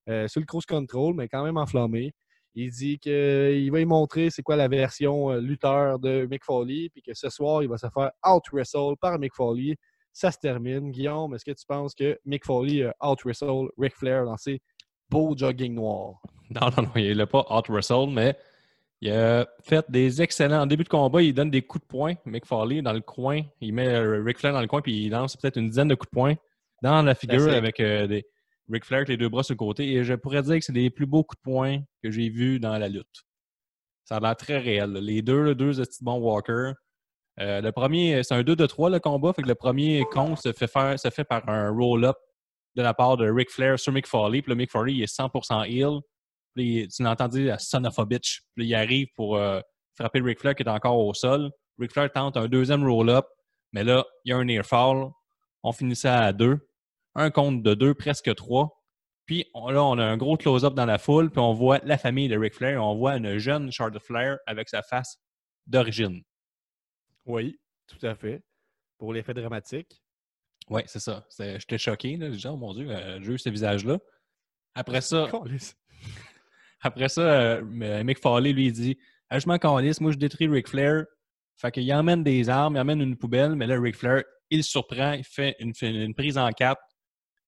euh, 0.08 0.28
sur 0.28 0.40
le 0.40 0.46
cruise 0.46 0.66
control, 0.66 1.14
mais 1.14 1.28
quand 1.28 1.44
même 1.44 1.56
enflammé. 1.56 2.12
Il 2.54 2.70
dit 2.70 2.98
qu'il 2.98 3.70
va 3.70 3.80
y 3.80 3.84
montrer 3.84 4.30
c'est 4.30 4.42
quoi 4.42 4.56
la 4.56 4.68
version 4.68 5.30
euh, 5.30 5.40
lutteur 5.40 5.98
de 5.98 6.26
Mick 6.30 6.44
Foley, 6.44 6.90
puis 6.92 7.02
que 7.02 7.14
ce 7.14 7.30
soir, 7.30 7.62
il 7.62 7.68
va 7.68 7.78
se 7.78 7.86
faire 7.92 8.10
out-wrestle 8.26 8.96
par 9.00 9.18
Mick 9.18 9.34
Foley 9.34 9.76
ça 10.12 10.30
se 10.30 10.38
termine. 10.38 10.90
Guillaume, 10.90 11.34
est-ce 11.34 11.44
que 11.44 11.52
tu 11.52 11.64
penses 11.66 11.94
que 11.94 12.18
Mick 12.24 12.44
Foley 12.44 12.82
a 12.82 12.94
out-wrestle 13.10 13.68
Ric 13.78 13.94
Flair 13.96 14.24
dans 14.24 14.36
ses 14.36 14.60
beaux 15.10 15.34
jogging 15.36 15.74
noirs? 15.74 16.20
Non, 16.50 16.68
non, 16.76 16.82
non, 16.82 16.90
il 16.96 17.16
l'a 17.16 17.26
pas 17.26 17.46
out 17.50 17.66
wrestle, 17.70 18.10
mais 18.10 18.36
Il 19.00 19.10
a 19.10 19.48
fait 19.62 19.86
des 19.88 20.20
excellents. 20.20 20.60
En 20.60 20.66
début 20.66 20.84
de 20.84 20.90
combat, 20.90 21.22
il 21.22 21.32
donne 21.32 21.50
des 21.50 21.62
coups 21.62 21.82
de 21.82 21.88
poing. 21.88 22.14
Mick 22.26 22.44
Foley 22.44 22.82
dans 22.82 22.92
le 22.92 23.00
coin. 23.00 23.40
Il 23.62 23.72
met 23.72 23.88
euh, 23.88 24.22
Ric 24.22 24.38
Flair 24.38 24.52
dans 24.52 24.60
le 24.60 24.66
coin, 24.66 24.82
puis 24.82 25.06
il 25.06 25.10
lance 25.10 25.34
peut-être 25.34 25.56
une 25.56 25.70
dizaine 25.70 25.88
de 25.88 25.94
coups 25.94 26.10
de 26.10 26.14
poing 26.14 26.34
dans 26.82 27.00
la 27.00 27.14
figure 27.14 27.48
avec 27.54 27.80
euh, 27.80 28.06
des 28.06 28.26
Ric 28.70 28.84
Flair 28.84 28.98
avec 28.98 29.08
les 29.08 29.16
deux 29.16 29.28
bras 29.28 29.42
sur 29.42 29.54
le 29.54 29.58
côté. 29.58 29.92
Et 29.92 30.04
je 30.04 30.14
pourrais 30.14 30.42
dire 30.42 30.58
que 30.58 30.64
c'est 30.64 30.72
les 30.72 30.90
plus 30.90 31.06
beaux 31.06 31.24
coups 31.24 31.40
de 31.40 31.50
poing 31.50 31.78
que 32.02 32.10
j'ai 32.10 32.28
vus 32.28 32.60
dans 32.60 32.76
la 32.78 32.88
lutte. 32.88 33.24
Ça 34.04 34.16
a 34.16 34.20
l'air 34.20 34.36
très 34.36 34.58
réel. 34.58 34.92
Les 34.92 35.22
deux, 35.22 35.42
là, 35.42 35.54
deux 35.54 35.72
bons 36.00 36.18
walkers. 36.18 36.74
Euh, 37.40 37.60
le 37.60 37.72
premier, 37.72 38.22
c'est 38.22 38.34
un 38.34 38.42
2 38.42 38.56
de 38.56 38.66
3 38.66 38.90
le 38.90 39.00
combat. 39.00 39.32
Fait 39.32 39.42
que 39.42 39.48
le 39.48 39.54
premier 39.54 40.04
compte 40.12 40.38
se 40.38 40.52
fait, 40.52 40.66
faire, 40.66 40.98
se 40.98 41.10
fait 41.10 41.24
par 41.24 41.48
un 41.48 41.70
roll-up 41.70 42.16
de 42.74 42.82
la 42.82 42.94
part 42.94 43.16
de 43.16 43.30
Ric 43.30 43.50
Flair 43.50 43.78
sur 43.78 43.92
Mick 43.92 44.06
Foley. 44.06 44.42
Puis 44.42 44.50
le 44.50 44.56
Mick 44.56 44.70
Foley, 44.70 44.94
il 44.94 45.02
est 45.02 45.14
100% 45.14 45.66
heal. 45.68 46.00
Puis 46.54 46.88
tu 46.88 47.02
l'entends 47.02 47.28
dire 47.28 47.60
son. 47.60 47.82
Puis 47.82 48.66
il 48.66 48.74
arrive 48.74 49.08
pour 49.14 49.36
euh, 49.36 49.60
frapper 49.96 50.20
Ric 50.20 50.40
Flair 50.40 50.54
qui 50.54 50.62
est 50.62 50.68
encore 50.68 50.98
au 50.98 51.14
sol. 51.14 51.50
Ric 51.78 51.92
Flair 51.92 52.10
tente 52.12 52.36
un 52.36 52.48
deuxième 52.48 52.86
roll-up. 52.86 53.26
Mais 53.72 53.84
là, 53.84 54.04
il 54.24 54.30
y 54.30 54.32
a 54.32 54.36
un 54.36 54.44
near 54.44 54.64
fall. 54.64 55.10
On 55.62 55.72
finit 55.72 55.96
ça 55.96 56.20
à 56.20 56.32
deux. 56.32 56.58
Un 57.14 57.30
compte 57.30 57.62
de 57.62 57.74
deux, 57.74 57.94
presque 57.94 58.34
trois. 58.34 58.82
Puis 59.26 59.46
on- 59.54 59.70
là, 59.70 59.82
on 59.84 59.98
a 59.98 60.04
un 60.04 60.16
gros 60.16 60.36
close-up 60.36 60.74
dans 60.74 60.86
la 60.86 60.98
foule. 60.98 61.30
Puis 61.30 61.40
on 61.40 61.52
voit 61.52 61.78
la 61.84 61.98
famille 61.98 62.28
de 62.28 62.36
Ric 62.38 62.54
Flair. 62.54 62.82
On 62.82 62.94
voit 62.96 63.16
une 63.16 63.38
jeune 63.38 63.70
Charlotte 63.70 64.02
Flair 64.02 64.38
avec 64.46 64.68
sa 64.68 64.82
face 64.82 65.18
d'origine. 65.66 66.22
Oui, 67.24 67.58
tout 67.86 68.04
à 68.04 68.14
fait. 68.14 68.42
Pour 68.98 69.12
l'effet 69.12 69.34
dramatique. 69.34 70.02
Oui, 70.70 70.82
c'est 70.86 71.00
ça. 71.00 71.26
J'étais 71.38 71.78
choqué. 71.78 72.16
Là. 72.16 72.30
J'ai 72.30 72.36
dit, 72.36 72.46
oh 72.46 72.56
mon 72.56 72.72
Dieu, 72.74 72.88
euh, 72.90 73.20
j'ai 73.22 73.32
eu 73.32 73.38
ce 73.38 73.48
visage-là. 73.50 73.98
Après 74.74 75.00
ça, 75.00 75.26
après 76.80 77.08
ça 77.08 77.20
euh, 77.20 78.02
Mick 78.04 78.18
Foley, 78.20 78.52
lui, 78.52 78.66
il 78.66 78.72
dit 78.72 78.98
Ah, 79.28 79.38
Je 79.38 79.46
m'en 79.46 79.58
calisse, 79.58 80.00
moi, 80.00 80.12
je 80.12 80.16
détruis 80.18 80.48
Ric 80.48 80.68
Flair. 80.68 81.04
Fait 81.56 81.70
qu'il 81.70 81.92
emmène 81.92 82.24
des 82.24 82.48
armes, 82.48 82.76
il 82.76 82.80
emmène 82.80 83.00
une 83.02 83.16
poubelle, 83.16 83.54
mais 83.54 83.66
là, 83.66 83.78
Ric 83.78 83.96
Flair, 83.96 84.22
il 84.50 84.64
surprend, 84.64 85.12
il 85.12 85.24
fait 85.24 85.54
une, 85.60 85.72
une 85.82 86.14
prise 86.14 86.38
en 86.38 86.50
quatre. 86.50 86.80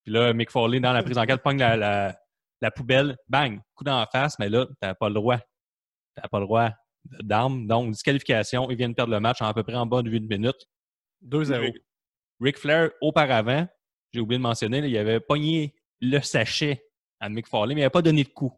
Puis 0.05 0.13
là, 0.13 0.33
Mick 0.33 0.51
Foley, 0.51 0.79
dans 0.79 0.93
la 0.93 1.01
prise 1.03 1.17
en 1.17 1.25
quatre, 1.25 1.41
pogne 1.41 1.57
la, 1.57 1.75
la, 1.75 2.15
la 2.61 2.71
poubelle, 2.71 3.17
bang, 3.27 3.59
coup 3.73 3.83
dans 3.83 3.99
la 3.99 4.05
face, 4.05 4.37
mais 4.39 4.49
là, 4.49 4.67
t'as 4.79 4.93
pas 4.93 5.09
le 5.09 5.15
droit. 5.15 5.39
T'as 6.15 6.27
pas 6.27 6.39
le 6.39 6.45
droit 6.45 6.69
d'armes. 7.21 7.67
Donc, 7.67 7.91
disqualification, 7.91 8.69
ils 8.69 8.77
viennent 8.77 8.95
perdre 8.95 9.11
le 9.13 9.19
match 9.19 9.41
en 9.41 9.47
à 9.47 9.53
peu 9.53 9.63
près 9.63 9.75
en 9.75 9.85
bas 9.85 10.01
de 10.01 10.09
8 10.09 10.21
minutes. 10.29 10.67
2-0. 11.23 11.59
Ric- 11.59 11.83
Ric 12.39 12.57
Flair, 12.59 12.91
auparavant, 13.01 13.67
j'ai 14.13 14.19
oublié 14.19 14.37
de 14.37 14.43
mentionner, 14.43 14.81
là, 14.81 14.87
il 14.87 14.97
avait 14.97 15.19
pogné 15.19 15.73
le 16.01 16.19
sachet 16.21 16.83
à 17.19 17.29
Mick 17.29 17.47
Foley, 17.47 17.73
mais 17.73 17.81
il 17.81 17.83
n'avait 17.83 17.89
pas 17.89 18.01
donné 18.01 18.23
de 18.23 18.29
coup. 18.29 18.53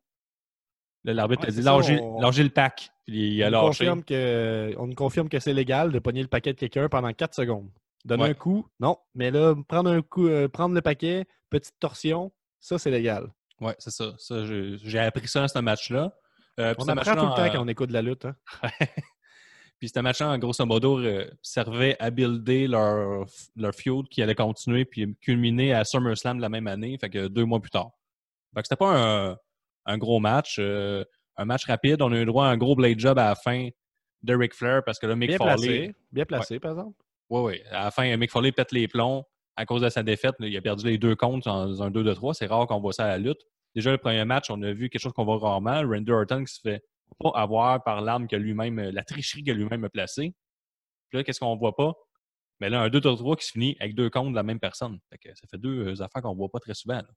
Là, 1.03 1.13
L'arbitre 1.13 1.47
a 1.47 1.51
dit 1.51 1.61
lâchez, 1.61 1.99
on- 2.01 2.19
le 2.19 2.49
pack. 2.49 2.89
Puis 3.05 3.35
il 3.35 3.43
a 3.43 3.47
on, 3.47 3.51
lâché. 3.51 3.67
confirme 3.85 4.03
que, 4.03 4.73
on 4.77 4.87
nous 4.87 4.95
confirme 4.95 5.29
que 5.29 5.39
c'est 5.39 5.53
légal 5.53 5.91
de 5.91 5.99
pogner 5.99 6.21
le 6.21 6.27
paquet 6.27 6.53
de 6.53 6.59
quelqu'un 6.59 6.89
pendant 6.89 7.13
4 7.13 7.33
secondes. 7.35 7.69
Donner 8.07 8.23
Ouais. 8.23 8.29
un 8.29 8.33
coup, 8.33 8.65
non. 8.79 8.97
Mais 9.15 9.31
là, 9.31 9.53
prendre 9.67 9.89
un 9.91 10.01
coup, 10.01 10.27
euh, 10.27 10.47
prendre 10.47 10.73
le 10.73 10.81
paquet, 10.81 11.25
petite 11.49 11.75
torsion, 11.79 12.31
ça, 12.59 12.79
c'est 12.79 12.89
légal. 12.91 13.27
Oui, 13.59 13.73
c'est 13.79 13.91
ça. 13.91 14.13
Ça, 14.17 14.45
J'ai 14.45 14.99
appris 14.99 15.27
ça 15.27 15.41
dans 15.41 15.47
ce 15.47 15.59
match-là. 15.59 16.13
Euh, 16.59 16.73
On 16.79 16.87
apprend 16.87 17.15
tout 17.15 17.25
le 17.25 17.35
temps 17.35 17.39
euh, 17.43 17.49
quand 17.49 17.61
on 17.63 17.67
écoute 17.67 17.89
de 17.89 17.93
la 17.93 18.01
lutte. 18.01 18.25
hein. 18.25 18.35
Puis 19.79 19.89
ce 19.89 19.99
match-là, 19.99 20.29
en 20.29 20.37
grosso 20.39 20.65
modo, 20.65 20.99
euh, 20.99 21.29
servait 21.43 21.95
à 21.99 22.09
builder 22.09 22.67
leur, 22.67 23.25
leur 23.55 23.73
feud 23.75 24.07
qui 24.09 24.23
allait 24.23 24.33
continuer 24.33 24.85
puis 24.85 25.15
culminer 25.21 25.73
à 25.73 25.83
SummerSlam 25.83 26.37
de 26.37 26.41
la 26.41 26.49
même 26.49 26.65
année, 26.65 26.97
fait 26.99 27.09
que 27.11 27.27
deux 27.27 27.45
mois 27.45 27.59
plus 27.59 27.69
tard. 27.69 27.91
Fait 28.55 28.61
que 28.61 28.67
c'était 28.67 28.75
pas 28.75 29.29
un, 29.31 29.37
un 29.85 29.97
gros 29.99 30.19
match, 30.19 30.55
euh, 30.59 31.03
un 31.35 31.45
match 31.45 31.65
rapide. 31.65 32.01
On 32.01 32.11
a 32.11 32.17
eu 32.17 32.25
droit 32.25 32.47
à 32.47 32.49
un 32.49 32.57
gros 32.57 32.75
blade 32.75 32.97
job 32.99 33.19
à 33.19 33.25
la 33.25 33.35
fin 33.35 33.69
de 34.23 34.35
Ric 34.35 34.55
Flair 34.55 34.81
parce 34.83 34.97
que 34.97 35.05
là, 35.05 35.15
Mick 35.15 35.29
Bien 35.29 35.37
Foley... 35.37 35.53
placé. 35.55 35.95
Bien 36.11 36.25
placé, 36.25 36.59
par 36.59 36.71
exemple. 36.71 36.95
Oui, 37.29 37.41
oui. 37.41 37.61
À 37.71 37.85
la 37.85 37.91
fin, 37.91 38.15
Mick 38.17 38.31
Foley 38.31 38.51
pète 38.51 38.71
les 38.71 38.87
plombs 38.87 39.25
à 39.55 39.65
cause 39.65 39.81
de 39.81 39.89
sa 39.89 40.03
défaite. 40.03 40.35
il 40.39 40.55
a 40.55 40.61
perdu 40.61 40.85
les 40.85 40.97
deux 40.97 41.15
comptes 41.15 41.45
dans 41.45 41.81
un 41.81 41.89
2 41.89 42.03
de 42.03 42.13
3. 42.13 42.33
C'est 42.33 42.45
rare 42.45 42.67
qu'on 42.67 42.79
voit 42.79 42.93
ça 42.93 43.05
à 43.05 43.07
la 43.09 43.17
lutte. 43.17 43.41
Déjà, 43.75 43.91
le 43.91 43.97
premier 43.97 44.23
match, 44.25 44.49
on 44.49 44.61
a 44.61 44.71
vu 44.71 44.89
quelque 44.89 45.01
chose 45.01 45.13
qu'on 45.13 45.25
voit 45.25 45.39
rarement. 45.39 45.81
Randy 45.81 46.11
Orton 46.11 46.43
qui 46.43 46.53
se 46.53 46.61
fait 46.61 46.83
pas 47.19 47.31
avoir 47.35 47.83
par 47.83 48.01
l'arme 48.01 48.27
que 48.27 48.35
lui-même, 48.35 48.79
la 48.79 49.03
tricherie 49.03 49.43
que 49.43 49.51
lui-même 49.51 49.83
a 49.83 49.89
placée. 49.89 50.33
Puis 51.09 51.17
là, 51.17 51.23
qu'est-ce 51.23 51.39
qu'on 51.39 51.55
voit 51.55 51.75
pas? 51.75 51.93
Mais 52.59 52.69
là, 52.69 52.81
un 52.81 52.89
2 52.89 52.99
de 52.99 53.15
3 53.15 53.35
qui 53.35 53.45
se 53.45 53.51
finit 53.51 53.75
avec 53.79 53.95
deux 53.95 54.09
comptes 54.09 54.31
de 54.31 54.35
la 54.35 54.43
même 54.43 54.59
personne. 54.59 54.99
Fait 55.11 55.17
que 55.17 55.29
ça 55.35 55.47
fait 55.49 55.57
deux 55.57 55.87
euh, 55.87 56.03
affaires 56.03 56.21
qu'on 56.21 56.35
voit 56.35 56.49
pas 56.49 56.59
très 56.59 56.73
souvent. 56.73 56.95
là. 56.95 57.09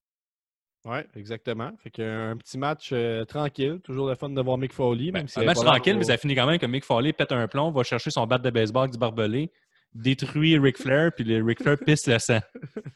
Oui, 0.87 0.99
exactement. 1.15 1.73
Fait 1.79 1.91
qu'un 1.91 2.37
petit 2.39 2.57
match 2.57 2.91
euh, 2.93 3.25
tranquille. 3.27 3.81
Toujours 3.85 4.09
le 4.09 4.15
fun 4.15 4.31
de 4.31 4.41
voir 4.41 4.57
Mick 4.57 4.73
Foley. 4.73 5.11
Ben, 5.11 5.27
un 5.37 5.45
match 5.45 5.59
tranquille, 5.59 5.97
mais 5.99 6.05
ça 6.05 6.17
finit 6.17 6.35
quand 6.35 6.47
même 6.47 6.59
que 6.59 6.67
Mick 6.67 6.85
Foley 6.85 7.13
pète 7.13 7.33
un 7.33 7.47
plomb, 7.49 7.71
va 7.71 7.83
chercher 7.83 8.11
son 8.11 8.27
bat 8.27 8.39
de 8.39 8.49
baseball 8.49 8.91
du 8.91 8.97
barbelé, 8.97 9.53
détruit 9.95 10.59
Ric 10.59 10.79
Flair, 10.79 11.13
puis 11.15 11.25
le 11.25 11.43
Ric 11.45 11.63
Flair 11.63 11.77
pisse 11.79 12.07
le 12.07 12.19
sang. 12.19 12.41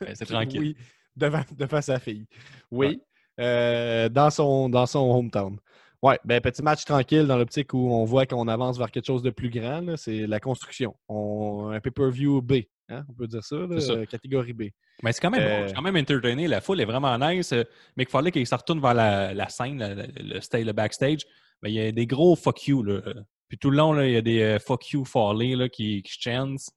Ben, 0.01 0.15
c'est 0.15 0.27
tranquille. 0.27 0.61
Oui, 0.61 0.77
devant, 1.17 1.43
devant 1.57 1.81
sa 1.83 1.99
fille. 1.99 2.27
Oui, 2.71 3.01
euh, 3.41 4.09
dans, 4.09 4.31
son, 4.31 4.69
dans 4.69 4.87
son 4.87 5.01
hometown. 5.01 5.59
Ouais, 6.03 6.19
ben 6.25 6.39
petit 6.41 6.63
match 6.63 6.85
tranquille 6.85 7.27
dans 7.27 7.39
l'optique 7.39 7.73
où 7.73 7.91
on 7.91 8.05
voit 8.05 8.27
qu'on 8.27 8.47
avance 8.47 8.77
vers 8.79 8.91
quelque 8.91 9.07
chose 9.07 9.23
de 9.23 9.31
plus 9.31 9.49
grand. 9.49 9.97
C'est 9.97 10.27
la 10.27 10.39
construction. 10.39 10.95
On, 11.09 11.71
un 11.73 11.81
pay-per-view 11.81 12.43
B, 12.43 12.53
hein, 12.91 13.05
on 13.09 13.15
peut 13.15 13.27
dire 13.27 13.43
ça, 13.43 13.57
là, 13.57 13.67
C'est 13.81 13.87
ça. 13.87 13.93
euh, 13.95 14.05
catégorie 14.05 14.53
B. 14.53 14.65
Mais 15.03 15.13
c'est 15.13 15.21
quand 15.23 15.31
même 15.31 15.41
Euh, 15.43 15.67
bon, 15.67 15.73
quand 15.75 15.83
même 15.83 15.97
entertainé. 15.97 16.47
La 16.47 16.61
foule 16.61 16.81
est 16.83 16.85
vraiment 16.85 17.17
nice. 17.19 17.53
Euh, 17.53 17.65
Mick 17.97 18.11
Foley, 18.11 18.31
qui 18.33 18.45
se 18.45 18.55
retourne 18.55 18.81
vers 18.83 18.93
la, 18.93 19.33
la 19.33 19.49
scène, 19.49 19.79
la- 19.79 19.95
la- 19.95 20.07
le, 20.15 20.41
stage, 20.43 20.65
le 20.67 20.73
backstage, 20.75 21.21
ben, 21.63 21.71
il 21.71 21.75
y 21.75 21.81
a 21.81 21.91
des 21.91 22.07
gros 22.07 22.37
fuck 22.37 22.67
you. 22.67 22.83
Là. 22.83 23.01
Puis 23.49 23.57
tout 23.57 23.71
le 23.71 23.79
long, 23.79 23.95
là, 23.95 24.07
il 24.07 24.13
y 24.13 24.17
a 24.17 24.21
des 24.23 24.43
euh, 24.43 24.59
fuck 24.59 24.91
you 24.91 25.05
là, 25.15 25.69
qui, 25.71 26.03
qui 26.03 26.21
chantent. 26.21 26.69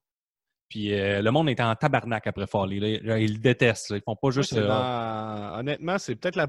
Puis 0.69 0.93
euh, 0.93 1.21
le 1.21 1.31
monde 1.31 1.49
est 1.49 1.59
en 1.61 1.73
tabarnak 1.75 2.27
après. 2.27 2.45
Là. 2.53 2.97
Là, 3.03 3.19
Ils 3.19 3.33
le 3.33 3.39
détestent. 3.39 3.89
là. 3.91 3.97
Ils 3.97 4.03
font 4.03 4.15
pas 4.15 4.29
juste. 4.31 4.53
c'est 4.53 4.59
euh, 4.59 4.67
dans- 4.67 5.59
Honnêtement, 5.59 5.97
c'est 5.97 6.15
peut-être 6.15 6.35
la 6.35 6.47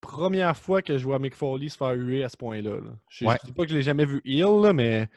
première 0.00 0.56
fois 0.56 0.82
que 0.82 0.98
je 0.98 1.04
vois 1.04 1.18
Mick 1.20 1.34
Foley 1.34 1.68
se 1.68 1.76
faire 1.76 1.92
huer 1.92 2.24
à 2.24 2.28
ce 2.28 2.36
point-là. 2.36 2.70
là. 2.76 2.90
Je 3.08 3.24
ne 3.24 3.30
Ouais. 3.30 3.36
dis 3.44 3.52
pas 3.52 3.62
que 3.64 3.70
je 3.70 3.76
l'ai 3.76 3.82
jamais 3.82 4.04
vu 4.04 4.20
heel, 4.24 4.60
là, 4.62 4.72
mais. 4.72 5.08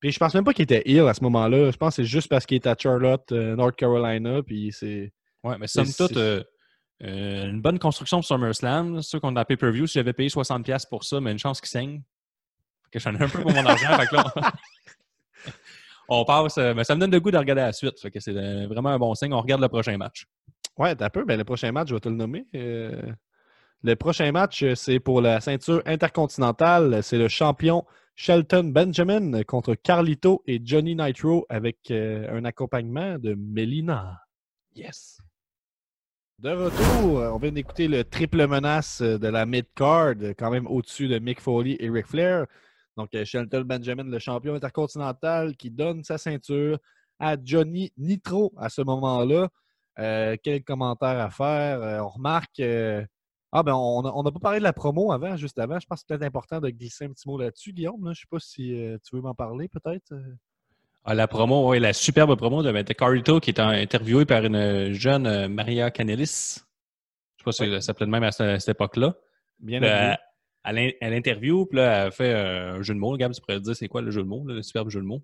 Puis 0.00 0.12
je 0.12 0.18
pense 0.18 0.34
même 0.34 0.44
pas 0.44 0.52
qu'il 0.52 0.64
était 0.64 0.82
heel 0.84 1.08
à 1.08 1.14
ce 1.14 1.22
moment-là. 1.24 1.70
Je 1.70 1.76
pense 1.78 1.96
que 1.96 2.02
c'est 2.02 2.08
juste 2.08 2.28
parce 2.28 2.44
qu'il 2.44 2.58
était 2.58 2.68
à 2.68 2.76
Charlotte, 2.78 3.32
euh, 3.32 3.56
North 3.56 3.74
Carolina, 3.76 4.42
puis 4.42 4.70
c'est. 4.70 5.12
Ouais, 5.42 5.56
mais 5.58 5.66
somme 5.66 5.86
c'est- 5.86 6.06
toute, 6.08 6.18
une 7.00 7.60
bonne 7.62 7.78
construction 7.78 8.18
de 8.20 8.24
SummerSlam. 8.24 9.00
Ceux 9.02 9.18
qu'on 9.20 9.34
a 9.36 9.44
pay-per-view, 9.44 9.86
si 9.86 9.94
j'avais 9.98 10.12
payé 10.12 10.28
60$ 10.28 10.86
pour 10.88 11.04
ça, 11.04 11.20
mais 11.20 11.32
une 11.32 11.38
chance 11.38 11.60
qu'ils 11.60 11.68
saignent. 11.70 12.02
Fait 12.84 12.90
que 12.92 12.98
j'en 12.98 13.14
ai 13.14 13.22
un 13.22 13.28
peu 13.28 13.40
pour 13.40 13.52
mon 13.52 13.64
argent. 13.66 13.88
fait 13.98 14.06
que 14.06 14.14
là, 14.16 14.24
on 16.08 16.24
passe. 16.24 16.58
euh, 16.58 16.74
mais 16.74 16.84
ça 16.84 16.94
me 16.94 17.00
donne 17.00 17.10
le 17.10 17.20
goût 17.20 17.30
de 17.30 17.38
regarder 17.38 17.62
la 17.62 17.72
suite. 17.72 17.98
Fait 18.00 18.10
que 18.10 18.20
c'est 18.20 18.36
euh, 18.36 18.66
vraiment 18.68 18.90
un 18.90 18.98
bon 18.98 19.14
signe. 19.14 19.32
On 19.32 19.40
regarde 19.40 19.60
le 19.62 19.68
prochain 19.68 19.96
match. 19.96 20.26
Ouais, 20.76 20.94
t'as 20.96 21.10
peu. 21.10 21.24
Ben, 21.24 21.36
le 21.38 21.44
prochain 21.44 21.70
match, 21.72 21.88
je 21.88 21.94
vais 21.94 22.00
te 22.00 22.08
le 22.08 22.16
nommer. 22.16 22.46
Euh, 22.54 23.00
Le 23.82 23.96
prochain 23.96 24.32
match, 24.32 24.64
c'est 24.74 24.98
pour 24.98 25.20
la 25.20 25.40
ceinture 25.40 25.82
intercontinentale. 25.84 27.02
C'est 27.02 27.18
le 27.18 27.28
champion 27.28 27.84
Shelton 28.16 28.70
Benjamin 28.72 29.42
contre 29.42 29.74
Carlito 29.74 30.42
et 30.46 30.60
Johnny 30.64 30.94
Nitro 30.96 31.44
avec 31.50 31.90
euh, 31.90 32.26
un 32.36 32.44
accompagnement 32.46 33.18
de 33.18 33.34
Melina. 33.34 34.20
Yes. 34.74 35.18
De 36.38 36.50
retour, 36.50 37.20
on 37.34 37.38
vient 37.38 37.52
d'écouter 37.52 37.86
le 37.88 38.04
triple 38.04 38.46
menace 38.46 39.02
de 39.02 39.28
la 39.28 39.46
mid-card, 39.46 40.14
quand 40.38 40.50
même 40.50 40.66
au-dessus 40.66 41.06
de 41.08 41.18
Mick 41.18 41.40
Foley 41.40 41.76
et 41.78 41.88
Ric 41.90 42.06
Flair. 42.06 42.46
Donc, 42.96 43.14
euh, 43.14 43.24
Shelton 43.24 43.62
Benjamin, 43.62 44.04
le 44.04 44.18
champion 44.18 44.54
intercontinental, 44.54 45.56
qui 45.56 45.70
donne 45.70 46.04
sa 46.04 46.18
ceinture 46.18 46.78
à 47.18 47.36
Johnny 47.42 47.92
Nitro 47.96 48.52
à 48.56 48.68
ce 48.68 48.82
moment-là. 48.82 49.48
Euh, 49.98 50.36
quel 50.42 50.62
commentaire 50.64 51.20
à 51.20 51.30
faire? 51.30 51.80
Euh, 51.82 52.00
on 52.00 52.08
remarque. 52.08 52.60
euh, 52.60 53.04
Ah, 53.56 53.62
ben, 53.62 53.74
on 53.74 54.02
n'a 54.22 54.32
pas 54.32 54.40
parlé 54.40 54.58
de 54.58 54.64
la 54.64 54.72
promo 54.72 55.12
avant, 55.12 55.36
juste 55.36 55.58
avant. 55.60 55.78
Je 55.78 55.86
pense 55.86 56.00
que 56.00 56.06
c'est 56.08 56.16
peut-être 56.18 56.26
important 56.28 56.60
de 56.60 56.70
glisser 56.70 57.04
un 57.04 57.10
petit 57.12 57.28
mot 57.28 57.38
là-dessus, 57.38 57.72
Guillaume. 57.72 58.04
là. 58.04 58.12
Je 58.12 58.20
ne 58.20 58.22
sais 58.22 58.26
pas 58.28 58.40
si 58.40 58.98
tu 59.08 59.14
veux 59.16 59.22
m'en 59.22 59.34
parler, 59.34 59.68
peut-être. 59.68 60.12
Ah, 61.04 61.14
la 61.14 61.28
promo, 61.28 61.70
oui, 61.70 61.78
la 61.78 61.92
superbe 61.92 62.34
promo 62.36 62.62
de 62.64 62.72
Mete 62.72 62.94
Carlito 62.94 63.38
qui 63.38 63.50
est 63.50 63.60
interviewé 63.60 64.24
par 64.24 64.44
une 64.44 64.92
jeune 64.92 65.46
Maria 65.48 65.90
Canelis. 65.92 66.56
Je 67.36 67.42
sais 67.42 67.44
pas 67.44 67.52
si 67.52 67.70
ça 67.70 67.80
s'appelait 67.80 68.06
de 68.06 68.10
même 68.10 68.24
à 68.24 68.32
ce- 68.32 68.42
à 68.42 68.58
cette 68.58 68.74
époque-là. 68.74 69.14
Bien 69.60 69.82
euh, 69.84 70.14
à 70.64 70.72
l'in- 70.72 70.90
à 71.00 71.10
l'interview, 71.10 71.66
puis 71.66 71.76
là, 71.76 72.06
elle 72.06 72.12
fait 72.12 72.32
euh, 72.34 72.78
un 72.78 72.82
jeu 72.82 72.94
de 72.94 72.98
mots. 72.98 73.16
Gab, 73.16 73.32
tu 73.32 73.40
pourrais 73.40 73.60
dire 73.60 73.76
c'est 73.76 73.88
quoi 73.88 74.02
le 74.02 74.10
jeu 74.10 74.22
de 74.22 74.28
mots, 74.28 74.44
le 74.46 74.62
superbe 74.62 74.90
jeu 74.90 75.00
de 75.00 75.06
mots? 75.06 75.22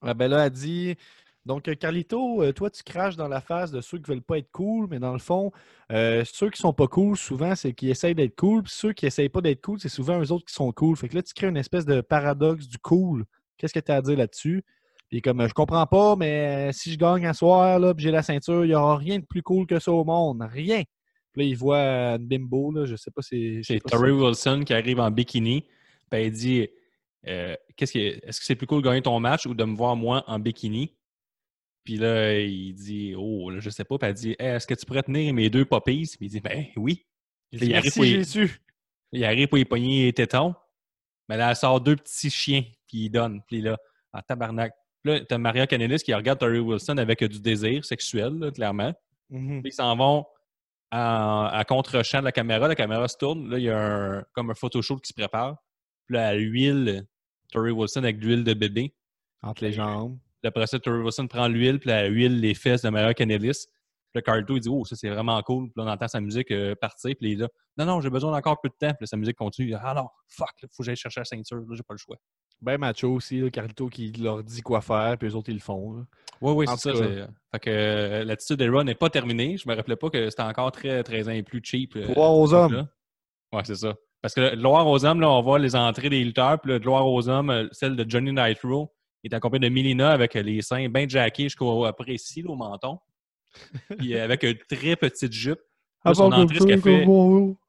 Ah 0.00 0.14
ben 0.14 0.28
là, 0.28 0.46
elle 0.46 0.52
dit 0.52 0.96
donc, 1.44 1.66
euh, 1.66 1.74
Carlito, 1.74 2.42
euh, 2.42 2.52
toi, 2.52 2.68
tu 2.68 2.82
craches 2.82 3.16
dans 3.16 3.28
la 3.28 3.40
face 3.40 3.70
de 3.70 3.80
ceux 3.80 3.98
qui 3.98 4.10
veulent 4.10 4.22
pas 4.22 4.38
être 4.38 4.50
cool, 4.52 4.86
mais 4.90 4.98
dans 4.98 5.14
le 5.14 5.18
fond, 5.18 5.50
ceux 5.90 6.50
qui 6.50 6.60
sont 6.60 6.74
pas 6.74 6.88
cool, 6.88 7.16
souvent, 7.16 7.54
c'est 7.54 7.72
qu'ils 7.72 7.88
essayent 7.88 8.14
d'être 8.14 8.36
cool, 8.36 8.62
puis 8.62 8.72
ceux 8.74 8.92
qui 8.92 9.06
essayent 9.06 9.30
pas 9.30 9.40
d'être 9.40 9.62
cool, 9.62 9.80
c'est 9.80 9.88
souvent 9.88 10.20
eux 10.20 10.30
autres 10.30 10.44
qui 10.44 10.54
sont 10.54 10.70
cool. 10.72 10.96
Fait 10.96 11.08
que 11.08 11.16
là, 11.16 11.22
tu 11.22 11.32
crées 11.32 11.48
une 11.48 11.56
espèce 11.56 11.86
de 11.86 12.02
paradoxe 12.02 12.68
du 12.68 12.78
cool. 12.78 13.24
Qu'est-ce 13.56 13.72
que 13.72 13.80
tu 13.80 13.90
as 13.90 13.96
à 13.96 14.02
dire 14.02 14.18
là-dessus? 14.18 14.62
Puis 15.08 15.22
comme, 15.22 15.46
je 15.48 15.54
comprends 15.54 15.86
pas, 15.86 16.16
mais 16.16 16.70
si 16.72 16.92
je 16.92 16.98
gagne 16.98 17.26
à 17.26 17.32
soir, 17.32 17.78
là, 17.78 17.94
puis 17.94 18.04
j'ai 18.04 18.10
la 18.10 18.22
ceinture, 18.22 18.66
il 18.66 18.72
y 18.72 18.74
aura 18.74 18.98
rien 18.98 19.18
de 19.18 19.24
plus 19.24 19.42
cool 19.42 19.66
que 19.66 19.78
ça 19.78 19.90
au 19.90 20.04
monde. 20.04 20.46
Rien. 20.52 20.82
Là, 21.38 21.44
il 21.44 21.56
voit 21.56 21.76
euh, 21.78 22.16
une 22.18 22.26
bimbo, 22.26 22.72
là, 22.72 22.84
je 22.84 22.96
sais 22.96 23.10
pas 23.10 23.22
si... 23.22 23.60
C'est 23.62 23.78
si- 23.78 23.94
Wilson 23.96 24.62
qui 24.66 24.74
arrive 24.74 25.00
en 25.00 25.10
bikini. 25.10 25.62
Puis 26.10 26.20
elle 26.20 26.32
dit 26.32 26.68
euh, 27.26 27.54
qu'est-ce 27.76 27.92
qui 27.92 28.00
est, 28.00 28.20
est-ce 28.26 28.40
que 28.40 28.46
c'est 28.46 28.56
plus 28.56 28.66
cool 28.66 28.82
de 28.82 28.88
gagner 28.88 29.02
ton 29.02 29.18
match 29.20 29.46
ou 29.46 29.54
de 29.54 29.64
me 29.64 29.76
voir 29.76 29.94
moi 29.96 30.24
en 30.26 30.38
bikini? 30.38 30.94
Puis 31.84 31.96
là, 31.96 32.38
il 32.38 32.74
dit, 32.74 33.14
oh, 33.16 33.50
là, 33.50 33.60
je 33.60 33.70
sais 33.70 33.84
pas. 33.84 33.96
Puis 33.98 34.08
elle 34.08 34.14
dit, 34.14 34.36
Hey, 34.38 34.48
est-ce 34.56 34.66
que 34.66 34.74
tu 34.74 34.84
pourrais 34.84 35.02
tenir 35.02 35.32
mes 35.32 35.48
deux 35.48 35.64
poppies? 35.64 36.10
Puis 36.18 36.26
il 36.26 36.28
dit, 36.28 36.40
ben 36.40 36.66
oui. 36.76 37.06
Il 37.52 37.58
Puis 37.60 37.68
il 37.68 37.74
arrive 37.74 37.84
Merci 37.84 37.98
pour 37.98 38.04
y- 38.06 38.10
Jésus. 38.10 38.60
Il 39.12 39.24
arrive 39.24 39.48
pour 39.48 39.58
y 39.58 39.64
pogner 39.64 40.04
les 40.04 40.12
tétons. 40.12 40.54
Mais 41.28 41.36
là, 41.36 41.50
elle 41.50 41.56
sort 41.56 41.80
deux 41.80 41.96
petits 41.96 42.30
chiens, 42.30 42.62
puis 42.86 43.04
il 43.04 43.10
donne. 43.10 43.40
Puis 43.46 43.60
là, 43.62 43.76
en 44.12 44.20
tabarnak. 44.20 44.72
Puis 45.02 45.12
là, 45.14 45.20
t'as 45.24 45.38
Maria 45.38 45.66
Canelis 45.66 45.98
qui 46.00 46.12
regarde 46.12 46.38
Tori 46.40 46.58
Wilson 46.58 46.96
avec 46.98 47.22
du 47.24 47.40
désir 47.40 47.84
sexuel, 47.84 48.34
là, 48.38 48.50
clairement. 48.50 48.92
Mhm. 49.30 49.62
Puis 49.62 49.70
ils 49.70 49.74
s'en 49.74 49.94
vont 49.96 50.26
à, 50.90 51.48
à 51.48 51.64
contre-champ 51.64 52.20
de 52.20 52.24
la 52.24 52.32
caméra. 52.32 52.68
La 52.68 52.74
caméra 52.74 53.06
se 53.08 53.16
tourne. 53.16 53.48
Là, 53.50 53.58
il 53.58 53.64
y 53.64 53.70
a 53.70 53.78
un, 53.78 54.24
comme 54.32 54.50
un 54.50 54.54
photoshoot 54.54 55.00
qui 55.00 55.08
se 55.08 55.14
prépare. 55.14 55.56
Puis 56.06 56.16
là, 56.16 56.32
elle 56.32 56.40
huile 56.40 57.06
Tori 57.52 57.70
Wilson 57.70 58.00
avec 58.00 58.18
de 58.18 58.26
l'huile 58.26 58.44
de 58.44 58.54
bébé. 58.54 58.94
Entre 59.42 59.64
les 59.64 59.72
jambes. 59.72 60.18
Puis 60.42 60.48
après 60.48 60.66
ça, 60.66 60.78
Tori 60.78 61.02
Wilson 61.02 61.26
prend 61.26 61.48
l'huile, 61.48 61.78
puis 61.78 61.90
elle 61.90 62.12
huile 62.12 62.40
les 62.40 62.54
fesses 62.54 62.82
de 62.82 62.88
Maria 62.88 63.14
Canelis. 63.14 63.66
Puis 64.10 64.16
le 64.16 64.20
Carlito, 64.22 64.56
il 64.56 64.60
dit 64.60 64.68
Oh, 64.70 64.84
ça 64.84 64.96
c'est 64.96 65.10
vraiment 65.10 65.40
cool. 65.42 65.66
Puis 65.66 65.74
là, 65.76 65.84
on 65.84 65.92
entend 65.92 66.08
sa 66.08 66.20
musique 66.20 66.50
euh, 66.50 66.74
partir. 66.74 67.14
Puis 67.18 67.32
il 67.32 67.38
là 67.38 67.48
Non, 67.76 67.84
non, 67.84 68.00
j'ai 68.00 68.10
besoin 68.10 68.32
d'encore 68.32 68.60
peu 68.60 68.68
de 68.68 68.74
temps. 68.74 68.92
Puis 68.94 69.02
là, 69.02 69.06
sa 69.06 69.16
musique 69.16 69.36
continue. 69.36 69.74
Ah 69.74 69.94
non, 69.94 70.08
fuck, 70.28 70.52
il 70.62 70.68
faut 70.72 70.82
que 70.82 70.84
j'aille 70.84 70.96
chercher 70.96 71.20
la 71.20 71.24
ceinture. 71.24 71.58
Là, 71.58 71.74
j'ai 71.74 71.82
pas 71.82 71.94
le 71.94 71.98
choix. 71.98 72.16
Ben 72.60 72.76
macho 72.78 73.12
aussi, 73.14 73.40
là, 73.40 73.50
Carlito 73.50 73.88
qui 73.88 74.10
leur 74.12 74.42
dit 74.42 74.62
quoi 74.62 74.80
faire, 74.80 75.16
puis 75.18 75.28
eux 75.28 75.34
autres, 75.36 75.50
ils 75.50 75.54
le 75.54 75.60
font. 75.60 75.92
là. 75.94 76.02
Oui, 76.40 76.52
oui, 76.52 76.64
c'est 76.76 76.92
ça. 76.92 77.26
Fait 77.52 77.58
que 77.60 77.70
euh, 77.70 78.24
l'attitude 78.24 78.56
des 78.56 78.68
Raw 78.68 78.84
n'est 78.84 78.94
pas 78.94 79.10
terminée. 79.10 79.56
Je 79.56 79.68
me 79.68 79.74
rappelais 79.74 79.96
pas 79.96 80.10
que 80.10 80.28
c'était 80.30 80.42
encore 80.42 80.70
très, 80.72 81.02
très 81.02 81.28
ans 81.28 81.32
et 81.32 81.42
plus 81.42 81.60
cheap. 81.62 81.96
euh, 81.96 82.06
Gloire 82.12 82.32
aux 82.34 82.52
hommes. 82.54 82.86
Ouais, 83.52 83.62
c'est 83.64 83.74
ça. 83.76 83.94
Parce 84.20 84.34
que 84.34 84.40
le 84.40 84.56
gloire 84.56 84.86
aux 84.86 85.04
hommes, 85.04 85.20
là, 85.20 85.30
on 85.30 85.40
voit 85.42 85.58
les 85.58 85.74
entrées 85.76 86.10
des 86.10 86.22
lutteurs. 86.24 86.60
Puis 86.60 86.70
le 86.72 86.78
gloire 86.78 87.06
aux 87.06 87.28
hommes, 87.28 87.50
euh, 87.50 87.68
celle 87.72 87.94
de 87.96 88.08
Johnny 88.08 88.32
Nitro, 88.32 88.92
est 89.24 89.32
accompagnée 89.32 89.68
de 89.68 89.74
Melina 89.74 90.10
avec 90.10 90.34
euh, 90.36 90.42
les 90.42 90.60
seins 90.62 90.88
bien 90.88 91.08
jackés 91.08 91.44
jusqu'au 91.44 91.84
après 91.84 92.14
ici, 92.14 92.42
là, 92.42 92.50
au 92.50 92.56
menton. 92.56 92.98
Puis 93.98 94.14
euh, 94.14 94.24
avec 94.24 94.42
une 94.42 94.56
très 94.68 94.96
petite 94.96 95.32
jupe. 95.32 95.60
Là, 96.04 96.14
son 96.14 96.30
entrée, 96.42 96.58
ce 96.60 96.64
qu'elle 96.66 96.80
fait, 96.82 97.04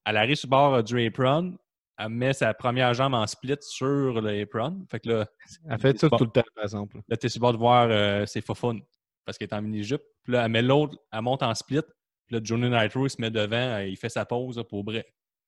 elle 0.06 0.17
arrive 0.17 0.36
sur 0.36 0.47
le 0.47 0.52
bord 0.52 0.84
du 0.84 1.06
apron. 1.08 1.54
Elle 2.01 2.09
met 2.09 2.31
sa 2.31 2.53
première 2.53 2.93
jambe 2.93 3.13
en 3.13 3.27
split 3.27 3.57
sur 3.59 4.21
le 4.21 4.41
apron. 4.41 4.85
Fait 4.89 5.01
que 5.01 5.09
là, 5.09 5.27
Elle 5.69 5.79
fait 5.79 5.99
ça 5.99 6.09
tout 6.09 6.23
le 6.23 6.31
temps, 6.31 6.43
par 6.55 6.63
exemple. 6.63 7.01
Là, 7.09 7.17
t'es 7.17 7.27
sur 7.27 7.39
le 7.39 7.41
bord 7.41 7.53
de 7.53 7.57
voir 7.57 7.88
euh, 7.91 8.25
ses 8.25 8.39
faufounes 8.41 8.81
parce 9.25 9.38
qu'elle 9.38 9.49
est 9.49 9.53
en 9.53 9.62
mini-jupe. 9.62 10.01
Puis 10.23 10.33
là, 10.33 10.45
elle 10.45 10.51
met 10.51 10.62
l'autre, 10.62 10.97
elle 11.12 11.21
monte 11.21 11.43
en 11.43 11.53
split. 11.53 11.81
Puis 12.25 12.35
là, 12.38 12.41
Johnny 12.41 12.69
Nitro, 12.69 13.05
il 13.05 13.09
se 13.09 13.19
met 13.19 13.29
devant, 13.29 13.55
euh, 13.57 13.85
il 13.85 13.97
fait 13.97 14.09
sa 14.09 14.25
pause 14.25 14.63
pour, 14.69 14.85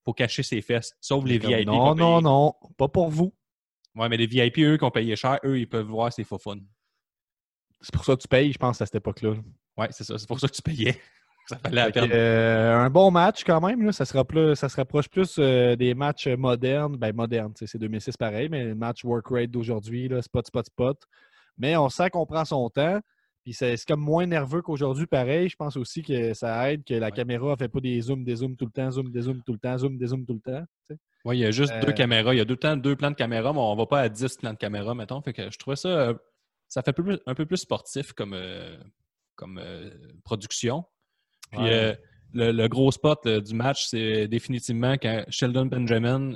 pour 0.03 0.15
cacher 0.15 0.43
ses 0.43 0.61
fesses. 0.61 0.93
Sauf 0.99 1.23
les 1.25 1.37
VIP. 1.37 1.65
Non, 1.65 1.95
non, 1.95 2.21
non, 2.21 2.53
pas 2.77 2.89
pour 2.89 3.09
vous. 3.09 3.33
Ouais, 3.95 4.09
mais 4.09 4.17
les 4.17 4.27
VIP, 4.27 4.59
eux, 4.59 4.77
qui 4.77 4.83
ont 4.83 4.91
payé 4.91 5.15
cher, 5.15 5.39
eux, 5.45 5.57
ils 5.57 5.69
peuvent 5.69 5.87
voir 5.87 6.11
ses 6.11 6.25
faufounes. 6.25 6.65
C'est 7.79 7.93
pour 7.93 8.03
ça 8.03 8.15
que 8.15 8.21
tu 8.21 8.27
payes, 8.27 8.51
je 8.51 8.57
pense, 8.57 8.81
à 8.81 8.85
cette 8.85 8.95
époque-là. 8.95 9.35
Ouais, 9.77 9.87
c'est 9.91 10.03
ça. 10.03 10.17
C'est 10.17 10.27
pour 10.27 10.39
ça 10.39 10.47
que 10.47 10.53
tu 10.53 10.61
payais. 10.61 10.99
Ça 11.51 11.69
la 11.71 11.91
peine. 11.91 12.09
euh, 12.13 12.75
un 12.77 12.89
bon 12.89 13.11
match 13.11 13.43
quand 13.43 13.61
même, 13.61 13.83
là, 13.85 13.91
ça, 13.91 14.05
se 14.05 14.13
rappro- 14.13 14.55
ça 14.55 14.69
se 14.69 14.75
rapproche 14.75 15.09
plus 15.09 15.35
euh, 15.39 15.75
des 15.75 15.93
matchs 15.93 16.27
modernes. 16.27 16.97
Ben, 16.97 17.13
modernes, 17.15 17.53
c'est 17.55 17.77
2006 17.77 18.17
pareil, 18.17 18.49
mais 18.49 18.63
le 18.65 18.75
match 18.75 19.03
work 19.03 19.27
rate 19.29 19.51
d'aujourd'hui, 19.51 20.09
spot, 20.21 20.47
spot, 20.47 20.65
spot. 20.65 20.97
Mais 21.57 21.75
on 21.77 21.89
sent 21.89 22.09
qu'on 22.09 22.25
prend 22.25 22.45
son 22.45 22.69
temps. 22.69 22.99
Puis 23.43 23.53
c'est 23.53 23.75
comme 23.87 24.01
moins 24.01 24.27
nerveux 24.27 24.61
qu'aujourd'hui, 24.61 25.07
pareil. 25.07 25.49
Je 25.49 25.55
pense 25.55 25.75
aussi 25.75 26.03
que 26.03 26.33
ça 26.35 26.71
aide 26.71 26.83
que 26.83 26.93
la 26.93 27.07
Ouais. 27.07 27.11
caméra 27.11 27.49
ne 27.51 27.55
fait 27.55 27.67
pas 27.69 27.79
des 27.79 27.99
zooms, 27.99 28.23
des 28.23 28.35
zooms 28.35 28.55
tout 28.55 28.65
le 28.65 28.71
temps, 28.71 28.91
zoom, 28.91 29.11
des 29.11 29.21
zooms 29.21 29.41
tout 29.43 29.53
le 29.53 29.57
temps, 29.59 29.77
zoom, 29.79 29.97
des 29.97 30.05
zooms 30.07 30.25
tout 30.27 30.33
le 30.35 30.39
temps. 30.41 30.63
Ouais, 31.25 31.37
il 31.37 31.39
y 31.41 31.45
a 31.45 31.51
juste 31.51 31.73
euh, 31.73 31.81
deux 31.81 31.91
caméras. 31.91 32.35
Il 32.35 32.37
y 32.37 32.41
a 32.41 32.45
deux, 32.45 32.55
temps, 32.55 32.77
deux 32.77 32.95
plans 32.95 33.09
de 33.09 33.15
caméra, 33.15 33.51
mais 33.51 33.59
on 33.59 33.75
va 33.75 33.85
pas 33.87 34.01
à 34.01 34.09
10 34.09 34.37
plans 34.37 34.53
de 34.53 34.57
caméra, 34.57 34.93
mettons. 34.93 35.21
Fait 35.21 35.33
que 35.33 35.49
je 35.51 35.57
trouvais 35.57 35.75
ça. 35.75 35.87
euh, 35.89 36.13
ça 36.67 36.81
fait 36.83 36.91
un 36.91 36.93
peu 36.93 37.03
plus, 37.03 37.19
un 37.25 37.33
peu 37.35 37.45
plus 37.47 37.57
sportif 37.57 38.13
comme, 38.13 38.33
euh, 38.35 38.77
comme 39.35 39.59
euh, 39.61 39.89
production. 40.23 40.85
Puis 41.51 41.61
Ouais. 41.61 41.69
euh, 41.73 41.95
le, 42.33 42.51
le 42.51 42.67
gros 42.67 42.91
spot 42.91 43.19
euh, 43.25 43.41
du 43.41 43.53
match, 43.53 43.85
c'est 43.87 44.27
définitivement 44.27 44.93
quand 44.93 45.23
Sheldon 45.29 45.65
Benjamin, 45.65 46.35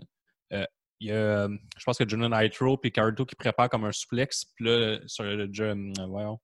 euh, 0.53 0.65
il 0.99 1.07
y 1.07 1.11
a, 1.11 1.47
je 1.47 1.83
pense 1.85 1.97
que 1.97 2.07
Jonah 2.07 2.41
Nitro 2.43 2.77
puis 2.77 2.91
Carlito 2.91 3.25
qui 3.25 3.35
prépare 3.35 3.69
comme 3.69 3.85
un 3.85 3.91
suplex. 3.91 4.45
Puis 4.55 4.65
là, 4.65 4.99
sur 5.07 5.23
le 5.23 5.49
euh, 5.61 6.05
voyons, 6.07 6.39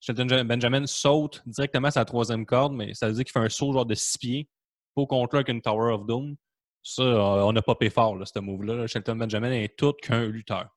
Sheldon 0.00 0.44
Benjamin 0.44 0.86
saute 0.86 1.42
directement 1.46 1.90
sa 1.90 2.04
troisième 2.04 2.46
corde, 2.46 2.72
mais 2.74 2.94
ça 2.94 3.06
veut 3.08 3.14
dire 3.14 3.24
qu'il 3.24 3.32
fait 3.32 3.38
un 3.44 3.48
saut 3.48 3.72
genre 3.72 3.86
de 3.86 3.94
six 3.94 4.18
pieds 4.18 4.48
pour 4.94 5.08
contre 5.08 5.36
avec 5.36 5.48
une 5.48 5.62
Tower 5.62 5.92
of 5.92 6.06
Doom. 6.06 6.36
Ça, 6.82 7.02
on 7.02 7.54
a 7.56 7.62
pas 7.62 7.74
payé 7.74 7.90
fort, 7.90 8.14
là, 8.16 8.24
ce 8.26 8.38
move-là. 8.38 8.74
là. 8.74 8.86
Shelton 8.86 9.16
Benjamin 9.16 9.50
est 9.50 9.76
tout 9.76 9.92
qu'un 9.94 10.26
lutteur. 10.26 10.68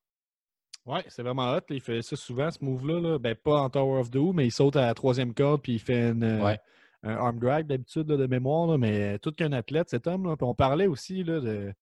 Ouais, 0.86 1.04
c'est 1.08 1.22
vraiment 1.22 1.54
hot. 1.56 1.60
Il 1.70 1.82
fait 1.82 2.02
ça 2.02 2.16
souvent, 2.16 2.50
ce 2.50 2.64
move-là. 2.66 3.00
là. 3.00 3.20
Ben, 3.20 3.36
pas 3.36 3.60
en 3.62 3.70
Tower 3.70 4.00
of 4.00 4.10
Doom, 4.10 4.38
mais 4.38 4.48
il 4.48 4.52
saute 4.52 4.76
à 4.76 4.88
la 4.88 4.94
troisième 4.96 5.34
corde 5.36 5.62
puis 5.62 5.74
il 5.74 5.80
fait 5.80 6.10
une, 6.10 6.42
Ouais. 6.42 6.60
Un 7.04 7.16
arm 7.16 7.40
drag 7.40 7.68
d'habitude 7.68 8.08
de 8.08 8.26
mémoire. 8.28 8.68
là, 8.68 8.78
mais 8.78 9.20
tout 9.20 9.32
qu'un 9.32 9.52
athlète, 9.54 9.90
cet 9.90 10.08
homme. 10.08 10.26
Là. 10.28 10.36
Puis 10.36 10.46
on 10.46 10.54
parlait 10.56 10.88
aussi 10.88 11.24
là, 11.24 11.40
de, 11.40 11.74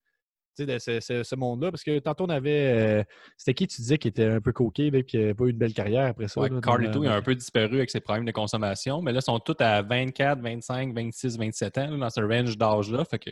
ce, 0.56 1.00
ce- 1.00 1.22
ce 1.22 1.34
monde-là. 1.36 1.70
Parce 1.70 1.84
que 1.84 1.98
tantôt, 1.98 2.24
on 2.24 2.28
avait. 2.30 3.00
euh, 3.00 3.04
C'était 3.36 3.54
qui 3.54 3.66
tu 3.66 3.80
disais 3.80 3.98
qui 3.98 4.08
était 4.08 4.24
un 4.26 4.40
peu 4.40 4.52
coqué 4.52 4.86
et 4.92 5.04
qui 5.04 5.18
n'avait 5.18 5.34
pas 5.34 5.44
eu 5.44 5.50
une 5.50 5.58
belle 5.58 5.74
carrière 5.74 6.06
après 6.06 6.28
ça? 6.28 6.40
Ouais, 6.40 6.48
là, 6.50 6.60
Carlito, 6.60 7.02
il 7.02 7.08
a 7.08 7.14
un 7.14 7.22
peu 7.22 7.34
disparu 7.34 7.76
avec 7.76 7.90
ses 7.90 8.00
problèmes 8.00 8.24
de 8.24 8.32
consommation, 8.32 9.02
mais 9.02 9.12
là, 9.12 9.18
ils 9.20 9.22
sont 9.22 9.38
tous 9.38 9.56
à 9.60 9.82
24, 9.82 10.40
25, 10.40 10.94
26, 10.94 11.36
27 11.38 11.78
ans, 11.78 11.98
dans 11.98 12.10
ce 12.10 12.20
range 12.20 12.56
d'âge-là. 12.58 13.04
Fait 13.04 13.18
que 13.18 13.30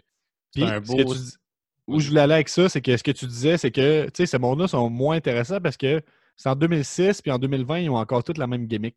c'est 0.55 0.63
un 0.63 0.81
beau. 0.81 1.15
tu 1.15 1.21
où 1.89 2.01
je 2.01 2.09
voulais 2.09 2.23
aller 2.23 2.35
avec 2.35 2.49
ça, 2.49 2.69
c'est 2.69 2.81
que 2.83 2.97
ce 2.97 3.03
que 3.05 3.13
tu 3.13 3.27
disais, 3.27 3.59
c'est 3.59 3.71
que 3.71 4.07
tu 4.07 4.11
sais, 4.17 4.27
ce 4.27 4.37
monde-là 4.37 4.67
sont 4.67 4.91
moins 4.91 5.15
intéressants 5.17 5.61
parce 5.61 5.77
que 5.77 6.03
c'est 6.37 6.49
en 6.49 6.57
2006 6.57 7.23
puis 7.23 7.31
en 7.31 7.39
2020, 7.39 7.79
ils 7.79 7.91
ont 7.91 7.97
encore 7.97 8.25
toutes 8.25 8.39
la 8.39 8.49
même 8.49 8.67
gimmick. 8.67 8.97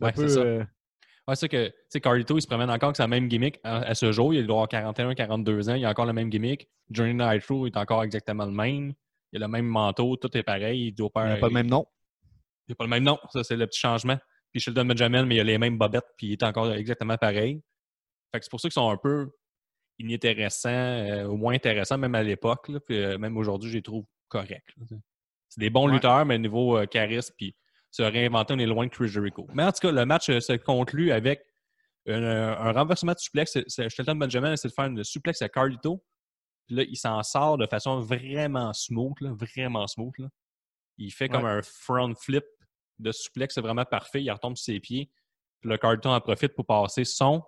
Ouais, 0.00 0.12
peu, 0.12 0.28
ça. 0.28 0.40
euh, 0.40 0.64
Ouais, 1.30 1.36
c'est 1.36 1.48
que, 1.48 1.68
tu 1.68 1.74
sais, 1.90 2.00
Carlito, 2.00 2.36
il 2.36 2.42
se 2.42 2.48
promène 2.48 2.70
encore 2.70 2.88
avec 2.88 2.96
sa 2.96 3.06
même 3.06 3.28
gimmick 3.28 3.60
à, 3.62 3.82
à 3.82 3.94
ce 3.94 4.10
jour. 4.10 4.34
Il 4.34 4.44
doit 4.48 4.56
avoir 4.56 4.68
41, 4.68 5.14
42 5.14 5.70
ans. 5.70 5.74
Il 5.74 5.84
a 5.84 5.90
encore 5.90 6.06
le 6.06 6.12
même 6.12 6.28
gimmick. 6.28 6.68
Johnny 6.90 7.14
Nitro 7.14 7.68
est 7.68 7.76
encore 7.76 8.02
exactement 8.02 8.46
le 8.46 8.50
même. 8.50 8.94
Il 9.32 9.36
a 9.40 9.46
le 9.46 9.48
même 9.52 9.66
manteau. 9.66 10.16
Tout 10.16 10.36
est 10.36 10.42
pareil. 10.42 10.88
Il 10.88 10.92
doit 10.92 11.06
il 11.06 11.12
pas, 11.12 11.28
n'a 11.28 11.36
pas 11.36 11.46
le 11.46 11.54
même 11.54 11.68
nom. 11.68 11.86
Il 12.66 12.72
n'a 12.72 12.74
pas 12.74 12.82
le 12.82 12.90
même 12.90 13.04
nom. 13.04 13.16
Ça, 13.32 13.44
c'est 13.44 13.54
le 13.54 13.68
petit 13.68 13.78
changement. 13.78 14.18
Puis 14.50 14.60
Sheldon 14.60 14.84
Benjamin, 14.86 15.24
mais 15.24 15.36
il 15.36 15.40
a 15.40 15.44
les 15.44 15.56
mêmes 15.58 15.78
bobettes. 15.78 16.08
Puis 16.16 16.26
il 16.26 16.32
est 16.32 16.42
encore 16.42 16.72
exactement 16.72 17.16
pareil. 17.16 17.62
Fait 18.32 18.40
que 18.40 18.44
c'est 18.44 18.50
pour 18.50 18.60
ça 18.60 18.68
qu'ils 18.68 18.72
sont 18.74 18.90
un 18.90 18.96
peu 18.96 19.30
inintéressants, 20.00 20.68
euh, 20.68 21.26
ou 21.26 21.36
moins 21.36 21.54
intéressants, 21.54 21.98
même 21.98 22.14
à 22.14 22.22
l'époque. 22.24 22.68
Puis 22.86 22.98
euh, 22.98 23.18
même 23.18 23.36
aujourd'hui, 23.36 23.70
je 23.70 23.76
les 23.76 23.82
trouve 23.82 24.04
corrects. 24.28 24.74
là. 24.78 24.96
C'est 25.48 25.60
des 25.60 25.70
bons 25.70 25.86
Ouais. 25.86 25.94
lutteurs, 25.94 26.24
mais 26.26 26.36
au 26.36 26.38
niveau 26.38 26.76
euh, 26.78 26.86
charisme, 26.86 27.34
puis 27.36 27.54
se 27.90 28.02
réinventer, 28.02 28.54
on 28.54 28.58
est 28.58 28.66
loin 28.66 28.86
de 28.86 28.90
Chris 28.90 29.08
Jericho. 29.08 29.46
Mais 29.52 29.64
en 29.64 29.72
tout 29.72 29.80
cas, 29.80 29.90
le 29.90 30.06
match 30.06 30.28
euh, 30.30 30.40
se 30.40 30.52
conclut 30.52 31.12
avec 31.12 31.44
un, 32.06 32.22
un 32.22 32.72
renversement 32.72 33.12
de 33.12 33.18
suplex. 33.18 33.58
Shelton 33.68 34.16
Benjamin 34.16 34.52
essaie 34.52 34.68
de 34.68 34.72
faire 34.72 34.86
une 34.86 35.02
suplex 35.04 35.42
à 35.42 35.48
Carlito. 35.48 36.04
Puis 36.66 36.76
là, 36.76 36.84
il 36.84 36.96
s'en 36.96 37.22
sort 37.22 37.58
de 37.58 37.66
façon 37.66 38.00
vraiment 38.00 38.72
smooth, 38.72 39.20
là, 39.20 39.32
vraiment 39.32 39.86
smooth. 39.86 40.16
là. 40.18 40.28
Il 40.98 41.10
fait 41.10 41.28
comme 41.28 41.46
un 41.46 41.62
front 41.62 42.14
flip 42.14 42.44
de 42.98 43.10
suplex, 43.10 43.54
c'est 43.54 43.60
vraiment 43.60 43.84
parfait. 43.84 44.22
Il 44.22 44.30
retombe 44.30 44.56
sur 44.56 44.66
ses 44.66 44.80
pieds. 44.80 45.10
Puis 45.60 45.70
le 45.70 45.78
Carlito 45.78 46.10
en 46.10 46.20
profite 46.20 46.54
pour 46.54 46.66
passer 46.66 47.04
son 47.04 47.42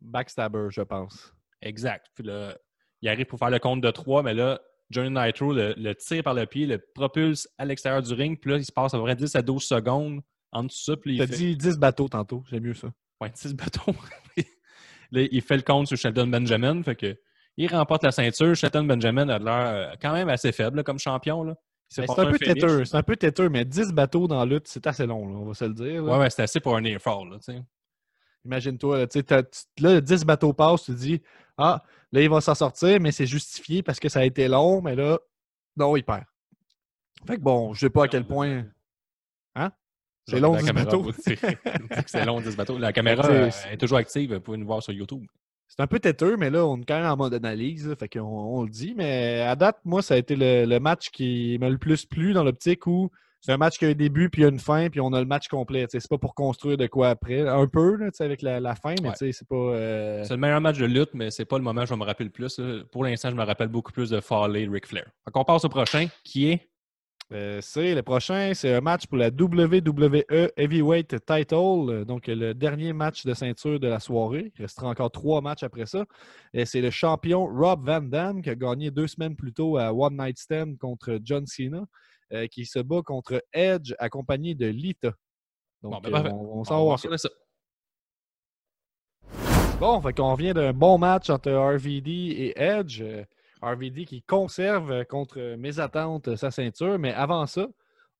Backstabber, 0.00 0.68
je 0.70 0.82
pense. 0.82 1.34
exact. 1.60 2.06
Puis 2.14 2.24
là, 2.24 2.56
il 3.02 3.08
arrive 3.08 3.26
pour 3.26 3.38
faire 3.38 3.50
le 3.50 3.58
compte 3.58 3.80
de 3.80 3.90
3, 3.90 4.22
mais 4.22 4.34
là, 4.34 4.60
Johnny 4.90 5.10
Nitro 5.10 5.52
le, 5.52 5.74
le 5.76 5.94
tire 5.94 6.22
par 6.22 6.34
le 6.34 6.46
pied, 6.46 6.66
le 6.66 6.78
propulse 6.78 7.48
à 7.58 7.64
l'extérieur 7.64 8.02
du 8.02 8.12
ring. 8.12 8.38
Puis 8.40 8.50
là, 8.50 8.56
il 8.58 8.64
se 8.64 8.72
passe 8.72 8.92
à 8.94 8.98
peu 8.98 9.04
près 9.04 9.16
10 9.16 9.34
à 9.36 9.42
12 9.42 9.62
secondes 9.62 10.20
en 10.52 10.64
dessous. 10.64 10.96
Puis 10.96 11.12
Tu 11.12 11.16
il 11.16 11.22
as 11.22 11.26
fait... 11.26 11.36
dit 11.36 11.56
10 11.56 11.78
bateaux 11.78 12.08
tantôt, 12.08 12.42
j'aime 12.50 12.64
mieux 12.64 12.74
ça. 12.74 12.88
Ouais, 13.20 13.30
10 13.30 13.54
bateaux. 13.54 13.94
là, 15.12 15.22
il 15.30 15.42
fait 15.42 15.56
le 15.56 15.62
compte 15.62 15.86
sur 15.86 15.96
Shelton 15.96 16.26
Benjamin. 16.26 16.82
Fait 16.82 16.96
que 16.96 17.16
il 17.56 17.68
remporte 17.68 18.02
la 18.04 18.10
ceinture. 18.12 18.54
Shelton 18.54 18.84
Benjamin 18.84 19.28
a 19.28 19.38
l'air 19.38 19.66
euh, 19.66 19.94
quand 20.00 20.12
même 20.12 20.28
assez 20.28 20.50
faible 20.52 20.78
là, 20.78 20.82
comme 20.82 20.98
champion. 20.98 21.42
Là. 21.44 21.54
C'est 21.90 22.08
un 22.08 22.30
peu 22.30 22.38
têteux, 22.38 22.84
c'est 22.84 22.96
un 22.96 23.02
peu 23.02 23.16
têteux, 23.16 23.48
mais 23.48 23.64
10 23.64 23.92
bateaux 23.92 24.28
dans 24.28 24.38
la 24.38 24.44
lutte, 24.44 24.68
c'est 24.68 24.86
assez 24.86 25.06
long, 25.06 25.26
là, 25.28 25.34
on 25.34 25.44
va 25.46 25.54
se 25.54 25.64
le 25.64 25.74
dire. 25.74 26.04
Ouais, 26.04 26.18
ouais, 26.18 26.30
c'est 26.30 26.42
assez 26.42 26.60
pour 26.60 26.76
un 26.76 26.80
near 26.80 27.00
fall. 27.00 27.28
Là. 27.28 27.38
Imagine-toi, 28.44 28.98
là, 28.98 29.06
t'as- 29.08 29.66
là, 29.80 30.00
10 30.00 30.24
bateaux 30.24 30.52
passent, 30.52 30.84
tu 30.84 30.92
te 30.92 30.96
dis, 30.98 31.20
ah, 31.60 31.82
là, 32.12 32.22
il 32.22 32.30
va 32.30 32.40
s'en 32.40 32.54
sortir, 32.54 33.00
mais 33.00 33.12
c'est 33.12 33.26
justifié 33.26 33.82
parce 33.82 34.00
que 34.00 34.08
ça 34.08 34.20
a 34.20 34.24
été 34.24 34.48
long, 34.48 34.80
mais 34.80 34.96
là, 34.96 35.18
non, 35.76 35.96
il 35.96 36.02
perd. 36.02 36.24
Fait 37.26 37.36
que 37.36 37.42
bon, 37.42 37.74
je 37.74 37.80
sais 37.80 37.90
pas 37.90 38.04
à 38.04 38.08
quel 38.08 38.26
point. 38.26 38.64
Hein? 39.54 39.70
C'est 40.26 40.40
long, 40.40 40.54
la 40.54 40.60
10 40.60 40.66
caméra 40.66 40.84
bateaux. 40.86 41.02
va 41.02 41.12
tirer. 41.22 41.58
c'est 42.06 42.24
long, 42.24 42.40
10 42.40 42.56
bateaux. 42.56 42.78
La 42.78 42.92
caméra 42.92 43.28
euh, 43.28 43.50
est 43.70 43.76
toujours 43.76 43.98
active. 43.98 44.32
Vous 44.32 44.40
pouvez 44.40 44.56
nous 44.56 44.66
voir 44.66 44.82
sur 44.82 44.92
YouTube. 44.92 45.24
C'est 45.68 45.80
un 45.80 45.86
peu 45.86 46.00
têteux, 46.00 46.36
mais 46.36 46.50
là, 46.50 46.66
on 46.66 46.78
est 46.78 46.84
quand 46.84 46.98
même 46.98 47.10
en 47.10 47.16
mode 47.16 47.34
analyse, 47.34 47.88
là, 47.88 47.94
fait 47.94 48.08
qu'on 48.08 48.22
on 48.22 48.62
le 48.62 48.70
dit. 48.70 48.94
Mais 48.96 49.42
à 49.42 49.54
date, 49.54 49.78
moi, 49.84 50.02
ça 50.02 50.14
a 50.14 50.16
été 50.16 50.34
le, 50.34 50.64
le 50.64 50.80
match 50.80 51.10
qui 51.10 51.58
m'a 51.60 51.68
le 51.68 51.78
plus 51.78 52.06
plu 52.06 52.32
dans 52.32 52.42
l'optique 52.42 52.86
où 52.86 53.10
c'est 53.40 53.52
un 53.52 53.56
match 53.56 53.78
qui 53.78 53.84
a 53.86 53.88
un 53.88 53.92
début 53.94 54.28
puis 54.30 54.44
une 54.44 54.58
fin, 54.58 54.88
puis 54.90 55.00
on 55.00 55.12
a 55.12 55.20
le 55.20 55.26
match 55.26 55.48
complet. 55.48 55.86
C'est 55.88 56.06
pas 56.08 56.18
pour 56.18 56.34
construire 56.34 56.76
de 56.76 56.86
quoi 56.86 57.08
après. 57.10 57.46
Un 57.48 57.66
peu, 57.66 57.96
là, 57.96 58.10
avec 58.20 58.42
la, 58.42 58.60
la 58.60 58.74
fin, 58.74 58.94
mais 59.02 59.08
Ouais. 59.10 59.32
c'est 59.32 59.48
pas. 59.48 59.54
euh, 59.56 60.24
C'est 60.24 60.34
le 60.34 60.40
meilleur 60.40 60.60
match 60.60 60.78
de 60.78 60.86
lutte, 60.86 61.10
mais 61.14 61.30
c'est 61.30 61.44
pas 61.46 61.58
le 61.58 61.64
moment 61.64 61.82
où 61.82 61.86
je 61.86 61.94
me 61.94 62.04
rappeler 62.04 62.26
le 62.26 62.30
plus. 62.32 62.58
là. 62.58 62.82
Pour 62.92 63.04
l'instant, 63.04 63.30
je 63.30 63.36
me 63.36 63.42
rappelle 63.44 63.68
beaucoup 63.68 63.92
plus 63.92 64.10
de 64.10 64.20
Farley 64.20 64.62
et 64.64 64.68
Ric 64.68 64.86
Flair. 64.86 65.06
Fait 65.24 65.30
qu'on 65.32 65.44
passe 65.44 65.64
au 65.64 65.68
prochain, 65.68 66.06
qui 66.24 66.50
est? 66.50 66.66
Euh, 67.32 67.60
c'est 67.62 67.94
le 67.94 68.02
prochain, 68.02 68.50
c'est 68.54 68.74
un 68.74 68.80
match 68.80 69.06
pour 69.06 69.16
la 69.16 69.28
WWE 69.28 70.24
Heavyweight 70.56 71.24
Title, 71.24 71.54
euh, 71.88 72.04
donc 72.04 72.26
le 72.26 72.54
dernier 72.54 72.92
match 72.92 73.24
de 73.24 73.34
ceinture 73.34 73.78
de 73.78 73.86
la 73.86 74.00
soirée. 74.00 74.52
Il 74.58 74.62
restera 74.62 74.88
encore 74.88 75.12
trois 75.12 75.40
matchs 75.40 75.62
après 75.62 75.86
ça. 75.86 76.04
Et 76.52 76.64
c'est 76.66 76.80
le 76.80 76.90
champion 76.90 77.46
Rob 77.46 77.86
Van 77.86 78.00
Dam 78.00 78.42
qui 78.42 78.50
a 78.50 78.56
gagné 78.56 78.90
deux 78.90 79.06
semaines 79.06 79.36
plus 79.36 79.52
tôt 79.52 79.76
à 79.76 79.94
One 79.94 80.16
Night 80.18 80.38
Stand 80.38 80.76
contre 80.78 81.20
John 81.22 81.46
Cena, 81.46 81.84
euh, 82.32 82.46
qui 82.46 82.66
se 82.66 82.78
bat 82.78 83.02
contre 83.02 83.42
Edge 83.52 83.94
accompagné 83.98 84.54
de 84.54 84.66
Lita. 84.66 85.12
Donc, 85.82 85.92
Bon, 85.92 86.10
ben, 86.10 86.26
euh, 86.26 86.30
on, 86.30 86.64
s'en 86.64 86.86
va 86.88 86.96
ça. 86.96 87.28
Bon, 89.78 90.00
fait 90.00 90.12
qu'on 90.12 90.34
vient 90.34 90.52
d'un 90.52 90.72
bon 90.72 90.98
match 90.98 91.30
entre 91.30 91.50
RVD 91.50 92.10
et 92.10 92.60
Edge. 92.60 93.00
Euh, 93.02 93.24
RVD 93.62 94.06
qui 94.06 94.22
conserve 94.22 95.04
contre 95.04 95.56
mes 95.56 95.80
attentes 95.80 96.34
sa 96.36 96.50
ceinture, 96.50 96.98
mais 96.98 97.12
avant 97.12 97.46
ça, 97.46 97.66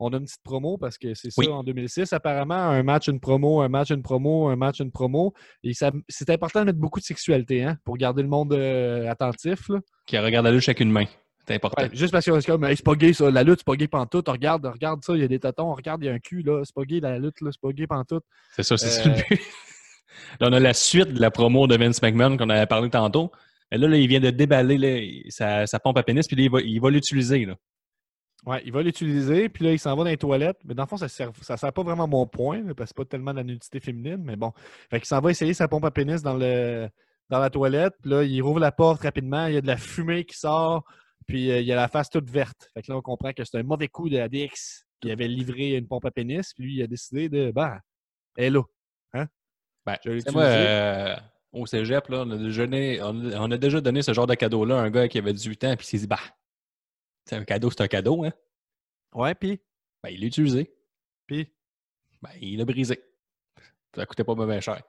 on 0.00 0.12
a 0.12 0.16
une 0.16 0.24
petite 0.24 0.42
promo 0.42 0.78
parce 0.78 0.96
que 0.96 1.14
c'est 1.14 1.30
ça 1.30 1.50
en 1.50 1.62
2006. 1.62 2.12
Apparemment, 2.12 2.54
un 2.54 2.82
match, 2.82 3.08
une 3.08 3.20
promo, 3.20 3.60
un 3.60 3.68
match, 3.68 3.90
une 3.90 4.02
promo, 4.02 4.48
un 4.48 4.56
match, 4.56 4.80
une 4.80 4.90
promo. 4.90 5.34
Et 5.62 5.72
c'est 5.74 6.30
important 6.30 6.60
de 6.60 6.64
mettre 6.66 6.78
beaucoup 6.78 7.00
de 7.00 7.04
sexualité 7.04 7.62
hein, 7.62 7.76
pour 7.84 7.98
garder 7.98 8.22
le 8.22 8.28
monde 8.28 8.54
euh, 8.54 9.10
attentif. 9.10 9.68
là. 9.68 9.80
Qui 10.06 10.18
regarde 10.18 10.46
la 10.46 10.52
lutte 10.52 10.68
avec 10.68 10.80
une 10.80 10.90
main. 10.90 11.04
C'est 11.50 11.56
important. 11.56 11.82
Ouais, 11.82 11.90
juste 11.92 12.12
parce 12.12 12.24
que 12.24 12.40
c'est 12.40 12.46
comme, 12.46 12.62
Hey, 12.64 12.76
c'est 12.76 12.84
pas 12.84 12.94
gay 12.94 13.12
ça, 13.12 13.28
la 13.30 13.42
lutte, 13.42 13.58
c'est 13.58 13.66
pas 13.66 13.74
gay 13.74 13.88
pantoute. 13.88 14.28
Regarde, 14.28 14.64
regarde 14.66 15.02
ça, 15.02 15.14
il 15.14 15.20
y 15.20 15.24
a 15.24 15.28
des 15.28 15.40
tatons, 15.40 15.74
regarde, 15.74 16.00
il 16.02 16.06
y 16.06 16.08
a 16.08 16.12
un 16.12 16.18
cul 16.20 16.42
là, 16.42 16.62
c'est 16.64 16.74
pas 16.74 16.84
gay 16.84 17.00
la 17.00 17.18
lutte, 17.18 17.40
là, 17.40 17.50
c'est 17.52 17.60
pas 17.60 17.72
gay 17.72 17.86
pantoute. 17.88 18.22
C'est 18.54 18.62
ça, 18.62 18.76
c'est 18.76 18.88
ça 18.88 19.04
le 19.08 19.14
Euh, 19.16 19.22
but. 19.28 19.40
Là, 20.40 20.48
on 20.48 20.52
a 20.52 20.60
la 20.60 20.74
suite 20.74 21.12
de 21.14 21.20
la 21.20 21.30
promo 21.30 21.66
de 21.66 21.76
Vince 21.76 22.02
McMahon 22.02 22.36
qu'on 22.36 22.50
avait 22.50 22.66
parlé 22.66 22.90
tantôt. 22.90 23.30
Et 23.72 23.78
là, 23.78 23.88
là, 23.88 23.96
il 23.96 24.06
vient 24.06 24.20
de 24.20 24.30
déballer 24.30 24.76
là, 24.78 25.20
sa, 25.30 25.66
sa 25.66 25.78
pompe 25.80 25.96
à 25.98 26.02
pénis, 26.02 26.26
puis 26.26 26.36
là, 26.36 26.42
il 26.42 26.50
va- 26.50 26.60
il 26.60 26.80
va 26.80 26.90
l'utiliser. 26.90 27.46
là. 27.46 27.54
Ouais, 28.46 28.62
il 28.64 28.72
va 28.72 28.82
l'utiliser, 28.82 29.48
puis 29.48 29.64
là, 29.64 29.72
il 29.72 29.78
s'en 29.78 29.94
va 29.96 30.04
dans 30.04 30.10
les 30.10 30.16
toilettes. 30.16 30.58
Mais 30.64 30.74
dans 30.74 30.82
le 30.84 30.88
fond, 30.88 30.96
ça 30.96 31.08
sert, 31.08 31.30
ça 31.42 31.56
sert 31.56 31.72
pas 31.72 31.82
vraiment 31.82 32.06
mon 32.08 32.26
point, 32.26 32.62
parce 32.62 32.74
que 32.76 32.84
c'est 32.86 32.96
pas 32.96 33.04
tellement 33.04 33.32
de 33.32 33.36
la 33.38 33.44
nudité 33.44 33.80
féminine, 33.80 34.22
mais 34.24 34.36
bon. 34.36 34.52
Fait 34.90 34.98
qu'il 34.98 35.06
s'en 35.06 35.20
va 35.20 35.30
essayer 35.30 35.52
sa 35.54 35.68
pompe 35.68 35.84
à 35.84 35.90
pénis 35.90 36.22
dans, 36.22 36.34
le, 36.36 36.88
dans 37.28 37.38
la 37.38 37.50
toilette, 37.50 37.94
puis 38.02 38.10
là, 38.10 38.22
il 38.24 38.40
rouvre 38.42 38.60
la 38.60 38.72
porte 38.72 39.02
rapidement, 39.02 39.46
il 39.46 39.54
y 39.54 39.56
a 39.56 39.60
de 39.60 39.66
la 39.66 39.76
fumée 39.76 40.24
qui 40.24 40.36
sort, 40.38 40.84
puis 41.26 41.50
euh, 41.50 41.60
il 41.60 41.66
y 41.66 41.72
a 41.72 41.76
la 41.76 41.88
face 41.88 42.10
toute 42.10 42.28
verte. 42.30 42.68
Fait 42.74 42.82
que 42.82 42.90
là, 42.92 42.98
on 42.98 43.02
comprend 43.02 43.32
que 43.32 43.44
c'est 43.44 43.58
un 43.58 43.62
mauvais 43.62 43.88
coup 43.88 44.08
de 44.08 44.18
ADX 44.18 44.84
qui 45.00 45.10
avait 45.10 45.28
livré 45.28 45.70
une 45.76 45.86
pompe 45.88 46.04
à 46.04 46.10
pénis, 46.10 46.52
puis 46.54 46.64
lui, 46.64 46.74
il 46.76 46.82
a 46.82 46.86
décidé 46.86 47.28
de, 47.28 47.50
bah, 47.52 47.80
elle 48.36 48.44
est 48.44 48.50
là. 48.50 48.62
Ben, 49.86 49.96
Je 50.04 50.30
moi, 50.30 50.42
euh, 50.42 51.16
au 51.52 51.64
cégep, 51.66 52.06
là, 52.08 52.24
on, 52.26 52.30
a 52.32 52.36
déjà 52.36 52.66
donné, 52.66 53.00
on, 53.02 53.50
a- 53.50 53.56
déjà 53.58 53.80
donné 53.80 54.02
ce 54.02 54.12
genre 54.12 54.26
de 54.26 54.34
cadeau-là 54.34 54.78
à 54.78 54.82
un 54.82 54.90
gars 54.90 55.08
qui 55.08 55.16
avait 55.16 55.32
18 55.32 55.64
ans, 55.64 55.74
puis 55.76 55.86
il 55.86 55.88
s'est 55.90 55.98
dit, 55.98 56.06
bah, 56.06 56.18
c'est 57.24 57.36
un 57.36 57.44
cadeau, 57.44 57.70
c'est 57.70 57.80
un 57.80 57.88
cadeau, 57.88 58.22
hein? 58.24 58.32
Ouais, 59.14 59.34
puis, 59.34 59.58
Ben, 60.02 60.10
il 60.10 60.20
l'a 60.20 60.26
utilisé. 60.26 60.70
puis, 61.26 61.48
Ben, 62.22 62.30
il 62.42 62.58
l'a 62.58 62.64
brisé. 62.66 63.02
Ça 63.96 64.04
coûtait 64.04 64.22
pas 64.22 64.34
bien 64.34 64.60
cher. 64.60 64.82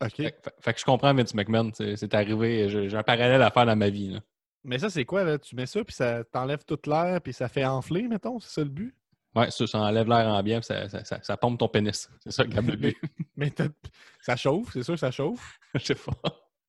OK. 0.00 0.14
Fait, 0.14 0.22
fait- 0.42 0.54
fait 0.60 0.74
que 0.74 0.80
je 0.80 0.84
comprends 0.84 1.12
Vince 1.12 1.34
McMahon. 1.34 1.72
C'est 1.74 2.14
arrivé. 2.14 2.68
J'ai 2.88 2.96
un 2.96 3.02
parallèle 3.02 3.42
à 3.42 3.50
faire 3.50 3.66
dans 3.66 3.76
ma 3.76 3.90
vie. 3.90 4.10
là. 4.10 4.20
Mais 4.68 4.78
ça, 4.78 4.90
c'est 4.90 5.04
quoi, 5.06 5.24
là? 5.24 5.38
Tu 5.38 5.56
mets 5.56 5.66
ça, 5.66 5.82
puis 5.82 5.94
ça 5.94 6.22
t'enlève 6.24 6.62
toute 6.64 6.86
l'air, 6.86 7.20
puis 7.22 7.32
ça 7.32 7.48
fait 7.48 7.64
enfler, 7.64 8.06
mettons? 8.06 8.38
C'est 8.38 8.50
ça 8.52 8.60
le 8.62 8.68
but? 8.68 8.94
Ouais, 9.34 9.50
ça, 9.50 9.66
ça 9.66 9.78
enlève 9.78 10.08
l'air 10.08 10.28
ambiant, 10.28 10.58
puis 10.58 10.66
ça, 10.66 10.88
ça, 10.88 11.04
ça, 11.04 11.18
ça 11.22 11.36
pompe 11.36 11.58
ton 11.58 11.68
pénis. 11.68 12.08
C'est 12.24 12.30
ça 12.32 12.44
le 12.44 12.76
but. 12.76 12.96
Mais 13.36 13.52
ça 14.20 14.36
chauffe, 14.36 14.68
c'est 14.72 14.82
sûr 14.82 14.94
que 14.94 15.00
ça 15.00 15.10
chauffe. 15.10 15.58
Je 15.74 15.80
sais 15.84 15.94
pas. 15.94 16.12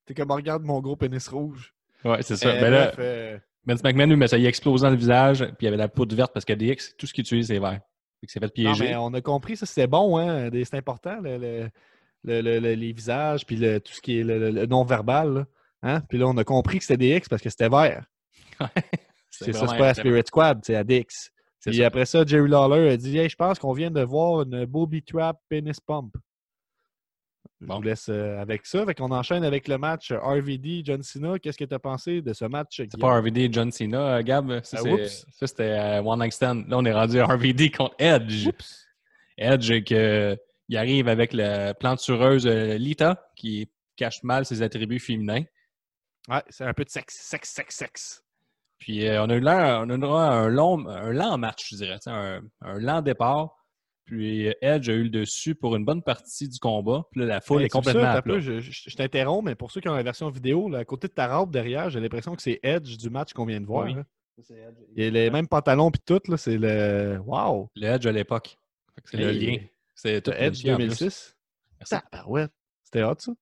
T'es 0.05 0.13
comme, 0.13 0.31
regarde 0.31 0.63
mon 0.63 0.79
gros 0.79 0.95
pénis 0.95 1.27
rouge. 1.27 1.73
Ouais, 2.05 2.21
c'est 2.21 2.37
ça. 2.37 2.49
Euh, 2.49 2.61
Ben 2.61 2.69
là, 2.71 2.91
euh, 2.99 3.37
Vince 3.65 3.83
McMahon, 3.83 4.07
lui, 4.07 4.15
mais 4.15 4.27
ça 4.27 4.37
y 4.37 4.45
a 4.45 4.49
explosé 4.49 4.83
dans 4.83 4.91
le 4.91 4.95
visage, 4.97 5.39
puis 5.43 5.55
il 5.61 5.65
y 5.65 5.67
avait 5.67 5.77
la 5.77 5.89
poudre 5.89 6.15
verte 6.15 6.31
parce 6.33 6.45
que 6.45 6.53
DX, 6.53 6.95
tout 6.97 7.05
ce 7.05 7.13
qu'il 7.13 7.23
utilise, 7.23 7.47
c'est 7.47 7.59
vert. 7.59 7.81
C'est 8.25 8.39
fait 8.39 8.45
non, 8.45 8.49
piéger. 8.49 8.83
mais 8.89 8.95
on 8.95 9.13
a 9.13 9.21
compris, 9.21 9.57
ça 9.57 9.65
c'était 9.65 9.87
bon, 9.87 10.17
hein? 10.17 10.49
C'est 10.51 10.75
important, 10.75 11.19
le- 11.21 11.37
le- 11.37 11.69
le- 12.23 12.41
le- 12.41 12.59
le- 12.59 12.73
les 12.73 12.91
visages, 12.93 13.45
puis 13.45 13.55
le- 13.57 13.79
tout 13.79 13.93
ce 13.93 14.01
qui 14.01 14.19
est 14.19 14.23
le 14.23 14.65
non-verbal. 14.65 15.45
Hein? 15.81 16.01
Puis 16.09 16.17
là, 16.17 16.27
on 16.27 16.37
a 16.37 16.43
compris 16.43 16.77
que 16.79 16.83
c'était 16.83 16.97
des 16.97 17.15
X 17.15 17.29
parce 17.29 17.41
que 17.41 17.49
c'était 17.49 17.69
vert. 17.69 18.05
C'est 19.31 19.53
ça, 19.53 19.67
c'est 19.67 19.77
pas 19.77 19.85
la 19.87 19.93
Spirit 19.93 20.23
Squad, 20.25 20.59
c'est 20.63 20.75
ADX. 20.75 21.29
Puis 21.65 21.77
ça. 21.77 21.85
après 21.85 22.05
ça, 22.05 22.25
Jerry 22.25 22.49
Lawler 22.49 22.89
a 22.91 22.97
dit 22.97 23.17
Hey, 23.17 23.29
je 23.29 23.35
pense 23.37 23.57
qu'on 23.57 23.71
vient 23.71 23.89
de 23.91 24.01
voir 24.01 24.41
une 24.41 24.65
Bobby 24.65 25.01
Trap 25.01 25.37
Penis 25.47 25.77
Pump. 25.85 26.13
Je 27.61 27.67
Bon. 27.67 27.75
vous 27.77 27.83
laisse 27.83 28.07
euh, 28.09 28.37
avec 28.41 28.65
ça. 28.65 28.85
Fait 28.85 28.93
qu'on 28.95 29.11
enchaîne 29.11 29.43
avec 29.45 29.67
le 29.69 29.77
match 29.77 30.11
RVD 30.11 30.81
John 30.83 31.01
Cena. 31.03 31.39
Qu'est-ce 31.39 31.57
que 31.57 31.63
tu 31.65 31.73
as 31.73 31.79
pensé 31.79 32.21
de 32.21 32.33
ce 32.33 32.45
match? 32.45 32.77
C'est 32.77 32.99
pas 32.99 33.17
RVD 33.19 33.49
John 33.51 33.71
Cena, 33.71 34.17
euh, 34.17 34.23
Gab? 34.23 34.61
Ça, 34.63 34.77
Ah, 34.79 34.83
c'est- 34.83 34.91
oups. 34.93 35.25
ça, 35.31 35.47
c'était 35.47 35.63
euh, 35.63 36.01
One 36.01 36.19
Night 36.19 36.33
Stand. 36.33 36.65
Là, 36.67 36.77
on 36.77 36.85
est 36.85 36.93
rendu 36.93 37.19
à 37.19 37.25
RVD 37.25 37.71
contre 37.71 37.95
Edge. 37.99 38.47
Oups. 38.47 38.87
Edge, 39.37 39.83
que, 39.85 40.37
il 40.67 40.77
arrive 40.77 41.07
avec 41.07 41.31
la 41.33 41.73
plantureuse 41.73 42.45
euh, 42.47 42.77
Lita, 42.77 43.29
qui 43.35 43.69
cache 43.95 44.21
mal 44.23 44.45
ses 44.45 44.61
attributs 44.61 44.99
féminins. 44.99 45.43
Ouais, 46.29 46.43
c'est 46.49 46.63
un 46.63 46.73
peu 46.73 46.83
de 46.85 46.89
sexe, 46.89 47.15
sexe, 47.21 47.49
sexe, 47.51 47.75
sexe. 47.75 48.23
Puis 48.77 49.05
euh, 49.07 49.23
on 49.23 49.29
a 49.29 49.35
eu 49.35 49.41
l'air, 49.41 49.81
on 49.85 49.89
a 49.89 49.95
eu 49.95 50.03
un 50.03 50.47
long, 50.47 50.87
un 50.87 51.11
lent 51.11 51.37
match, 51.37 51.69
je 51.71 51.75
dirais, 51.75 51.97
un, 52.05 52.41
un 52.61 52.79
lent 52.79 53.01
départ. 53.01 53.55
Puis 54.05 54.51
Edge 54.61 54.89
a 54.89 54.93
eu 54.93 55.03
le 55.03 55.09
dessus 55.09 55.53
pour 55.53 55.75
une 55.75 55.85
bonne 55.85 56.01
partie 56.01 56.47
du 56.49 56.57
combat. 56.59 57.03
Puis 57.11 57.21
là, 57.21 57.27
la 57.27 57.41
foule 57.41 57.59
Hey, 57.61 57.65
est 57.65 57.69
ça, 57.69 57.77
complètement 57.77 58.01
t'as 58.01 58.13
à 58.13 58.21
plat. 58.21 58.33
peu, 58.35 58.39
je, 58.39 58.59
je- 58.59 58.89
je 58.89 58.95
t'interromps, 58.95 59.43
mais 59.45 59.53
pour 59.55 59.69
ceux 59.71 59.81
qui 59.81 59.89
ont 59.89 59.93
la 59.95 60.01
version 60.01 60.29
vidéo, 60.29 60.67
là, 60.69 60.79
à 60.79 60.85
côté 60.85 61.07
de 61.07 61.13
ta 61.13 61.35
robe 61.37 61.51
derrière, 61.51 61.89
j'ai 61.91 61.99
l'impression 61.99 62.35
que 62.35 62.41
c'est 62.41 62.59
Edge 62.63 62.97
du 62.97 63.09
match 63.11 63.33
qu'on 63.33 63.45
vient 63.45 63.61
de 63.61 63.65
voir. 63.67 63.85
Oui. 63.85 63.93
là. 63.95 64.03
Il 64.95 65.03
y 65.03 65.07
a 65.07 65.09
les 65.11 65.29
mêmes 65.29 65.47
pantalons 65.47 65.91
puis 65.91 66.01
tout, 66.05 66.21
là, 66.29 66.37
c'est 66.37 66.57
le. 66.57 67.19
Wow! 67.25 67.69
Le 67.75 67.85
Edge 67.87 68.05
à 68.07 68.11
l'époque. 68.11 68.57
C'est 69.05 69.17
le 69.17 69.31
lien. 69.31 69.57
C'est 69.93 70.15
Edge 70.15 70.23
planifié 70.63 70.71
en 70.73 70.77
plus. 70.77 70.85
2006. 70.85 71.35
Merci. 71.79 71.95
Tabarouette. 72.09 72.51
C'était 72.85 73.03
hot, 73.03 73.15
ça. 73.19 73.33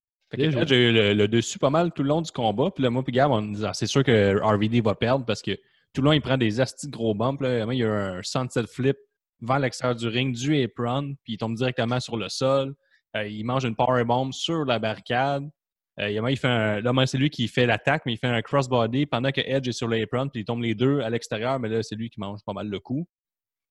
A 0.60 0.76
eu 0.76 0.92
le, 0.92 1.14
le 1.14 1.28
dessus 1.28 1.58
pas 1.60 1.70
mal 1.70 1.92
tout 1.94 2.04
le 2.04 2.10
long 2.10 2.22
du 2.22 2.32
combat. 2.32 2.70
Puis 2.72 2.84
là, 2.84 2.90
moi, 2.90 3.04
puis 3.04 3.14
Gab, 3.14 3.32
on 3.32 3.42
disait, 3.42 3.68
ah, 3.70 3.74
c'est 3.74 3.88
sûr 3.88 4.04
que 4.04 4.40
RVD 4.42 4.82
va 4.82 4.94
perdre 4.96 5.26
parce 5.26 5.42
que 5.42 5.52
tout 5.94 6.02
le 6.02 6.06
long, 6.06 6.12
il 6.12 6.22
prend 6.22 6.38
des 6.38 6.60
astis 6.60 6.88
de 6.88 6.92
gros 6.92 7.14
bumps. 7.16 7.42
Là. 7.42 7.66
Il 7.72 7.78
y 7.80 7.84
a 7.84 7.92
un 7.92 8.22
sunset 8.24 8.68
flip 8.68 8.98
vers 9.42 9.60
l'extérieur 9.60 9.96
du 9.96 10.08
ring, 10.08 10.36
du 10.36 10.62
apron, 10.64 11.16
puis 11.24 11.34
il 11.34 11.38
tombe 11.38 11.56
directement 11.56 12.00
sur 12.00 12.18
le 12.18 12.28
sol. 12.30 12.76
Euh, 13.16 13.28
il 13.28 13.44
mange 13.46 13.64
une 13.66 13.76
powerbomb 13.76 14.32
sur 14.32 14.66
la 14.66 14.80
barricade. 14.80 15.50
Euh, 16.00 16.10
il 16.10 16.16
y 16.16 16.20
a- 16.20 16.30
il 16.30 16.38
fait 16.38 16.48
un- 16.48 16.82
là, 16.82 16.92
moi, 16.94 17.08
c'est 17.08 17.18
lui 17.18 17.30
qui 17.30 17.48
fait 17.48 17.66
l'attaque, 17.66 18.04
mais 18.06 18.14
il 18.14 18.18
fait 18.18 18.28
un 18.28 18.42
crossbody 18.42 19.06
pendant 19.06 19.32
que 19.32 19.42
Edge 19.42 19.68
est 19.70 19.72
sur 19.72 19.88
l'apron, 19.88 20.28
puis 20.28 20.42
il 20.42 20.46
tombe 20.46 20.62
les 20.62 20.76
deux 20.76 21.00
à 21.00 21.10
l'extérieur, 21.10 21.58
mais 21.60 21.70
là, 21.70 21.82
c'est 21.82 21.96
lui 21.96 22.10
qui 22.10 22.20
mange 22.20 22.42
pas 22.46 22.54
mal 22.54 22.68
le 22.68 22.80
coup. 22.80 23.08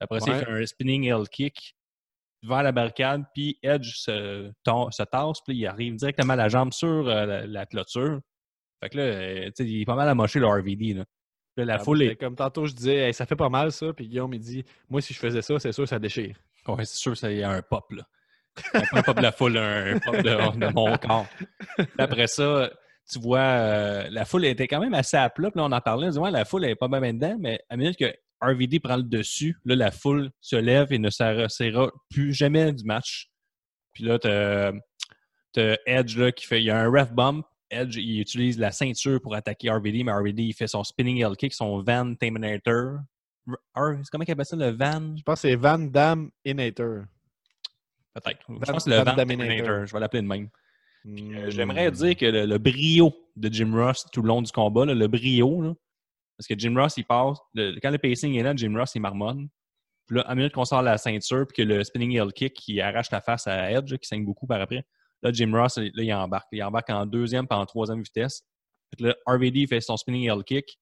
Après 0.01 0.21
ça, 0.21 0.27
il 0.33 0.45
fait 0.45 0.51
un 0.63 0.67
spinning 0.67 1.05
L 1.09 1.29
kick 1.31 1.76
vers 2.43 2.63
la 2.63 2.73
barricade, 2.73 3.25
puis 3.35 3.59
Edge 3.63 3.97
se, 3.97 4.51
tasse, 4.65 5.41
puis 5.47 5.57
il 5.57 5.67
arrive 5.67 5.97
directement 5.97 6.35
la 6.35 6.49
jambe 6.49 6.73
sur 6.73 7.09
euh, 7.09 7.27
la, 7.27 7.47
la 7.47 7.67
clôture. 7.67 8.21
Fait 8.83 8.91
que 8.91 8.99
là, 8.99 9.03
euh, 9.05 9.45
tu 9.47 9.53
sais, 9.57 9.65
il 9.65 9.83
est 9.83 9.85
pas 9.85 9.95
mal 9.95 10.09
amoché 10.09 10.39
le 10.39 10.47
RVD. 10.47 10.95
Là. 10.95 11.05
Puis 11.55 11.65
là, 11.65 11.65
la 11.65 11.75
Ah, 11.75 11.79
foule 11.79 11.99
j'étais 11.99 12.13
est. 12.13 12.17
Comme 12.17 12.37
tantôt, 12.37 12.67
je 12.67 12.75
disais, 12.75 12.97
Hey, 12.97 13.15
ça 13.15 13.27
fait 13.27 13.37
pas 13.37 13.49
mal, 13.49 13.73
ça. 13.73 13.93
Puis 13.93 14.09
Guillaume, 14.09 14.35
il 14.35 14.41
dit, 14.41 14.65
moi, 14.89 15.01
si 15.01 15.15
je 15.15 15.19
faisais 15.19 15.43
ça, 15.43 15.59
c'est 15.59 15.73
sûr, 15.73 15.89
ça 15.89 15.99
déchire. 15.99 16.37
Ouais, 16.69 16.85
c'est 16.85 16.99
sûr, 16.99 17.17
ça 17.17 17.33
y 17.33 17.43
a 17.43 17.51
un 17.51 17.63
pop, 17.63 17.91
là. 17.93 18.03
Un 18.93 19.03
pop 19.03 19.17
de 19.17 19.23
la 19.23 19.33
foule, 19.33 19.57
un 19.57 19.99
pop 20.05 20.17
de, 20.17 20.59
de 20.59 20.73
mon 20.73 20.97
corps. 20.97 21.27
Après 21.99 22.27
ça, 22.27 22.71
tu 23.11 23.21
vois, 23.21 23.39
euh, 23.39 24.09
la 24.11 24.25
foule 24.25 24.45
était 24.47 24.67
quand 24.67 24.81
même 24.81 24.95
assez 24.95 25.17
à 25.17 25.31
plat. 25.31 25.51
Puis 25.51 25.61
là, 25.61 25.67
on 25.67 25.73
en 25.73 25.81
parlait, 25.81 26.07
on 26.07 26.11
disait, 26.11 26.21
ouais, 26.21 26.31
la 26.31 26.45
foule 26.45 26.65
elle 26.65 26.71
est 26.73 26.77
pas 26.77 26.89
bien 26.89 27.15
dedans, 27.15 27.37
mais 27.39 27.61
à 27.69 27.77
minute 27.77 27.97
que 27.99 28.13
RVD 28.41 28.81
prend 28.81 28.97
le 28.97 29.03
dessus, 29.03 29.57
là, 29.65 29.77
la 29.77 29.91
foule 29.91 30.31
se 30.41 30.57
lève 30.57 30.93
et 30.93 30.99
ne 30.99 31.11
s'arrêtera 31.11 31.91
plus 32.11 32.33
jamais 32.33 32.73
du 32.73 32.85
match. 32.85 33.31
Puis 33.93 34.05
là, 34.05 34.19
t'as 34.19 34.73
t'as 35.53 35.77
Edge 35.87 36.17
là, 36.19 36.33
qui 36.33 36.47
fait. 36.47 36.61
Il 36.61 36.67
y 36.67 36.71
a 36.71 36.79
un 36.79 36.91
ref 36.91 37.13
bump. 37.13 37.47
Edge, 37.71 37.97
il 37.97 38.21
utilise 38.21 38.59
la 38.59 38.71
ceinture 38.71 39.21
pour 39.21 39.35
attaquer 39.35 39.71
RVD, 39.71 40.05
mais 40.05 40.13
RVD, 40.13 40.45
il 40.45 40.53
fait 40.53 40.69
son 40.69 40.85
spinning 40.85 41.23
L 41.23 41.37
kick, 41.37 41.53
son 41.53 41.83
Van 41.83 42.15
Terminator. 42.15 42.99
Comment 43.75 44.25
il 44.27 44.31
appelle 44.31 44.45
ça, 44.45 44.57
le 44.57 44.71
Van? 44.71 45.17
Je 45.17 45.23
pense 45.23 45.43
que 45.43 45.49
c'est 45.49 45.57
Van 45.57 45.79
Damme 45.79 46.31
Inator. 46.45 47.05
Peut-être. 48.15 48.41
Je 48.49 48.73
pense 48.73 48.85
que 48.85 48.91
le 48.91 48.97
Van 48.97 49.05
Van 49.05 49.15
Daminator. 49.15 49.87
Je 49.87 49.93
vais 49.93 50.01
l'appeler 50.01 50.23
de 50.23 50.29
même. 50.29 50.49
Euh, 51.07 51.07
Hmm. 51.07 51.51
J'aimerais 51.51 51.91
dire 51.93 52.17
que 52.17 52.27
le, 52.27 52.47
le 52.47 52.59
brio 52.59 53.15
de 53.37 53.49
Jim 53.53 53.73
Ross 53.75 54.07
tout 54.13 54.23
le 54.23 54.29
long 54.29 54.43
du 54.43 54.51
combat, 54.51 54.85
là, 54.85 54.95
le 54.95 55.07
brio, 55.07 55.63
là, 55.63 55.75
parce 56.37 56.47
que 56.47 56.55
Jim 56.59 56.75
Ross, 56.77 56.97
il 56.97 57.05
passe, 57.05 57.39
quand 57.55 57.91
le 57.91 57.99
pacing 57.99 58.35
est 58.35 58.43
là, 58.43 58.55
Jim 58.55 58.75
Ross, 58.77 58.95
il 58.95 59.01
marmonne. 59.01 59.49
Puis 60.07 60.17
là, 60.17 60.23
à 60.23 60.35
minute 60.35 60.53
qu'on 60.53 60.65
sort 60.65 60.83
la 60.83 60.99
ceinture, 60.99 61.47
puis 61.47 61.57
que 61.57 61.63
le 61.63 61.83
spinning 61.83 62.13
heel 62.13 62.33
kick, 62.33 62.55
qui 62.55 62.81
arrache 62.81 63.11
la 63.11 63.21
face 63.21 63.47
à 63.47 63.71
Edge, 63.73 63.97
qui 63.97 64.07
saigne 64.07 64.25
beaucoup 64.25 64.47
par 64.47 64.61
après, 64.61 64.87
là, 65.23 65.33
Jim 65.33 65.51
Ross, 65.53 65.79
là, 65.79 65.85
il 65.95 66.15
embarque. 66.15 66.47
Il 66.53 66.63
embarque 66.63 66.91
en 66.91 67.07
deuxième 67.07 67.49
puis 67.49 67.59
en 67.59 67.67
troisième 67.67 68.03
vitesse. 68.03 68.45
Puis 68.93 69.07
là, 69.07 69.17
RVD 69.27 69.67
fait 69.67 69.81
son 69.81 69.97
spinning 69.97 70.31
heel 70.31 70.45
kick. 70.45 70.79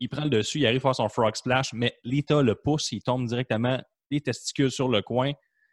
Il 0.00 0.08
prend 0.08 0.22
le 0.22 0.30
dessus, 0.30 0.60
il 0.60 0.66
arrive 0.66 0.78
à 0.78 0.80
faire 0.80 0.94
son 0.94 1.08
frog 1.08 1.34
splash, 1.34 1.72
mais 1.72 1.96
Lita 2.04 2.40
le 2.40 2.54
pousse, 2.54 2.92
il 2.92 3.02
tombe 3.02 3.26
directement 3.26 3.82
les 4.12 4.20
testicules 4.20 4.70
sur 4.70 4.88
le 4.88 5.02
coin. 5.02 5.32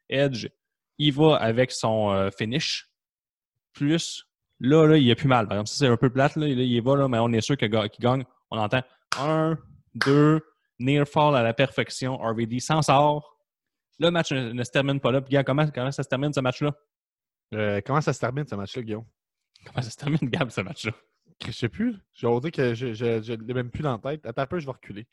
Edge, 0.10 0.48
il 0.98 1.14
va 1.14 1.36
avec 1.36 1.72
son 1.72 2.12
euh, 2.12 2.30
finish. 2.36 2.90
Plus, 3.74 4.26
là, 4.60 4.88
là, 4.88 4.98
il 4.98 5.12
a 5.12 5.16
plus 5.16 5.28
mal. 5.28 5.48
Par 5.48 5.58
exemple, 5.58 5.70
ça, 5.70 5.76
c'est 5.78 5.88
un 5.88 5.98
peu 5.98 6.10
plate, 6.10 6.38
là, 6.38 6.48
il 6.48 6.60
y 6.60 6.80
va, 6.80 6.96
là, 6.96 7.08
mais 7.08 7.20
on 7.20 7.32
est 7.34 7.42
sûr 7.42 7.56
qu'il 7.56 7.70
gagne. 7.70 8.24
On 8.50 8.58
entend 8.58 8.82
1, 9.20 9.58
2, 9.96 10.42
near 10.80 11.08
fall 11.08 11.36
à 11.36 11.44
la 11.44 11.54
perfection. 11.54 12.18
RVD 12.18 12.60
s'en 12.60 12.82
sort. 12.82 13.38
Le 14.00 14.10
match 14.12 14.32
ne, 14.32 14.52
ne 14.52 14.64
se 14.64 14.72
termine 14.72 15.00
pas 15.00 15.12
là. 15.12 15.22
Puis, 15.22 15.38
comment, 15.46 15.68
comment 15.74 15.92
ça 15.92 16.04
se 16.04 16.10
termine 16.10 16.34
ce 16.34 16.42
match-là? 16.42 16.74
Euh, 17.54 17.82
comment 17.86 18.02
ça 18.02 18.14
se 18.14 18.20
termine, 18.20 18.48
ce 18.48 18.56
match-là, 18.56 18.82
Guillaume? 18.82 19.06
Comment 19.66 19.82
ça 19.82 19.90
se 19.90 19.98
termine, 19.98 20.20
Gab, 20.30 20.50
ce 20.50 20.62
match-là? 20.62 20.92
Je 21.46 21.52
sais 21.52 21.70
plus. 21.70 21.96
J'ai 22.14 22.28
osé 22.28 22.52
que 22.52 22.74
je 22.74 22.86
ne 22.86 23.44
l'ai 23.44 23.54
même 23.54 23.70
plus 23.70 23.84
dans 23.84 24.00
la 24.04 24.12
tête. 24.12 24.26
Attends 24.26 24.44
un 24.44 24.48
peu, 24.48 24.60
je 24.60 24.66
vais 24.66 24.72
reculer. 24.72 25.08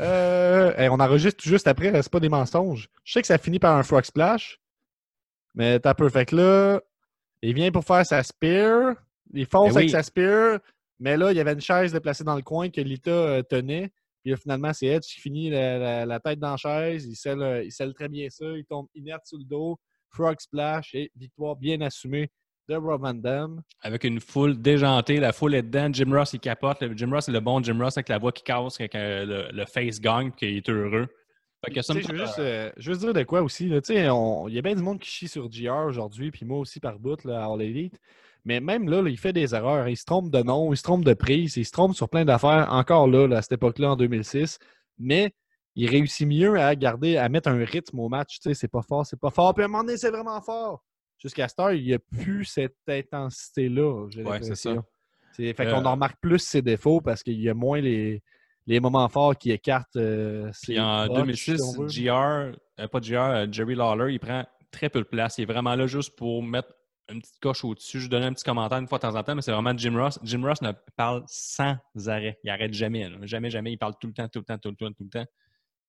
Euh, 0.00 0.72
hey, 0.76 0.88
on 0.88 0.94
enregistre 0.94 1.42
tout 1.42 1.48
juste 1.48 1.66
après, 1.66 1.90
c'est 2.02 2.12
pas 2.12 2.20
des 2.20 2.28
mensonges. 2.28 2.88
Je 3.04 3.12
sais 3.12 3.20
que 3.20 3.26
ça 3.26 3.38
finit 3.38 3.58
par 3.58 3.76
un 3.76 3.82
frog 3.82 4.04
splash, 4.04 4.60
mais 5.54 5.80
t'as 5.80 5.94
peu. 5.94 6.08
Fait 6.08 6.24
que 6.24 6.36
là, 6.36 6.80
il 7.42 7.54
vient 7.54 7.70
pour 7.70 7.84
faire 7.84 8.06
sa 8.06 8.22
spear. 8.22 8.94
Il 9.34 9.46
fonce 9.46 9.74
Ben 9.74 9.78
avec 9.78 9.90
sa 9.90 10.02
spear, 10.02 10.60
mais 11.00 11.16
là, 11.16 11.30
il 11.32 11.36
y 11.36 11.40
avait 11.40 11.52
une 11.52 11.60
chaise 11.60 11.92
déplacée 11.92 12.24
dans 12.24 12.36
le 12.36 12.42
coin 12.42 12.68
que 12.70 12.80
Lita 12.80 13.10
euh, 13.10 13.42
tenait. 13.42 13.90
Puis 14.22 14.32
là, 14.32 14.36
finalement, 14.36 14.72
c'est 14.72 14.86
Edge 14.86 15.04
qui 15.04 15.20
finit 15.20 15.50
la, 15.50 15.78
la- 15.78 16.06
la 16.06 16.20
tête 16.20 16.38
dans 16.38 16.50
la 16.52 16.56
chaise. 16.56 17.06
Il 17.06 17.14
scelle, 17.16 17.40
euh, 17.42 17.62
il 17.64 17.70
scelle 17.72 17.94
très 17.94 18.08
bien 18.08 18.28
ça. 18.30 18.44
Il 18.56 18.64
tombe 18.64 18.86
inerte 18.94 19.26
sur 19.26 19.38
le 19.38 19.44
dos. 19.44 19.78
Frog 20.10 20.36
splash 20.40 20.94
et 20.94 21.10
victoire 21.16 21.54
bien 21.56 21.80
assumée 21.82 22.30
de 22.68 22.74
Rob 22.74 23.02
Van 23.02 23.14
Dam. 23.14 23.62
Avec 23.82 24.04
une 24.04 24.20
foule 24.20 24.60
déjantée, 24.60 25.20
la 25.20 25.32
foule 25.32 25.54
est 25.54 25.62
dedans. 25.62 25.88
Jim 25.92 26.10
Ross, 26.12 26.32
il 26.32 26.40
capote. 26.40 26.80
Le- 26.82 26.96
Jim 26.96 27.10
Ross, 27.12 27.26
c'est 27.26 27.32
le 27.32 27.40
bon 27.40 27.62
Jim 27.62 27.78
Ross 27.78 27.96
avec 27.96 28.08
la 28.08 28.18
voix 28.18 28.32
qui 28.32 28.42
casse, 28.42 28.80
avec 28.80 28.94
euh, 28.94 29.24
le, 29.24 29.56
le 29.56 29.64
face 29.66 30.00
gagne, 30.00 30.30
puis 30.30 30.38
qu'il 30.48 30.56
est 30.56 30.68
heureux. 30.68 31.06
Fait 31.64 31.72
que 31.72 31.80
Tu 31.80 31.82
ça 31.82 31.94
me 31.94 32.00
sais, 32.00 32.06
je, 32.08 32.12
veux 32.12 32.18
juste, 32.18 32.38
euh, 32.38 32.70
je 32.76 32.86
veux 32.88 32.92
juste 32.94 33.04
dire 33.04 33.14
de 33.14 33.22
quoi 33.24 33.42
aussi. 33.42 33.66
Il 33.66 33.72
y 34.54 34.58
a 34.58 34.62
bien 34.62 34.74
du 34.76 34.82
monde 34.82 35.00
qui 35.00 35.10
chie 35.10 35.28
sur 35.28 35.48
GR 35.48 35.86
aujourd'hui, 35.86 36.30
puis 36.30 36.44
moi 36.44 36.58
aussi 36.58 36.78
par 36.80 36.98
bout 36.98 37.22
là, 37.24 37.44
à 37.44 37.52
All 37.52 37.62
Elite. 37.62 37.98
Mais 38.48 38.60
même 38.60 38.88
là, 38.88 39.02
là, 39.02 39.10
il 39.10 39.18
fait 39.18 39.34
des 39.34 39.54
erreurs. 39.54 39.86
Il 39.88 39.96
se 39.98 40.06
trompe 40.06 40.30
de 40.30 40.42
nom, 40.42 40.72
il 40.72 40.76
se 40.78 40.82
trompe 40.82 41.04
de 41.04 41.12
prise, 41.12 41.58
il 41.58 41.66
se 41.66 41.70
trompe 41.70 41.94
sur 41.94 42.08
plein 42.08 42.24
d'affaires 42.24 42.66
encore 42.70 43.06
là, 43.06 43.26
là, 43.26 43.36
à 43.36 43.42
cette 43.42 43.52
époque-là, 43.52 43.90
en 43.90 43.96
2006. 43.96 44.58
Mais 44.96 45.34
il 45.76 45.86
réussit 45.90 46.26
mieux 46.26 46.58
à 46.58 46.74
garder, 46.74 47.18
à 47.18 47.28
mettre 47.28 47.50
un 47.50 47.62
rythme 47.62 48.00
au 48.00 48.08
match. 48.08 48.40
Tu 48.40 48.48
sais, 48.48 48.54
c'est 48.54 48.68
pas 48.68 48.80
fort, 48.80 49.04
c'est 49.04 49.20
pas 49.20 49.28
fort. 49.28 49.52
Puis 49.52 49.62
à 49.62 49.66
un 49.66 49.68
moment 49.68 49.84
donné, 49.84 49.98
c'est 49.98 50.10
vraiment 50.10 50.40
fort. 50.40 50.82
Jusqu'à 51.18 51.46
cette 51.46 51.60
heure, 51.60 51.72
il 51.72 51.84
n'y 51.84 51.92
a 51.92 51.98
plus 51.98 52.46
cette 52.46 52.78
intensité-là. 52.88 54.06
Ouais, 54.24 54.40
c'est 54.40 54.54
ça. 54.54 54.76
Fait 55.36 55.54
Euh, 55.60 55.70
qu'on 55.70 55.84
en 55.84 55.92
remarque 55.92 56.18
plus 56.18 56.38
ses 56.38 56.62
défauts 56.62 57.02
parce 57.02 57.22
qu'il 57.22 57.38
y 57.38 57.50
a 57.50 57.54
moins 57.54 57.82
les, 57.82 58.22
les 58.66 58.80
moments 58.80 59.10
forts 59.10 59.36
qui 59.36 59.50
écartent 59.50 59.94
euh, 59.96 60.50
ses 60.54 60.72
Puis 60.72 60.80
en 60.80 61.06
botches, 61.06 61.46
2006, 61.50 61.90
si. 61.90 62.04
GR, 62.04 62.10
euh, 62.12 62.52
pas 62.90 63.00
GR, 63.00 63.14
euh, 63.16 63.46
Jerry 63.52 63.74
Lawler, 63.74 64.14
il 64.14 64.20
prend 64.20 64.46
très 64.70 64.88
peu 64.88 65.00
de 65.00 65.04
place. 65.04 65.36
Il 65.36 65.42
est 65.42 65.52
vraiment 65.52 65.74
là 65.74 65.86
juste 65.86 66.16
pour 66.16 66.42
mettre 66.42 66.70
une 67.10 67.20
petite 67.20 67.40
coche 67.40 67.64
au-dessus. 67.64 68.00
Je 68.00 68.08
donne 68.08 68.22
un 68.22 68.32
petit 68.32 68.44
commentaire 68.44 68.78
une 68.78 68.86
fois 68.86 68.98
de 68.98 69.02
temps 69.02 69.14
en 69.14 69.22
temps, 69.22 69.34
mais 69.34 69.42
c'est 69.42 69.52
vraiment 69.52 69.76
Jim 69.76 69.96
Ross. 69.96 70.18
Jim 70.22 70.42
Ross 70.44 70.60
ne 70.62 70.72
parle 70.96 71.24
sans 71.26 71.76
arrêt. 72.06 72.38
Il 72.44 72.50
arrête 72.50 72.72
jamais. 72.74 73.08
Jamais, 73.22 73.50
jamais. 73.50 73.72
Il 73.72 73.78
parle 73.78 73.94
tout 74.00 74.06
le 74.06 74.12
temps, 74.12 74.28
tout 74.28 74.40
le 74.40 74.44
temps, 74.44 74.58
tout 74.58 74.70
le 74.70 74.76
temps, 74.76 74.92
tout 74.92 75.04
le 75.04 75.10
temps. 75.10 75.26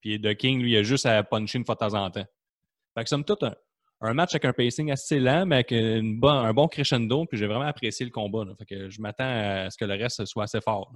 Puis 0.02 0.20
The 0.22 0.36
King, 0.36 0.62
lui, 0.62 0.72
il 0.72 0.78
a 0.78 0.84
juste 0.84 1.06
à 1.06 1.22
puncher 1.24 1.58
une 1.58 1.66
fois 1.66 1.76
de 1.76 1.80
temps 1.80 1.94
en 1.94 2.10
temps. 2.10 2.26
Fait 2.96 3.04
que 3.04 3.10
somme 3.10 3.26
toute, 3.26 3.44
un, 4.02 4.14
match 4.14 4.34
avec 4.34 4.46
un 4.46 4.54
pacing 4.54 4.92
assez 4.92 5.20
lent, 5.20 5.46
mais 5.46 5.58
avec 5.58 5.72
un 5.74 6.54
bon 6.54 6.68
crescendo. 6.68 7.26
Puis 7.26 7.38
j'ai 7.38 7.48
vraiment 7.48 7.66
apprécié 7.66 8.06
le 8.06 8.12
combat. 8.12 8.46
là. 8.46 8.54
Fait 8.58 8.66
que 8.66 8.90
je 8.90 9.02
m'attends 9.02 9.26
à 9.26 9.70
ce 9.70 9.78
que 9.78 9.86
le 9.86 9.96
reste 9.96 10.26
soit 10.26 10.44
assez 10.44 10.62
fort. 10.62 10.92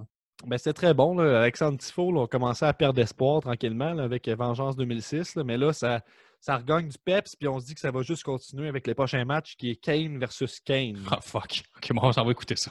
Ben, 0.46 0.58
c'était 0.58 0.72
très 0.72 0.94
bon. 0.94 1.18
Alexandre 1.18 1.78
Tifo, 1.78 2.10
là, 2.12 2.22
on 2.22 2.26
commençait 2.26 2.66
à 2.66 2.72
perdre 2.72 3.00
espoir 3.00 3.40
tranquillement 3.40 3.98
avec 3.98 4.28
Vengeance 4.28 4.76
2006. 4.76 5.36
là. 5.36 5.44
Mais 5.44 5.56
là, 5.56 5.72
ça, 5.72 6.00
ça 6.44 6.58
regagne 6.58 6.88
du 6.88 6.98
peps. 6.98 7.36
Puis 7.36 7.48
on 7.48 7.58
se 7.58 7.64
dit 7.64 7.74
que 7.74 7.80
ça 7.80 7.90
va 7.90 8.02
juste 8.02 8.22
continuer 8.22 8.68
avec 8.68 8.86
les 8.86 8.94
prochains 8.94 9.24
matchs 9.24 9.56
qui 9.56 9.70
est 9.70 9.76
Kane 9.76 10.18
versus 10.18 10.60
Kane. 10.60 11.02
Ah, 11.10 11.20
fuck. 11.22 11.62
OK, 11.76 11.92
bon, 11.94 12.02
on 12.02 12.12
s'en 12.12 12.24
va 12.24 12.32
écouter 12.32 12.56
ça. 12.56 12.70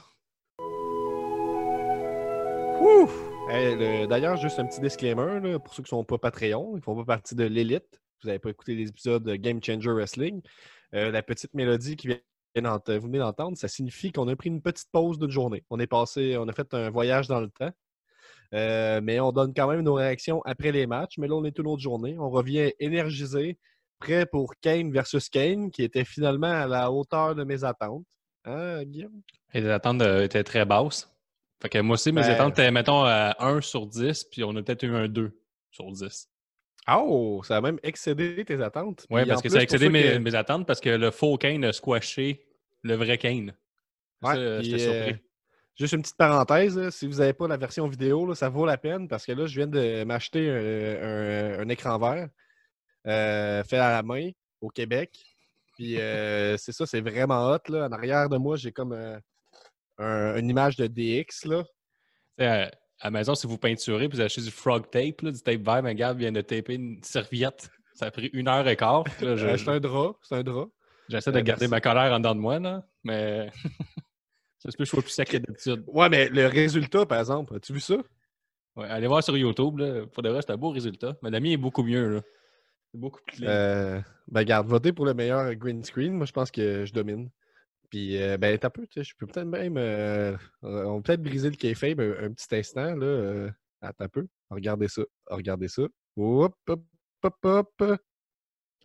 Hey, 3.50 4.06
D'ailleurs, 4.06 4.36
juste 4.36 4.58
un 4.58 4.66
petit 4.66 4.80
disclaimer 4.80 5.40
là, 5.40 5.58
pour 5.58 5.74
ceux 5.74 5.82
qui 5.82 5.88
ne 5.94 5.98
sont 5.98 6.04
pas 6.04 6.18
Patreon, 6.18 6.72
ils 6.74 6.76
ne 6.76 6.80
font 6.82 6.96
pas 6.96 7.16
partie 7.16 7.34
de 7.34 7.44
l'élite. 7.44 8.00
Vous 8.22 8.28
n'avez 8.28 8.38
pas 8.38 8.50
écouté 8.50 8.74
les 8.74 8.88
épisodes 8.88 9.22
de 9.24 9.34
Game 9.34 9.62
Changer 9.62 9.90
Wrestling. 9.90 10.40
Euh, 10.94 11.10
la 11.10 11.22
petite 11.22 11.52
mélodie 11.52 11.96
qui 11.96 12.06
vient 12.06 12.18
vous 12.56 13.00
venez 13.00 13.18
d'entendre, 13.18 13.58
ça 13.58 13.66
signifie 13.66 14.12
qu'on 14.12 14.28
a 14.28 14.36
pris 14.36 14.48
une 14.48 14.62
petite 14.62 14.88
pause 14.92 15.18
d'une 15.18 15.30
journée. 15.30 15.64
On 15.70 15.80
est 15.80 15.88
passé, 15.88 16.36
on 16.38 16.46
a 16.46 16.52
fait 16.52 16.72
un 16.72 16.88
voyage 16.88 17.26
dans 17.26 17.40
le 17.40 17.50
temps. 17.50 17.72
Euh, 18.52 19.00
mais 19.02 19.18
on 19.20 19.32
donne 19.32 19.52
quand 19.54 19.68
même 19.68 19.80
nos 19.82 19.94
réactions 19.94 20.42
après 20.44 20.72
les 20.72 20.86
matchs. 20.86 21.18
Mais 21.18 21.26
là, 21.28 21.34
on 21.34 21.44
est 21.44 21.58
une 21.58 21.66
autre 21.66 21.82
journée. 21.82 22.16
On 22.18 22.30
revient 22.30 22.72
énergisé, 22.78 23.58
prêt 23.98 24.26
pour 24.26 24.54
Kane 24.60 24.92
versus 24.92 25.28
Kane, 25.28 25.70
qui 25.70 25.82
était 25.82 26.04
finalement 26.04 26.50
à 26.50 26.66
la 26.66 26.90
hauteur 26.90 27.34
de 27.34 27.44
mes 27.44 27.64
attentes. 27.64 28.04
Hein, 28.44 28.84
Guillaume? 28.84 29.22
Et 29.54 29.60
les 29.60 29.68
attentes 29.70 30.02
euh, 30.02 30.22
étaient 30.24 30.44
très 30.44 30.64
basses. 30.64 31.10
Fait 31.62 31.68
que 31.70 31.78
moi 31.78 31.94
aussi, 31.94 32.12
mes 32.12 32.20
Ben- 32.20 32.30
attentes 32.32 32.58
étaient, 32.58 32.70
mettons, 32.70 33.04
à 33.04 33.36
1 33.38 33.60
sur 33.62 33.86
10, 33.86 34.24
puis 34.24 34.44
on 34.44 34.50
a 34.56 34.62
peut-être 34.62 34.82
eu 34.82 34.94
un 34.94 35.08
2 35.08 35.32
sur 35.70 35.90
10. 35.90 36.28
Oh, 36.94 37.40
ça 37.44 37.56
a 37.56 37.60
même 37.62 37.78
excédé 37.82 38.44
tes 38.44 38.60
attentes. 38.62 39.06
Oui, 39.08 39.24
parce 39.24 39.40
que 39.40 39.48
plus, 39.48 39.54
ça 39.54 39.60
a 39.60 39.62
excédé 39.62 39.88
mes, 39.88 40.02
que- 40.02 40.18
mes 40.18 40.34
attentes 40.34 40.66
parce 40.66 40.80
que 40.80 40.90
le 40.90 41.10
faux 41.10 41.38
Kane 41.38 41.64
a 41.64 41.72
squashé 41.72 42.44
le 42.82 42.94
vrai 42.96 43.16
Kane. 43.16 43.54
Ouais, 44.22 44.60
j'étais 44.62 44.86
euh, 44.86 45.06
surpris. 45.06 45.24
Juste 45.76 45.92
une 45.94 46.02
petite 46.02 46.16
parenthèse, 46.16 46.76
là, 46.78 46.90
si 46.90 47.06
vous 47.06 47.16
n'avez 47.18 47.32
pas 47.32 47.48
la 47.48 47.56
version 47.56 47.86
vidéo, 47.88 48.26
là, 48.26 48.34
ça 48.34 48.48
vaut 48.48 48.66
la 48.66 48.76
peine 48.78 49.08
parce 49.08 49.26
que 49.26 49.32
là, 49.32 49.46
je 49.46 49.56
viens 49.56 49.66
de 49.66 50.04
m'acheter 50.04 50.48
un, 50.50 51.58
un- 51.58 51.60
un 51.60 51.68
écran 51.68 51.98
vert 51.98 52.28
euh, 53.06 53.62
fait 53.64 53.78
à 53.78 53.90
la 53.90 54.02
main 54.02 54.30
au 54.60 54.68
Québec. 54.68 55.10
Puis 55.76 56.00
euh, 56.00 56.56
c'est 56.58 56.72
ça, 56.72 56.86
c'est 56.86 57.00
vraiment 57.00 57.50
hot. 57.50 57.58
Là. 57.68 57.86
En 57.88 57.92
arrière 57.92 58.28
de 58.28 58.36
moi, 58.36 58.56
j'ai 58.56 58.72
comme 58.72 58.92
euh, 58.92 59.18
un- 59.98 60.36
une 60.36 60.48
image 60.48 60.76
de 60.76 60.86
DX. 60.86 61.46
Là. 61.46 61.64
À, 62.38 62.64
à 63.00 63.04
la 63.04 63.10
maison, 63.10 63.34
si 63.34 63.46
vous 63.46 63.58
peinturez 63.58 64.08
puis 64.08 64.18
vous 64.18 64.24
achetez 64.24 64.40
du 64.42 64.50
frog 64.50 64.88
tape, 64.90 65.20
là, 65.22 65.30
du 65.32 65.40
tape 65.42 65.60
vert, 65.60 65.84
un 65.84 65.94
gars 65.94 66.12
vient 66.12 66.32
de 66.32 66.40
taper 66.40 66.74
une 66.74 67.02
serviette. 67.02 67.68
Ça 67.94 68.06
a 68.06 68.10
pris 68.10 68.30
une 68.32 68.48
heure 68.48 68.66
et 68.66 68.76
quart. 68.76 69.04
Un 69.68 69.80
drap. 69.80 70.16
C'est 70.22 70.34
un 70.36 70.42
drap. 70.42 70.66
J'essaie 71.08 71.30
de 71.32 71.40
garder 71.40 71.68
ma 71.68 71.80
colère 71.80 72.12
en 72.12 72.18
dedans 72.18 72.34
de 72.34 72.40
moi, 72.40 72.58
là, 72.58 72.82
mais 73.04 73.50
ça 74.64 74.70
se 74.70 74.76
peut 74.76 74.84
que 74.84 74.86
je 74.86 74.90
sois 74.90 75.02
plus 75.02 75.10
sec 75.10 75.28
que 75.28 75.36
d'habitude. 75.36 75.84
Ouais, 75.88 76.08
mais 76.08 76.28
le 76.28 76.46
résultat, 76.46 77.04
par 77.04 77.18
exemple, 77.18 77.54
as-tu 77.54 77.74
vu 77.74 77.80
ça? 77.80 77.96
Ouais, 78.76 78.88
allez 78.88 79.06
voir 79.06 79.22
sur 79.22 79.36
YouTube. 79.36 79.78
Là. 79.78 80.06
Pour 80.06 80.22
de 80.22 80.30
vrai, 80.30 80.40
c'est 80.40 80.52
un 80.52 80.56
beau 80.56 80.70
résultat. 80.70 81.16
Mien 81.22 81.44
est 81.44 81.56
beaucoup 81.56 81.82
mieux. 81.82 82.14
là. 82.14 82.22
C'est 82.90 82.98
beaucoup 82.98 83.20
plus 83.26 83.36
clean. 83.36 83.48
Euh, 83.48 84.00
ben, 84.28 84.42
garde, 84.44 84.66
votez 84.66 84.92
pour 84.92 85.04
le 85.04 85.12
meilleur 85.12 85.54
green 85.54 85.84
screen. 85.84 86.14
Moi, 86.14 86.26
je 86.26 86.32
pense 86.32 86.50
que 86.50 86.86
je 86.86 86.92
domine. 86.92 87.30
Puis, 87.90 88.20
euh, 88.20 88.38
ben, 88.38 88.58
t'as 88.58 88.70
peu, 88.70 88.86
tu 88.86 89.00
sais, 89.00 89.04
je 89.04 89.14
peux 89.16 89.26
peut-être 89.26 89.46
même. 89.46 89.76
euh, 89.76 90.32
euh, 90.64 90.84
on 90.86 90.96
peut 90.96 91.02
peut-être 91.12 91.22
briser 91.22 91.50
le 91.50 91.56
kayfabe 91.56 92.00
un, 92.00 92.24
un 92.24 92.32
petit 92.32 92.56
instant, 92.56 92.94
là. 92.96 93.50
Attends 93.82 94.04
un 94.04 94.08
peu. 94.08 94.26
Regardez 94.50 94.88
ça. 94.88 95.02
Regardez 95.26 95.68
ça. 95.68 95.82
Hop, 96.16 96.56
hop, 96.66 96.84
hop, 97.22 97.44
hop. 97.44 98.00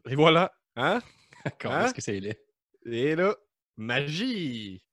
Et 0.10 0.16
voilà. 0.16 0.52
Hein? 0.76 1.00
Comment 1.60 1.76
hein? 1.76 1.86
est-ce 1.86 1.94
que 1.94 2.02
c'est 2.02 2.20
laid? 2.20 2.38
Et 2.86 3.16
là, 3.16 3.36
magie! 3.78 4.84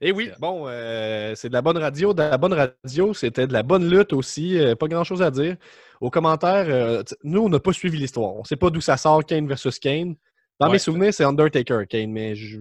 Et 0.00 0.12
oui, 0.12 0.30
C'est- 0.32 0.40
bon, 0.40 0.64
euh, 0.68 1.34
c'est 1.34 1.48
de 1.48 1.52
la 1.54 1.62
bonne 1.62 1.78
radio. 1.78 2.12
De 2.14 2.22
la 2.22 2.38
bonne 2.38 2.52
radio, 2.52 3.14
c'était 3.14 3.46
de 3.46 3.52
la 3.52 3.62
bonne 3.62 3.88
lutte 3.88 4.12
aussi. 4.12 4.58
euh, 4.58 4.74
pas 4.76 4.86
grand-chose 4.88 5.22
à 5.22 5.30
dire. 5.30 5.56
Aux 6.00 6.10
commentaires, 6.10 6.66
euh, 6.68 7.02
nous, 7.24 7.40
on 7.42 7.48
n'a 7.48 7.58
pas 7.58 7.72
suivi 7.72 7.98
l'histoire. 7.98 8.34
On 8.36 8.40
ne 8.40 8.44
sait 8.44 8.56
pas 8.56 8.70
d'où 8.70 8.80
ça 8.80 8.96
sort, 8.96 9.24
Kane 9.24 9.48
versus 9.48 9.78
Kane. 9.78 10.14
Dans 10.60 10.66
Ouais. 10.66 10.72
mes 10.74 10.78
souvenirs, 10.78 11.14
c'est 11.14 11.24
Undertaker, 11.24 11.84
Kane, 11.88 12.10
mais 12.12 12.34
je, 12.34 12.58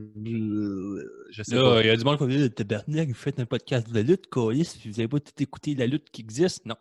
je 1.31 1.43
sais 1.43 1.55
Là, 1.55 1.63
pas. 1.63 1.81
il 1.81 1.87
y 1.87 1.89
a 1.89 1.95
du 1.97 2.03
monde 2.03 2.17
qui 2.17 2.23
va 2.25 2.29
dire 2.29 2.53
Tabarnak, 2.53 3.07
vous 3.09 3.13
faites 3.15 3.39
un 3.39 3.45
podcast 3.45 3.91
de 3.91 3.99
lutte, 4.01 4.27
Colis, 4.27 4.77
puis 4.79 4.89
vous 4.91 4.97
n'avez 4.97 5.07
pas 5.07 5.19
tout 5.19 5.31
écouté 5.41 5.75
la 5.75 5.87
lutte 5.87 6.09
qui 6.11 6.21
existe. 6.21 6.65
Non. 6.65 6.75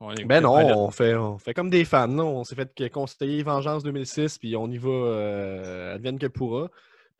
A 0.00 0.14
Ben 0.26 0.42
non, 0.42 0.52
on 0.54 0.90
fait, 0.90 1.14
on 1.14 1.38
fait 1.38 1.54
comme 1.54 1.70
des 1.70 1.84
fans. 1.84 2.08
non? 2.08 2.38
On 2.38 2.44
s'est 2.44 2.54
fait 2.56 2.90
conseiller 2.90 3.42
Vengeance 3.42 3.82
2006, 3.84 4.38
puis 4.38 4.54
on 4.56 4.68
y 4.68 4.76
va, 4.76 4.90
euh, 4.90 5.94
advienne 5.94 6.18
que 6.18 6.26
pourra. 6.26 6.68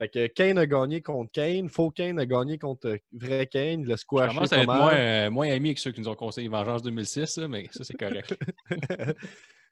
Fait 0.05 0.09
que 0.11 0.27
Kane 0.27 0.59
a 0.59 0.67
gagné 0.67 1.01
contre 1.01 1.31
Kane, 1.33 1.69
faux 1.71 1.90
Kane 1.90 2.19
a 2.19 2.27
gagné 2.27 2.59
contre 2.59 2.88
euh, 2.88 2.97
vrai 3.12 3.47
Kane, 3.47 3.85
le 3.85 3.93
Je 3.93 3.97
squash. 3.97 4.35
commence 4.35 4.53
à 4.53 4.59
être 4.59 4.67
moins, 4.67 4.95
euh, 4.95 5.31
moins 5.31 5.51
ami 5.51 5.75
que 5.75 5.81
ceux 5.81 5.93
qui 5.93 6.01
nous 6.01 6.09
ont 6.09 6.14
conseillé 6.14 6.49
Vengeance 6.49 6.83
2006, 6.83 7.38
là, 7.38 7.49
mais 7.49 7.69
ça, 7.71 7.85
c'est 7.85 7.97
correct. 7.97 8.35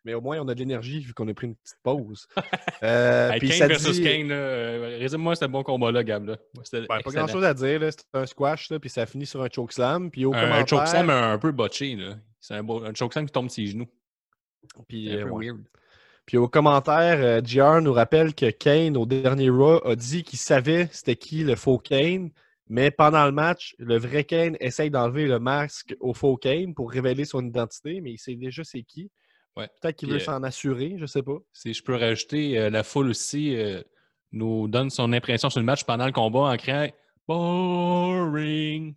Mais 0.05 0.15
au 0.15 0.21
moins, 0.21 0.41
on 0.41 0.49
a 0.49 0.55
de 0.55 0.59
l'énergie 0.59 0.99
vu 0.99 1.15
qu'on 1.15 1.29
a 1.29 1.35
pris 1.35 1.47
une 1.47 1.55
petite 1.57 1.77
pause. 1.83 2.27
Euh, 2.83 3.31
Hey, 3.31 3.39
puis 3.39 3.51
Kane 3.51 3.69
versus 3.69 3.97
dit- 3.99 4.03
Kane, 4.03 4.27
là, 4.29 4.35
euh, 4.35 4.97
résume-moi 4.99 5.37
ce 5.37 5.45
bon 5.45 5.63
combat-là, 5.63 6.03
Gab. 6.03 6.25
Là. 6.27 6.37
Pas 6.89 6.99
excellent. 6.99 7.13
grand 7.13 7.27
chose 7.29 7.45
à 7.45 7.55
dire. 7.55 7.81
C'était 7.93 8.03
un 8.15 8.27
squash, 8.27 8.71
là, 8.71 8.81
puis 8.81 8.91
ça 8.91 9.07
finit 9.07 9.27
sur 9.27 9.41
un 9.41 9.49
chokeslam. 9.49 10.11
Puis 10.11 10.25
au 10.25 10.33
Un, 10.35 10.39
un 10.39 10.43
commentaire. 10.43 10.67
chokeslam 10.67 11.11
un 11.11 11.39
peu 11.39 11.53
botché. 11.53 11.95
là. 11.95 12.17
C'est 12.41 12.55
un, 12.55 12.69
un 12.69 12.93
chokeslam 12.95 13.27
qui 13.27 13.33
tombe 13.33 13.47
de 13.47 13.53
ses 13.53 13.67
genoux. 13.67 13.87
Puis, 14.89 15.07
C'est 15.11 15.21
un 15.21 15.27
peu 15.27 15.31
ouais. 15.31 15.47
weird. 15.47 15.61
Puis 16.27 16.37
au 16.37 16.49
commentaire, 16.49 17.19
euh, 17.21 17.41
JR 17.45 17.81
nous 17.83 17.93
rappelle 17.93 18.35
que 18.35 18.51
Kane, 18.51 18.97
au 18.97 19.07
dernier 19.07 19.51
Raw, 19.51 19.81
a 19.87 19.97
dit 19.97 20.23
qu'il 20.23 20.39
savait 20.39 20.89
c'était 20.93 21.17
qui 21.17 21.45
le 21.45 21.57
faux 21.57 21.79
Kane. 21.79 22.31
Mais 22.69 22.91
pendant 22.91 23.27
le 23.27 23.33
match, 23.33 23.75
le 23.79 23.99
vrai 23.99 24.25
Kane 24.25 24.57
essaye 24.61 24.91
d'enlever 24.91 25.27
le 25.27 25.39
masque 25.39 25.95
au 26.01 26.15
faux 26.15 26.37
Kane 26.37 26.75
pour 26.75 26.91
révéler 26.91 27.25
son 27.25 27.45
identité, 27.45 28.01
mais 28.01 28.13
il 28.13 28.19
sait 28.19 28.35
déjà 28.35 28.65
c'est 28.65 28.83
qui. 28.83 29.11
Ouais. 29.57 29.69
Peut-être 29.81 29.97
qu'il 29.97 30.09
veut 30.09 30.17
euh, 30.17 30.21
s'en 30.21 30.43
assurer, 30.43 30.97
je 30.99 31.07
sais 31.07 31.23
pas. 31.23 31.37
Si 31.53 31.75
je 31.75 31.83
peux 31.83 31.95
rajouter, 31.95 32.59
euh, 32.59 32.71
la 32.71 32.83
foule 32.83 33.11
aussi 33.11 33.55
euh, 33.57 33.83
nous 34.33 34.69
donne 34.69 34.89
son 34.89 35.13
impression 35.13 35.51
sur 35.51 35.61
le 35.61 35.67
match 35.67 35.85
pendant 35.85 36.07
le 36.07 36.13
combat 36.13 36.51
en 36.51 36.57
criant 36.57 36.89
Boring. 37.29 38.95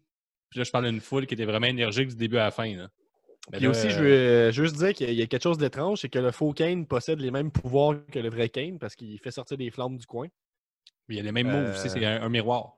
Puis 0.49 0.59
là, 0.59 0.63
je 0.63 0.71
parle 0.71 0.89
d'une 0.89 1.01
foule 1.01 1.27
qui 1.27 1.33
était 1.33 1.45
vraiment 1.45 1.67
énergique 1.67 2.09
du 2.09 2.15
début 2.15 2.37
à 2.37 2.45
la 2.45 2.51
fin. 2.51 2.73
là. 2.75 2.87
Mais 3.51 3.57
Puis 3.57 3.65
là, 3.65 3.71
aussi, 3.71 3.89
je 3.91 3.99
veux 3.99 4.07
euh, 4.11 4.51
juste 4.51 4.75
dire 4.75 4.93
qu'il 4.93 5.13
y 5.13 5.21
a 5.21 5.27
quelque 5.27 5.43
chose 5.43 5.57
d'étrange, 5.59 5.99
c'est 6.01 6.09
que 6.09 6.17
le 6.19 6.31
faux 6.31 6.51
Kane 6.53 6.87
possède 6.87 7.19
les 7.19 7.29
mêmes 7.31 7.51
pouvoirs 7.51 7.95
que 8.11 8.17
le 8.19 8.29
vrai 8.29 8.49
Kane 8.49 8.79
parce 8.79 8.95
qu'il 8.95 9.19
fait 9.19 9.29
sortir 9.31 9.57
des 9.57 9.69
flammes 9.69 9.97
du 9.97 10.05
coin. 10.07 10.27
Il 11.09 11.15
y 11.15 11.19
a 11.19 11.23
les 11.23 11.31
mêmes 11.31 11.51
moves 11.51 11.69
aussi, 11.71 11.87
Euh, 11.87 11.89
c'est 11.91 12.05
un, 12.05 12.23
un 12.23 12.29
miroir. 12.29 12.73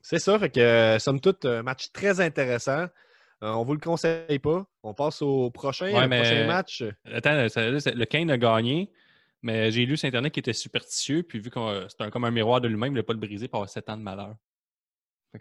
C'est 0.00 0.20
ça, 0.20 0.38
fait 0.38 0.50
que 0.50 0.60
euh, 0.60 0.98
somme 1.00 1.20
toute, 1.20 1.44
un 1.46 1.64
match 1.64 1.90
très 1.92 2.20
intéressant. 2.20 2.86
Euh, 3.42 3.50
on 3.52 3.64
vous 3.64 3.72
le 3.74 3.80
conseille 3.80 4.38
pas. 4.38 4.64
On 4.84 4.94
passe 4.94 5.20
au 5.20 5.50
prochain, 5.50 5.92
Ouais, 5.92 6.02
le 6.02 6.08
mais- 6.08 6.20
prochain 6.22 6.46
match. 6.46 6.84
Attends, 7.04 7.48
ça- 7.48 7.80
c'est- 7.80 7.94
le 7.94 8.04
Kane 8.04 8.30
a 8.30 8.38
gagné, 8.38 8.92
mais 9.42 9.72
j'ai 9.72 9.84
lu 9.84 9.96
sur 9.96 10.06
Internet 10.06 10.32
qu'il 10.32 10.40
était 10.42 10.52
superstitieux, 10.52 11.24
puis 11.24 11.40
vu 11.40 11.50
que 11.50 11.86
c'est 11.88 12.02
un- 12.04 12.10
comme 12.10 12.24
un 12.24 12.30
miroir 12.30 12.60
de 12.60 12.68
lui-même, 12.68 12.92
il 12.92 12.96
n'a 12.96 13.02
pas 13.02 13.12
le 13.14 13.18
brisé 13.18 13.48
pour 13.48 13.56
avoir 13.58 13.68
7 13.68 13.88
ans 13.90 13.96
de 13.96 14.02
malheur. 14.02 14.36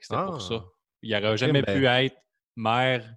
C'était 0.02 0.16
pour 0.26 0.42
ça. 0.42 0.56
Ah. 0.66 0.70
Il 1.04 1.12
n'aurait 1.12 1.38
jamais 1.38 1.62
ben- 1.62 1.78
pu 1.78 1.86
être 1.86 2.18
maire 2.56 3.14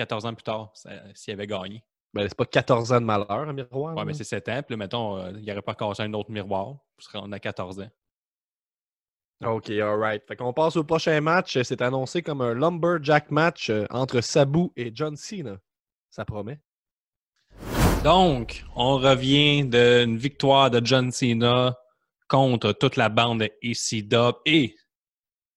14 0.00 0.24
ans 0.26 0.34
plus 0.34 0.42
tard 0.42 0.72
s'il 1.14 1.34
avait 1.34 1.46
gagné. 1.46 1.84
Ben, 2.14 2.26
c'est 2.28 2.36
pas 2.36 2.46
14 2.46 2.92
ans 2.92 3.00
de 3.00 3.06
malheur, 3.06 3.30
un 3.30 3.52
miroir. 3.52 3.94
Ouais, 3.94 4.00
là. 4.00 4.04
mais 4.06 4.14
c'est 4.14 4.24
7 4.24 4.48
ans, 4.48 4.62
puis 4.62 4.72
là, 4.72 4.76
mettons, 4.78 5.16
euh, 5.18 5.30
il 5.38 5.44
n'aurait 5.44 5.62
pas 5.62 5.74
cassé 5.74 6.02
un 6.02 6.12
autre 6.14 6.30
miroir, 6.30 6.76
puis 6.96 7.06
serait- 7.06 7.20
on 7.22 7.30
a 7.32 7.38
14 7.38 7.80
ans. 7.80 7.90
OK, 9.44 9.70
alright. 9.70 10.22
Fait 10.26 10.36
qu'on 10.36 10.52
passe 10.52 10.76
au 10.76 10.84
prochain 10.84 11.18
match. 11.20 11.60
C'est 11.62 11.80
annoncé 11.80 12.20
comme 12.22 12.40
un 12.42 12.52
Lumberjack 12.52 13.30
match 13.30 13.70
euh, 13.70 13.86
entre 13.90 14.20
Sabu 14.20 14.68
et 14.76 14.90
John 14.94 15.16
Cena. 15.16 15.56
Ça 16.10 16.24
promet. 16.24 16.58
Donc, 18.04 18.64
on 18.74 18.96
revient 18.98 19.64
d'une 19.64 20.16
victoire 20.16 20.70
de 20.70 20.84
John 20.84 21.10
Cena 21.10 21.76
contre 22.28 22.72
toute 22.72 22.96
la 22.96 23.08
bande 23.08 23.40
de 23.40 23.50
AC 23.62 24.02
Dub 24.02 24.36
et 24.46 24.74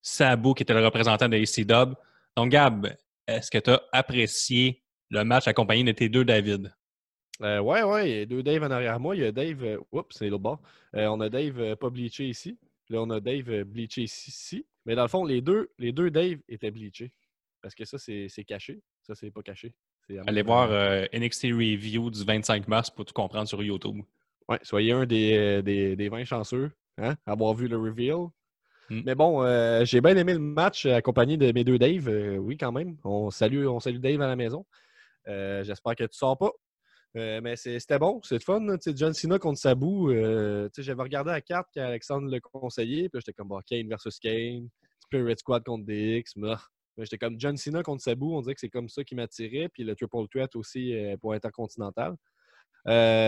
Sabu, 0.02 0.54
qui 0.54 0.64
était 0.64 0.74
le 0.74 0.86
représentant 0.86 1.28
de 1.30 1.38
AC 1.38 1.66
Dub. 1.66 1.96
Donc, 2.38 2.50
Gab, 2.52 2.96
est-ce 3.28 3.52
que 3.52 3.58
tu 3.58 3.70
as 3.70 3.82
apprécié 3.92 4.82
le 5.10 5.24
match 5.24 5.48
accompagné 5.48 5.84
de 5.84 5.92
tes 5.92 6.10
deux 6.10 6.26
David? 6.26 6.74
Euh, 7.42 7.60
ouais, 7.60 7.84
ouais, 7.84 8.10
il 8.10 8.18
y 8.18 8.22
a 8.22 8.26
deux 8.26 8.44
Dave 8.44 8.64
en 8.64 8.72
arrière 8.72 9.00
moi. 9.00 9.16
Il 9.16 9.22
y 9.22 9.26
a 9.26 9.32
Dave. 9.32 9.64
euh, 9.64 9.80
oups, 9.92 10.16
c'est 10.16 10.30
l'autre 10.30 10.44
bord. 10.44 10.62
Euh, 10.96 11.08
on 11.08 11.20
a 11.22 11.30
Dave 11.30 11.60
euh, 11.60 11.76
pas 11.76 11.90
bleaché 11.90 12.28
ici. 12.28 12.58
Puis 12.86 12.94
là, 12.96 13.02
on 13.02 13.10
a 13.10 13.20
Dave 13.20 13.64
bleaché 13.64 14.04
ici, 14.04 14.30
ici. 14.30 14.66
Mais 14.86 14.96
dans 14.96 15.04
le 15.04 15.08
fond, 15.08 15.26
les 15.26 15.42
deux, 15.42 15.72
les 15.80 15.92
deux 15.92 16.12
Dave 16.12 16.40
étaient 16.48 16.72
bleachés. 16.72 17.12
Parce 17.62 17.76
que 17.76 17.86
ça, 17.86 17.98
c'est 17.98 18.44
caché. 18.46 18.82
Ça, 19.04 19.16
c'est 19.16 19.32
pas 19.32 19.42
caché. 19.42 19.74
Allez 20.28 20.42
voir 20.42 20.68
NXT 21.14 21.44
Review 21.54 22.12
du 22.12 22.26
25 22.26 22.68
mars 22.68 22.90
pour 22.90 23.06
tout 23.06 23.14
comprendre 23.14 23.48
sur 23.48 23.64
YouTube. 23.64 24.02
Ouais, 24.50 24.60
soyez 24.64 24.92
un 24.92 25.06
des, 25.06 25.64
des, 25.64 25.96
des 25.96 26.10
20 26.10 26.26
chanceux, 26.26 26.72
hein, 26.98 27.16
à 27.26 27.32
avoir 27.32 27.54
vu 27.54 27.70
le 27.70 27.78
reveal. 27.78 28.28
Mm. 28.90 29.02
Mais 29.06 29.16
bon, 29.16 29.44
euh, 29.44 29.86
j'ai 29.86 30.02
bien 30.02 30.16
aimé 30.18 30.34
le 30.34 30.40
match 30.40 30.86
accompagné 30.86 31.38
de 31.38 31.52
mes 31.52 31.64
deux 31.64 31.78
Dave. 31.78 32.08
euh, 32.10 32.38
oui, 32.38 32.58
quand 32.58 32.72
même. 32.72 32.98
On 33.04 33.30
salue, 33.32 33.66
on 33.66 33.80
Dave 33.80 34.22
à 34.22 34.28
la 34.28 34.36
maison. 34.36 34.66
Euh, 35.28 35.64
J'espère 35.64 35.96
que 35.96 36.04
tu 36.04 36.18
sors 36.18 36.38
pas. 36.38 36.52
Mais 37.16 37.56
c'était 37.56 38.00
bon, 38.00 38.22
le 38.32 38.40
fun. 38.40 38.66
John 38.96 39.14
Cena 39.14 39.38
contre 39.38 39.60
Sabu. 39.60 40.10
J'avais 40.78 41.04
regardé 41.04 41.30
la 41.30 41.42
carte 41.42 41.68
qu'Alexandre 41.72 42.28
le 42.30 42.40
conseillait. 42.40 43.08
Puis 43.10 43.22
j'étais 43.22 43.34
comme 43.34 43.52
Kane 43.68 43.88
versus 43.88 44.18
Kane. 44.20 44.68
Spirit 45.00 45.38
Squad 45.38 45.64
contre 45.64 45.86
DX. 45.86 46.34
J'étais 46.98 47.20
comme 47.20 47.40
John 47.40 47.56
Cena 47.56 47.84
contre 47.84 48.02
Sabu. 48.02 48.26
On 48.26 48.42
dirait 48.42 48.56
que 48.56 48.60
c'est 48.60 48.70
comme 48.70 48.90
ça 48.90 49.04
qui 49.04 49.14
m'attirait. 49.14 49.70
Puis 49.70 49.84
le 49.84 49.96
Triple 49.96 50.28
Threat 50.32 50.56
aussi 50.56 50.96
pour 51.22 51.34
Intercontinental. 51.34 52.16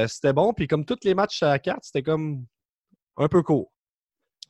C'était 0.08 0.34
bon. 0.34 0.52
Puis 0.54 0.68
comme 0.68 0.84
tous 0.84 0.98
les 1.04 1.14
matchs 1.14 1.44
à 1.44 1.50
la 1.50 1.60
carte, 1.60 1.84
c'était 1.84 2.04
comme 2.04 2.44
un 3.18 3.28
peu 3.28 3.44
court. 3.44 3.72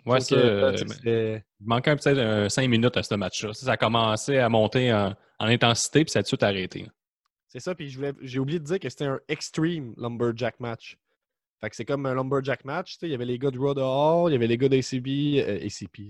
Ouais, 0.06 0.20
ça, 0.20 0.36
euh, 0.36 0.72
mais- 0.72 0.94
c'était- 0.94 1.44
il 1.60 1.68
manquait 1.68 1.96
peut-être 1.96 2.50
5 2.52 2.68
minutes 2.70 2.98
à 2.98 3.04
ce 3.04 3.16
match-là. 3.16 3.54
Ça 3.54 3.72
a 3.72 3.78
commencé 3.78 4.38
à 4.38 4.50
monter 4.50 4.94
en, 4.94 5.14
en 5.40 5.46
intensité, 5.46 6.04
puis 6.06 6.12
ça 6.12 6.20
a 6.20 6.22
tout 6.22 6.26
de 6.26 6.28
suite 6.30 6.44
arrêté. 6.44 6.88
C'est 7.48 7.60
ça, 7.60 7.74
puis 7.74 7.90
j'ai 8.22 8.40
oublié 8.40 8.60
de 8.60 8.66
dire 8.66 8.80
que 8.80 8.90
c'était 8.90 9.06
un 9.06 9.20
extreme 9.28 9.94
lumberjack 9.98 10.60
match. 10.60 10.98
Fait 11.62 11.70
que 11.70 11.76
c'est 11.76 11.86
comme 11.86 12.06
un 12.06 12.14
lumberjack 12.14 12.66
match. 12.66 12.98
Il 13.02 13.10
y 13.10 13.14
avait 13.16 13.26
les 13.26 13.40
gars 13.40 13.50
de 13.50 13.58
Raw 13.58 13.74
dehors, 13.74 14.30
il 14.30 14.34
y 14.34 14.36
avait 14.36 14.48
les 14.48 14.58
gars 14.58 14.68
d'ACB, 14.68 15.08
euh, 15.40 15.66
ACP, 15.66 16.10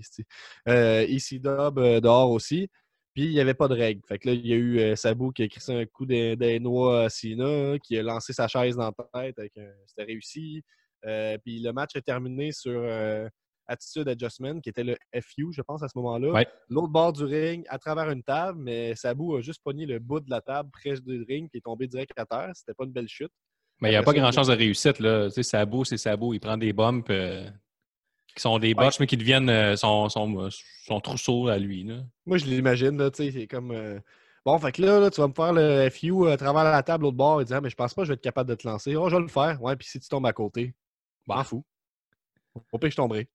euh, 0.68 1.06
EC 1.08 1.38
Dub 1.38 1.78
euh, 1.78 2.00
dehors 2.00 2.30
aussi. 2.32 2.68
Puis 3.14 3.24
il 3.26 3.30
n'y 3.30 3.40
avait 3.40 3.54
pas 3.54 3.68
de 3.68 3.74
règles. 3.74 4.02
Fait 4.06 4.18
que 4.18 4.28
là, 4.28 4.34
il 4.34 4.46
y 4.46 4.52
a 4.52 4.56
eu 4.56 4.78
euh, 4.78 4.96
Sabu 4.96 5.32
qui 5.32 5.44
a 5.44 5.48
crissé 5.48 5.72
un 5.72 5.86
coup 5.86 6.04
des 6.04 6.58
noix 6.60 7.04
à 7.04 7.08
Cena, 7.08 7.78
qui 7.78 7.96
a 7.96 8.02
lancé 8.02 8.32
sa 8.34 8.48
chaise 8.48 8.76
dans 8.76 8.92
la 9.14 9.32
tête. 9.32 9.50
C'était 9.86 10.04
réussi. 10.04 10.62
Euh, 11.06 11.38
puis 11.38 11.60
le 11.60 11.72
match 11.72 11.94
est 11.94 12.02
terminé 12.02 12.50
sur 12.52 12.72
euh, 12.74 13.26
Attitude 13.68 14.08
Adjustment, 14.08 14.60
qui 14.60 14.68
était 14.68 14.84
le 14.84 14.96
FU, 15.22 15.52
je 15.52 15.60
pense, 15.62 15.82
à 15.82 15.88
ce 15.88 15.96
moment-là. 15.98 16.30
Ouais. 16.32 16.46
L'autre 16.68 16.88
bord 16.92 17.12
du 17.12 17.24
ring, 17.24 17.64
à 17.68 17.78
travers 17.78 18.10
une 18.10 18.22
table, 18.22 18.58
mais 18.60 18.94
Sabu 18.94 19.36
a 19.36 19.40
juste 19.40 19.60
pogné 19.64 19.86
le 19.86 19.98
bout 19.98 20.20
de 20.20 20.30
la 20.30 20.40
table 20.40 20.70
près 20.70 20.94
du 21.00 21.22
ring, 21.28 21.48
puis 21.50 21.58
est 21.58 21.62
tombé 21.62 21.86
direct 21.86 22.12
à 22.16 22.24
terre. 22.26 22.50
C'était 22.54 22.74
pas 22.74 22.84
une 22.84 22.92
belle 22.92 23.08
chute. 23.08 23.32
Mais 23.80 23.88
il 23.88 23.92
n'y 23.92 23.96
a 23.96 24.02
pas 24.02 24.12
grand-chance 24.14 24.46
de 24.48 24.54
réussite. 24.54 25.00
Là. 25.00 25.26
Tu 25.28 25.34
sais, 25.34 25.42
Sabo, 25.42 25.84
c'est 25.84 25.98
Sabo. 25.98 26.32
Il 26.32 26.40
prend 26.40 26.56
des 26.56 26.72
bumps 26.72 27.04
euh, 27.10 27.46
qui 28.34 28.40
sont 28.40 28.58
des 28.58 28.68
Ouais. 28.68 28.74
botches, 28.74 29.00
mais 29.00 29.06
qui 29.06 29.16
deviennent 29.16 29.50
euh, 29.50 29.76
son, 29.76 30.08
son, 30.08 30.44
euh, 30.44 30.48
son 30.86 31.00
trousseau 31.00 31.48
à 31.48 31.58
lui. 31.58 31.84
Là. 31.84 32.02
Moi, 32.24 32.38
je 32.38 32.46
l'imagine, 32.46 32.96
là, 32.96 33.10
tu 33.10 33.24
sais, 33.24 33.30
c'est 33.32 33.46
comme... 33.46 33.70
euh, 33.72 33.98
Bon, 34.44 34.56
fait 34.60 34.70
que 34.70 34.80
là, 34.80 35.00
là, 35.00 35.10
tu 35.10 35.20
vas 35.20 35.26
me 35.26 35.32
faire 35.34 35.52
le 35.52 35.90
FU 35.90 36.28
à 36.28 36.36
travers 36.36 36.62
la 36.62 36.80
table, 36.84 37.02
l'autre 37.02 37.16
bord, 37.16 37.40
et 37.40 37.44
dire, 37.44 37.56
Ah, 37.56 37.60
mais 37.60 37.68
je 37.68 37.74
pense 37.74 37.92
pas 37.94 38.02
que 38.02 38.06
je 38.06 38.12
vais 38.12 38.14
être 38.14 38.22
capable 38.22 38.48
de 38.48 38.54
te 38.54 38.66
lancer. 38.66 38.94
Oh, 38.94 39.08
je 39.08 39.16
vais 39.16 39.22
le 39.22 39.26
faire. 39.28 39.60
Ouais, 39.60 39.74
puis 39.74 39.88
si 39.88 39.98
tu 39.98 40.08
tombes 40.08 40.24
à 40.24 40.32
côté, 40.32 40.72
Bah. 41.26 41.42
fous. 41.42 41.64
Au 42.72 42.78
pire, 42.78 42.90
je 42.90 42.96
tomberai. 42.96 43.28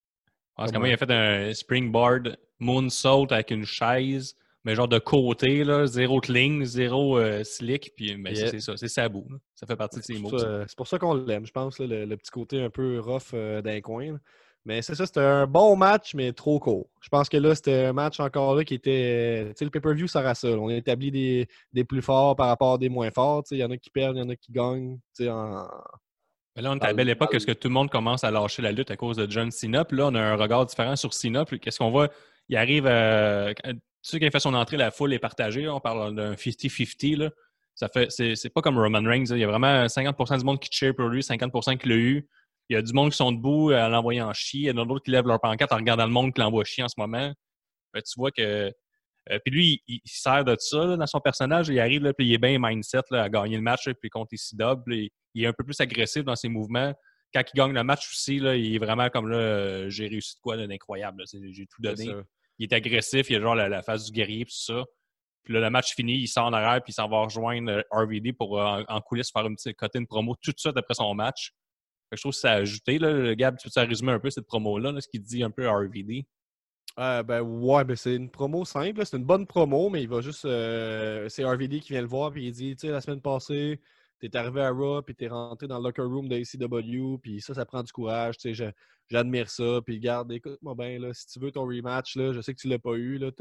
Parce 0.56 0.72
Comment? 0.72 0.86
il 0.86 0.94
a 0.94 0.98
fait 0.98 1.12
un 1.12 1.54
springboard 1.54 2.38
moonsault 2.60 3.28
avec 3.32 3.52
une 3.52 3.66
chaise, 3.66 4.36
mais 4.64 4.76
genre 4.76 4.88
de 4.88 5.00
côté, 5.00 5.64
là, 5.64 5.88
zéro 5.88 6.20
cling, 6.20 6.64
zéro 6.66 7.18
euh, 7.18 7.44
slick. 7.44 7.94
Puis 7.96 8.12
Yeah. 8.12 8.50
c'est 8.52 8.60
ça, 8.60 8.78
c'est 8.78 8.88
Sabo. 8.88 9.26
là. 9.30 9.38
Ça 9.56 9.66
fait 9.66 9.76
partie 9.76 10.00
de 10.00 10.04
ses 10.04 10.20
mots. 10.20 10.38
c'est 10.38 10.76
pour 10.78 10.88
ça 10.88 11.00
qu'on 11.00 11.14
l'aime, 11.16 11.46
je 11.46 11.52
pense, 11.52 11.80
là, 11.80 11.88
le, 11.88 12.06
le 12.06 12.18
petit 12.18 12.32
côté 12.32 12.62
un 12.62 12.70
peu 12.70 13.00
rough 13.00 13.34
euh, 13.34 13.62
d'un 13.62 13.82
coin. 13.82 14.14
là. 14.14 14.20
Mais 14.64 14.84
c'est 14.84 14.94
ça, 14.94 15.08
c'était 15.08 15.22
un 15.22 15.48
bon 15.48 15.76
match, 15.76 16.14
mais 16.14 16.34
trop 16.34 16.60
court. 16.60 16.88
Je 17.02 17.10
pense 17.10 17.30
que 17.30 17.38
là, 17.38 17.56
c'était 17.56 17.86
un 17.86 17.94
match 17.94 18.20
encore 18.20 18.54
là 18.54 18.64
qui 18.64 18.76
était. 18.76 19.46
Tu 19.48 19.54
sais, 19.56 19.66
le 19.66 19.72
pay-per-view 19.72 20.06
sert 20.08 20.28
à 20.28 20.36
ça. 20.36 20.50
On 20.50 20.70
établit 20.70 21.10
des, 21.10 21.48
des 21.74 21.84
plus 21.84 22.04
forts 22.04 22.36
par 22.36 22.46
rapport 22.46 22.74
à 22.74 22.78
des 22.78 22.88
moins 22.90 23.10
forts. 23.10 23.42
Tu 23.44 23.50
sais, 23.50 23.56
Il 23.56 23.60
y 23.62 23.64
en 23.64 23.72
a 23.72 23.78
qui 23.78 23.90
perdent, 23.90 24.18
il 24.18 24.20
y 24.20 24.24
en 24.24 24.30
a 24.30 24.36
qui 24.36 24.52
gagnent. 24.52 25.00
Tu 25.18 25.24
sais, 25.24 25.30
en... 25.32 25.68
Mais 26.56 26.62
là, 26.62 26.72
on 26.72 26.76
est 26.78 26.84
à 26.84 26.88
la 26.88 26.94
belle 26.94 27.08
le- 27.08 27.14
époque, 27.14 27.34
est-ce 27.34 27.46
que 27.48 27.52
tout 27.54 27.68
le 27.70 27.74
monde 27.74 27.90
commence 27.90 28.24
à 28.24 28.32
lâcher 28.32 28.62
la 28.62 28.72
lutte 28.72 28.92
à 28.92 28.98
cause 28.98 29.18
de 29.18 29.30
John 29.30 29.52
Cena? 29.52 29.86
Puis 29.86 29.98
là, 29.98 30.08
on 30.08 30.16
a 30.16 30.22
un 30.22 30.36
regard 30.36 30.66
différent 30.66 30.96
sur 30.96 31.14
Cena. 31.14 31.46
Puis 31.46 31.60
qu'est-ce 31.60 31.80
qu'on 31.80 31.92
voit? 31.92 32.10
Il 32.50 32.58
arrive 32.58 32.88
à. 32.88 33.54
Tu 33.54 33.74
sais, 34.02 34.20
quand 34.20 34.26
il 34.26 34.32
fait 34.32 34.40
son 34.40 34.54
entrée, 34.54 34.78
la 34.78 34.92
foule 34.92 35.14
est 35.14 35.20
partagée. 35.20 35.70
On 35.70 35.80
parle 35.80 36.16
d'un 36.16 36.34
50-50. 36.34 37.16
là. 37.18 37.30
Ça 37.76 37.88
fait, 37.88 38.12
c'est, 38.12 38.36
c'est 38.36 38.50
pas 38.50 38.62
comme 38.62 38.78
Roman 38.78 39.02
Reigns. 39.02 39.26
là. 39.30 39.38
Il 39.38 39.40
y 39.40 39.44
a 39.44 39.48
vraiment 39.48 39.86
50% 39.86 40.40
du 40.40 40.44
monde 40.46 40.60
qui 40.60 40.70
cheer 40.72 40.94
pour 40.94 41.08
lui, 41.08 41.22
50% 41.22 41.78
qui 41.78 41.88
l'a 41.88 41.96
eu. 41.96 42.28
Il 42.70 42.74
y 42.74 42.78
a 42.78 42.82
du 42.82 42.94
monde 42.94 43.12
qui 43.12 43.18
sont 43.18 43.32
debout 43.32 43.70
à 43.72 43.88
l'envoyer 43.90 44.22
en 44.22 44.34
chier. 44.34 44.62
Il 44.62 44.66
y 44.68 44.72
en 44.72 44.82
a 44.82 44.86
d'autres 44.86 45.04
qui 45.06 45.12
lèvent 45.12 45.28
leur 45.28 45.40
pancarte 45.40 45.72
en 45.72 45.78
regardant 45.78 46.06
le 46.06 46.12
monde 46.12 46.34
qui 46.34 46.42
l'envoie 46.42 46.64
chier 46.66 46.84
en 46.84 46.88
ce 46.90 46.96
moment. 46.98 47.32
Fait 47.96 48.02
tu 48.02 48.14
vois 48.18 48.32
que. 48.32 48.42
euh, 49.30 49.40
puis 49.46 49.54
lui, 49.54 49.84
il, 49.88 50.00
il 50.04 50.10
sert 50.12 50.44
de 50.44 50.56
ça 50.60 50.86
là, 50.86 50.98
dans 50.98 51.08
son 51.08 51.20
personnage. 51.22 51.70
Il 51.70 51.80
arrive, 51.80 52.04
là, 52.04 52.14
puis 52.14 52.28
il 52.28 52.34
est 52.34 52.38
bien 52.38 52.58
mindset 52.60 53.02
là, 53.12 53.24
à 53.24 53.30
gagner 53.30 53.56
le 53.56 53.62
match, 53.64 53.88
puis 54.02 54.10
contre 54.10 54.34
ici 54.34 54.56
Dub, 54.58 54.82
il, 54.88 55.10
il 55.34 55.44
est 55.44 55.48
un 55.48 55.54
peu 55.54 55.64
plus 55.64 55.80
agressif 55.80 56.24
dans 56.24 56.36
ses 56.36 56.50
mouvements. 56.50 56.94
Quand 57.34 57.44
il 57.54 57.58
gagne 57.58 57.74
le 57.74 57.84
match 57.84 58.10
aussi, 58.12 58.40
là, 58.40 58.56
il 58.56 58.76
est 58.76 58.80
vraiment 58.80 59.10
comme 59.10 59.30
là, 59.30 59.38
euh, 59.38 59.90
j'ai 59.90 60.08
réussi 60.08 60.36
de 60.36 60.42
quoi 60.42 60.58
d'incroyable. 60.58 61.24
J'ai 61.32 61.66
tout 61.68 61.82
donné. 61.82 62.12
Il 62.60 62.66
est 62.66 62.74
agressif, 62.74 63.30
il 63.30 63.38
a 63.38 63.42
genre 63.42 63.56
la, 63.56 63.70
la 63.70 63.82
face 63.82 64.06
du 64.06 64.12
guerrier, 64.12 64.46
puis 64.46 64.54
tout 64.54 64.74
ça. 64.74 64.84
Puis 65.44 65.54
là, 65.54 65.60
le 65.62 65.70
match 65.70 65.96
fini, 65.96 66.14
il 66.18 66.28
sort 66.28 66.46
en 66.46 66.54
arrière, 66.54 66.84
puis 66.84 66.92
il 66.92 66.94
s'en 66.94 67.08
va 67.08 67.24
rejoindre 67.24 67.72
euh, 67.72 67.82
RVD 67.92 68.34
pour 68.34 68.60
euh, 68.62 68.84
en, 68.88 68.96
en 68.98 69.02
coulisses 69.02 69.32
faire 69.32 69.48
une 69.48 69.56
petite 69.56 69.76
côté 69.78 69.98
une 69.98 70.06
promo 70.06 70.36
tout 70.40 70.52
de 70.52 70.60
suite 70.60 70.78
après 70.78 70.94
son 70.94 71.14
match. 71.16 71.54
Fait 72.10 72.16
que 72.16 72.18
je 72.18 72.22
trouve 72.22 72.34
que 72.34 72.38
ça 72.38 72.52
a 72.52 72.56
ajouté. 72.58 73.00
Là, 73.00 73.12
le 73.12 73.34
Gab, 73.34 73.58
tu 73.58 73.70
peux 73.70 73.82
résumer 73.82 74.12
un 74.12 74.20
peu 74.20 74.30
cette 74.30 74.46
promo-là, 74.46 74.92
là, 74.92 75.02
ce 75.02 75.08
qu'il 75.08 75.24
dit 75.24 75.44
un 75.44 75.50
peu 75.50 75.68
à 75.68 75.72
RVD? 75.72 76.28
Euh, 77.00 77.24
ben 77.24 77.42
ouais, 77.42 77.84
ben 77.86 77.96
c'est 77.96 78.16
une 78.16 78.30
promo 78.30 78.66
simple. 78.66 79.06
C'est 79.06 79.18
une 79.18 79.24
bonne 79.24 79.48
promo, 79.48 79.90
mais 79.90 80.04
il 80.04 80.10
va 80.10 80.22
juste. 80.22 80.46
euh, 80.46 81.30
c'est 81.30 81.46
RVD 81.46 81.80
qui 81.80 81.94
vient 81.94 82.02
le 82.02 82.08
voir, 82.08 82.32
puis 82.32 82.46
il 82.48 82.52
dit 82.52 82.76
Tu 82.76 82.88
sais, 82.88 82.92
la 82.92 83.02
semaine 83.02 83.22
passée, 83.22 83.80
t'es 84.22 84.36
arrivé 84.38 84.62
à 84.62 84.70
Raw, 84.72 85.02
puis 85.02 85.16
t'es 85.16 85.28
rentré 85.28 85.68
dans 85.68 85.80
le 85.80 85.84
locker 85.84 86.04
room 86.04 86.28
de 86.30 86.36
ACW, 86.36 87.18
puis 87.22 87.42
ça, 87.42 87.54
ça 87.54 87.66
prend 87.66 87.84
du 87.84 87.92
courage. 87.92 88.38
Tu 88.38 88.56
sais, 88.56 88.74
j'admire 89.10 89.50
ça. 89.50 89.82
Puis 89.86 90.00
garde, 90.00 90.32
écoute-moi 90.32 90.76
bien, 90.76 91.00
là, 91.00 91.14
si 91.14 91.28
tu 91.28 91.40
veux 91.40 91.52
ton 91.52 91.66
rematch, 91.66 92.16
là, 92.16 92.34
je 92.34 92.42
sais 92.42 92.54
que 92.54 92.60
tu 92.60 92.68
l'as 92.68 92.80
pas 92.80 92.94
eu. 92.94 93.18
Là, 93.18 93.32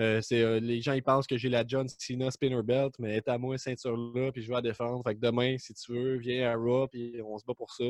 euh, 0.00 0.20
euh, 0.32 0.60
les 0.60 0.80
gens 0.80 0.94
ils 0.94 1.02
pensent 1.02 1.26
que 1.28 1.36
j'ai 1.36 1.48
la 1.48 1.64
John 1.66 1.86
Cena 1.88 2.30
Spinner 2.30 2.62
Belt, 2.62 2.94
mais 2.98 3.16
est 3.16 3.28
à 3.28 3.38
moi 3.38 3.56
ceinture 3.58 3.96
là, 3.96 4.32
puis 4.32 4.42
je 4.42 4.48
vais 4.48 4.54
la 4.54 4.62
défendre. 4.62 5.02
Fait 5.04 5.14
que 5.14 5.20
demain, 5.20 5.56
si 5.58 5.72
tu 5.74 5.92
veux, 5.92 6.16
viens 6.16 6.50
à 6.50 6.56
Raw, 6.56 6.88
puis 6.88 7.20
on 7.24 7.38
se 7.38 7.44
bat 7.44 7.54
pour 7.54 7.72
ça. 7.72 7.84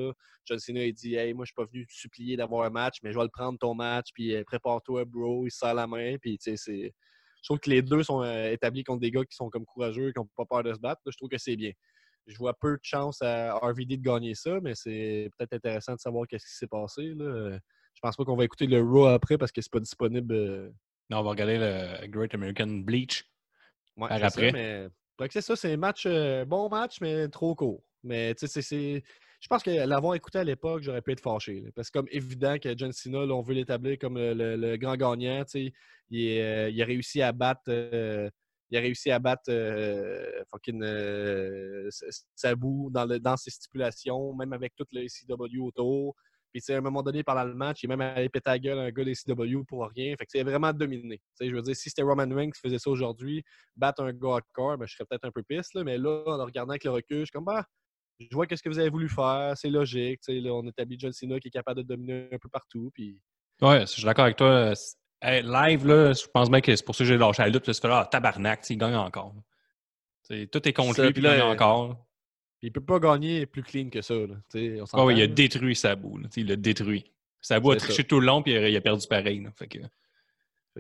John 0.45 0.59
Cena 0.59 0.85
il 0.85 0.93
dit 0.93 1.15
Hey, 1.15 1.33
moi 1.33 1.47
je 1.47 1.49
suis 1.49 1.55
pas 1.55 1.65
venu 1.65 1.87
te 1.87 1.93
supplier 1.95 2.37
d'avoir 2.37 2.67
un 2.67 2.71
match, 2.71 2.99
mais 3.03 3.13
je 3.13 3.17
vais 3.19 3.25
le 3.25 3.31
prendre 3.31 3.59
ton 3.59 3.75
match, 3.75 4.09
puis 4.13 4.35
euh, 4.35 4.45
prépare-toi, 4.45 5.07
bro, 5.07 5.47
il 5.47 5.51
se 5.51 5.75
la 5.75 5.87
main, 5.87 6.17
puis 6.19 6.37
tu 6.39 6.51
sais, 6.51 6.57
c'est. 6.57 6.95
Je 7.45 7.49
trouve 7.49 7.59
que 7.59 7.69
les 7.69 7.83
deux 7.83 8.03
sont 8.03 8.23
euh, 8.23 8.51
établis 8.53 8.85
contre 8.85 9.01
des 9.01 9.11
gars 9.11 9.23
qui 9.23 9.37
sont 9.37 9.51
comme 9.51 9.67
courageux, 9.67 10.13
qui 10.13 10.19
n'ont 10.19 10.27
pas 10.35 10.47
peur 10.47 10.63
de 10.63 10.73
se 10.73 10.79
battre. 10.79 11.03
Là, 11.05 11.13
je 11.13 11.17
trouve 11.19 11.29
que 11.29 11.37
c'est 11.37 11.57
bien. 11.57 11.73
Je 12.27 12.39
vois 12.39 12.55
peu 12.59 12.73
de 12.73 12.81
chance 12.83 13.21
à 13.21 13.55
RVD 13.59 13.99
de 13.99 14.03
gagner 14.03 14.35
ça, 14.35 14.61
mais 14.63 14.75
c'est 14.75 15.29
peut-être 15.37 15.53
intéressant 15.53 15.93
de 15.95 16.01
savoir 16.01 16.27
qu'est-ce 16.27 16.47
qui 16.47 16.55
s'est 16.57 16.67
passé. 16.67 17.13
Là. 17.15 17.59
Je 17.93 18.01
pense 18.01 18.17
pas 18.17 18.25
qu'on 18.25 18.35
va 18.35 18.45
écouter 18.45 18.67
le 18.67 18.81
Raw 18.81 19.09
après 19.09 19.37
parce 19.37 19.53
que 19.53 19.61
c'est 19.61 19.71
pas 19.71 19.79
disponible. 19.79 20.35
euh, 20.35 20.71
Non, 21.11 21.19
on 21.19 21.23
va 21.23 21.31
regarder 21.33 21.59
le 21.59 22.07
Great 22.07 22.35
American 22.35 22.67
Bleach. 22.67 23.25
ouais, 23.99 24.09
Par 24.09 24.25
après. 24.25 24.51
mais 24.51 24.89
Fait 25.19 25.27
que 25.29 25.35
c'est 25.35 25.43
ça, 25.43 25.55
c'est 25.55 25.75
un 25.75 25.77
match, 25.77 26.05
euh, 26.07 26.47
bon 26.47 26.71
match, 26.71 26.99
mais 27.03 27.29
trop 27.29 27.55
court. 27.55 27.85
Mais 28.03 28.35
tu 28.35 28.47
sais, 28.49 28.63
c'est. 28.63 29.03
Je 29.45 29.49
pense 29.51 29.63
que 29.63 29.71
l'avoir 29.71 30.15
écouté 30.15 30.39
à 30.39 30.45
l'époque, 30.45 30.83
j'aurais 30.83 31.03
pu 31.03 31.13
être 31.13 31.21
fâché. 31.21 31.71
parce 31.77 31.91
que 31.91 31.99
comme 31.99 32.09
évident 32.11 32.57
que 32.59 32.75
John 32.79 32.93
Cena, 32.93 33.19
on 33.19 33.43
veut 33.43 33.53
l'établir 33.53 33.99
comme 33.99 34.17
le, 34.17 34.77
grand 34.77 34.97
gagnant. 34.97 35.45
Il, 35.55 35.71
euh, 36.41 36.71
il 36.71 36.81
a 36.81 36.85
réussi 36.87 37.21
à 37.21 37.31
battre. 37.31 37.61
euh, 37.69 38.31
il 38.71 38.79
a 38.79 38.81
réussi 38.81 39.11
à 39.11 39.19
battre 39.19 39.51
euh, 39.51 40.43
fucking 40.51 40.83
Sabu 42.35 42.91
dans, 42.91 43.07
dans 43.21 43.37
ses 43.37 43.51
stipulations, 43.51 44.33
même 44.33 44.55
avec 44.55 44.75
tout 44.77 44.87
le 44.93 45.07
CW 45.09 45.61
autour. 45.61 46.17
Puis 46.51 46.63
à 46.71 46.79
un 46.79 46.81
moment 46.81 47.03
donné, 47.03 47.23
pendant 47.23 47.45
le 47.45 47.55
match, 47.55 47.83
il 47.83 47.85
est 47.85 47.97
même 47.97 48.01
allé 48.01 48.31
péter 48.31 48.49
la 48.49 48.59
gueule 48.59 48.79
à 48.79 48.83
un 48.85 48.91
gars 48.93 49.05
des 49.05 49.15
CW 49.15 49.63
pour 49.69 49.87
rien. 49.95 50.15
Fait 50.17 50.25
que 50.25 50.31
c'est 50.33 50.43
vraiment 50.43 50.73
dominé. 50.73 51.21
Je 51.39 51.55
veux 51.55 51.61
dire, 51.61 51.77
si 51.77 51.91
c'était 51.91 52.03
Roman 52.03 52.35
Reigns 52.35 52.51
qui 52.51 52.61
faisait 52.63 52.79
ça 52.79 52.89
aujourd'hui, 52.89 53.45
battre 53.77 54.05
un 54.05 54.13
gars 54.15 54.37
hardcore, 54.37 54.79
ben, 54.79 54.87
je 54.87 54.95
serais 54.95 55.05
peut-être 55.05 55.27
un 55.27 55.33
peu 55.33 55.43
piste. 55.43 55.75
Mais 55.85 55.99
là, 55.99 56.23
en 56.29 56.39
le 56.39 56.45
regardant 56.45 56.71
avec 56.71 56.85
le 56.85 56.93
recul, 56.93 57.19
je 57.19 57.25
suis 57.25 57.33
comme, 57.33 57.45
bah, 57.45 57.67
je 58.21 58.35
vois 58.35 58.47
qu'est-ce 58.47 58.63
que 58.63 58.69
vous 58.69 58.79
avez 58.79 58.91
voulu 58.91 59.09
faire, 59.09 59.53
c'est 59.57 59.71
logique. 59.71 60.21
tu 60.21 60.35
sais, 60.35 60.41
Là, 60.41 60.53
on 60.55 60.67
établit 60.67 60.97
John 60.99 61.13
Cena 61.13 61.39
qui 61.41 61.49
est 61.49 61.51
capable 61.51 61.83
de 61.83 61.87
dominer 61.87 62.29
un 62.33 62.39
peu 62.39 62.49
partout. 62.49 62.91
Puis... 62.95 63.19
Ouais, 63.61 63.81
je 63.81 63.87
suis 63.87 64.05
d'accord 64.05 64.25
avec 64.25 64.37
toi. 64.37 64.73
Hey, 65.21 65.43
live, 65.43 65.87
là, 65.87 66.13
je 66.13 66.27
pense 66.33 66.51
bien 66.51 66.61
que 66.61 66.75
c'est 66.75 66.85
pour 66.85 66.95
ça 66.95 67.05
que 67.05 67.09
j'ai 67.09 67.17
lâché 67.17 67.43
la 67.43 67.49
lutte. 67.49 67.65
Parce 67.65 67.81
que 67.81 67.87
là, 67.87 68.01
ah, 68.01 68.07
tabarnak, 68.07 68.69
il 68.71 68.77
gagne 68.77 68.95
encore. 68.95 69.35
Tout 70.29 70.69
est 70.69 70.73
contre 70.73 71.03
lui, 71.03 71.13
puis 71.13 71.23
il 71.23 71.29
gagne 71.29 71.43
encore. 71.43 71.97
Il 72.63 72.73
peut 72.73 72.81
pas 72.81 72.99
gagner 72.99 73.45
plus 73.47 73.63
clean 73.63 73.91
que 73.91 74.01
ça. 74.01 74.15
Là, 74.15 74.37
on 74.95 75.05
ouais, 75.05 75.15
il 75.15 75.23
a 75.23 75.27
détruit 75.27 75.77
Sabu. 75.77 76.19
là, 76.19 76.29
tu 76.29 76.35
sais, 76.35 76.41
Il 76.41 76.49
l'a 76.49 76.57
détruit. 76.57 77.05
Sabu 77.41 77.73
a 77.73 77.77
triché 77.77 78.03
ça. 78.03 78.05
tout 78.05 78.21
le 78.21 78.27
long, 78.27 78.43
puis 78.43 78.53
il 78.53 78.57
a, 78.57 78.69
il 78.69 78.77
a 78.77 78.81
perdu 78.81 79.07
pareil. 79.07 79.41
là. 79.41 79.51
Fait 79.59 79.69
que... 79.69 79.79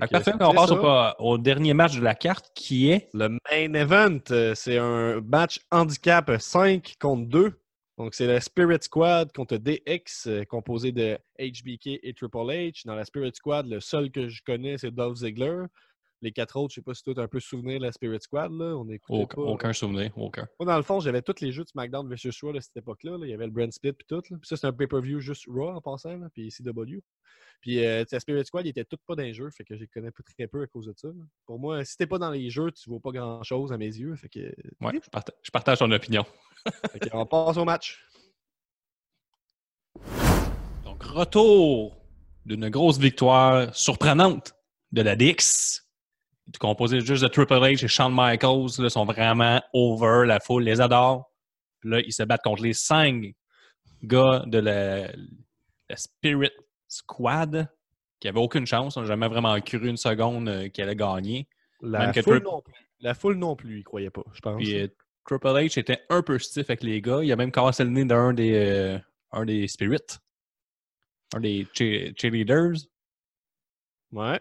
Fait 0.01 0.09
parfait, 0.09 0.33
on 0.41 0.55
passe 0.55 0.73
au 1.19 1.39
dernier 1.39 1.73
match 1.73 1.97
de 1.97 2.03
la 2.03 2.15
carte 2.15 2.51
qui 2.55 2.91
est. 2.91 3.09
Le 3.15 3.29
main 3.29 3.75
event, 3.75 4.19
euh, 4.33 4.55
c'est 4.55 4.79
un 4.79 5.21
match 5.21 5.61
handicap 5.71 6.31
5 6.37 6.97
contre 6.99 7.29
2. 7.29 7.61
Donc, 7.97 8.15
c'est 8.15 8.27
la 8.27 8.41
Spirit 8.41 8.79
Squad 8.81 9.33
contre 9.33 9.57
DX, 9.57 10.27
euh, 10.27 10.45
composé 10.45 10.91
de 10.91 11.17
HBK 11.39 12.01
et 12.03 12.13
Triple 12.13 12.39
H. 12.39 12.87
Dans 12.87 12.97
la 12.97 13.05
Spirit 13.05 13.31
Squad, 13.35 13.69
le 13.69 13.79
seul 13.79 14.11
que 14.11 14.29
je 14.29 14.43
connais, 14.45 14.79
c'est 14.79 14.91
Dolph 14.91 15.19
Ziggler. 15.19 15.63
Les 16.25 16.33
quatre 16.33 16.57
autres, 16.57 16.71
je 16.71 16.77
sais 16.77 16.83
pas 16.83 16.95
si 16.95 17.03
tu 17.03 17.13
as 17.15 17.23
un 17.23 17.29
peu 17.29 17.39
souvenir 17.39 17.79
de 17.79 17.85
la 17.85 17.93
Spirit 17.93 18.19
Squad. 18.23 18.51
Là. 18.51 18.75
On 18.75 18.87
pas. 18.87 19.43
aucun 19.43 19.75
souvenir, 19.75 20.11
aucun. 20.17 20.49
Moi, 20.59 20.67
dans 20.67 20.79
le 20.79 20.83
fond, 20.83 20.99
j'avais 20.99 21.21
tous 21.21 21.43
les 21.43 21.53
jeux 21.53 21.65
de 21.65 21.69
SmackDown 21.69 22.09
vs. 22.09 22.31
Raw 22.41 22.57
à 22.57 22.63
cette 22.63 22.79
époque-là. 22.79 23.19
là. 23.19 23.27
Il 23.27 23.29
y 23.29 23.35
avait 23.35 23.45
le 23.45 23.53
Brand 23.53 23.71
Split 23.71 23.93
puis 23.93 24.07
tout. 24.09 24.23
là. 24.31 24.39
Puis 24.41 24.49
ça, 24.49 24.57
c'est 24.57 24.67
un 24.67 24.73
pay-per-view 24.73 25.21
juste 25.21 25.45
Raw 25.47 25.69
en 25.69 25.83
passant, 25.83 26.17
là, 26.17 26.29
puis 26.33 26.49
CW. 26.49 27.01
Puis 27.61 27.85
euh, 27.85 28.05
sais, 28.09 28.19
Spirit 28.21 28.47
Squad, 28.47 28.65
ils 28.65 28.71
étaient 28.71 28.87
tous 28.87 28.97
pas 29.07 29.17
dans 29.17 29.23
les 29.23 29.35
jeux, 29.35 29.51
fait 29.51 29.65
que 29.65 29.75
je 29.77 29.81
les 29.81 29.87
connais 29.87 30.11
très 30.11 30.47
peu 30.47 30.63
à 30.63 30.67
cause 30.67 30.87
de 30.87 30.95
ça. 30.97 31.09
Pour 31.45 31.59
moi, 31.59 31.85
si 31.85 31.99
t'es 31.99 32.07
pas 32.07 32.19
dans 32.19 32.31
les 32.31 32.49
jeux, 32.49 32.73
tu 32.73 32.89
vaux 32.89 33.01
pas 33.01 33.11
grand-chose 33.11 33.71
à 33.71 33.77
mes 33.77 33.95
yeux. 33.95 34.17
Fait 34.17 34.31
que, 34.31 34.41
Ouais, 34.81 34.99
je 35.03 35.11
partage, 35.11 35.35
je 35.43 35.51
partage 35.51 35.79
ton 35.81 35.91
opinion. 35.91 36.25
fait 36.93 37.01
que 37.01 37.09
on 37.13 37.27
passe 37.27 37.59
au 37.59 37.67
match. 37.67 38.03
Donc, 40.85 41.03
retour 41.03 41.99
d'une 42.47 42.71
grosse 42.71 42.99
victoire 42.99 43.75
surprenante 43.75 44.55
de 44.93 45.03
la 45.03 45.17
DX. 45.17 45.84
Composé 46.61 47.01
juste 47.01 47.23
de 47.23 47.29
Triple 47.29 47.55
H 47.55 47.85
et 47.85 47.89
Shawn 47.89 48.13
Michaels. 48.15 48.81
Là, 48.83 48.91
sont 48.91 49.05
vraiment 49.07 49.63
over. 49.73 50.27
La 50.27 50.41
foule 50.41 50.65
les 50.65 50.81
adore. 50.81 51.31
Puis 51.81 51.91
là, 51.91 52.01
ils 52.01 52.13
se 52.13 52.23
battent 52.23 52.43
contre 52.43 52.63
les 52.63 52.75
cinq 52.75 53.35
gars 54.03 54.43
de 54.47 54.59
la, 54.59 55.07
la 55.89 55.97
Spirit 55.97 56.51
Squad 56.89 57.69
qui 58.21 58.29
n'avaient 58.29 58.41
aucune 58.41 58.67
chance. 58.67 58.97
On 58.97 59.01
n'a 59.03 59.07
jamais 59.07 59.29
vraiment 59.29 59.59
cru 59.61 59.89
une 59.89 59.97
seconde 59.97 60.49
euh, 60.49 60.69
qu'ils 60.69 60.85
allaient 60.85 60.97
gagner. 60.97 61.49
La 61.81 62.07
Même 62.13 62.23
foule, 62.23 62.43
non 62.43 62.61
plus. 62.63 62.75
la 63.01 63.15
foule 63.15 63.37
non 63.37 63.57
plus, 63.57 63.79
ils 63.81 63.85
croyaient 63.85 64.11
pas, 64.11 64.23
je 64.33 64.41
pense. 64.41 64.57
Puis 64.63 64.79
euh, 64.79 64.89
Triple 65.27 65.47
H 65.49 65.79
était 65.79 66.01
un 66.11 66.23
peu 66.23 66.39
stiff 66.39 66.69
avec 66.71 66.83
les 66.83 67.01
gars. 67.01 67.21
Il 67.23 67.33
a 67.33 67.37
même 67.37 67.51
cassé 67.53 67.85
le 67.85 67.91
nez 67.91 68.05
d'un 68.05 68.33
des, 68.33 68.55
euh, 68.55 68.99
un 69.33 69.45
des 69.45 69.67
Spirits. 69.69 70.19
Un 71.35 71.41
des 71.41 71.67
cheer- 71.75 72.15
cheerleaders. 72.19 72.87
Ouais. 74.13 74.41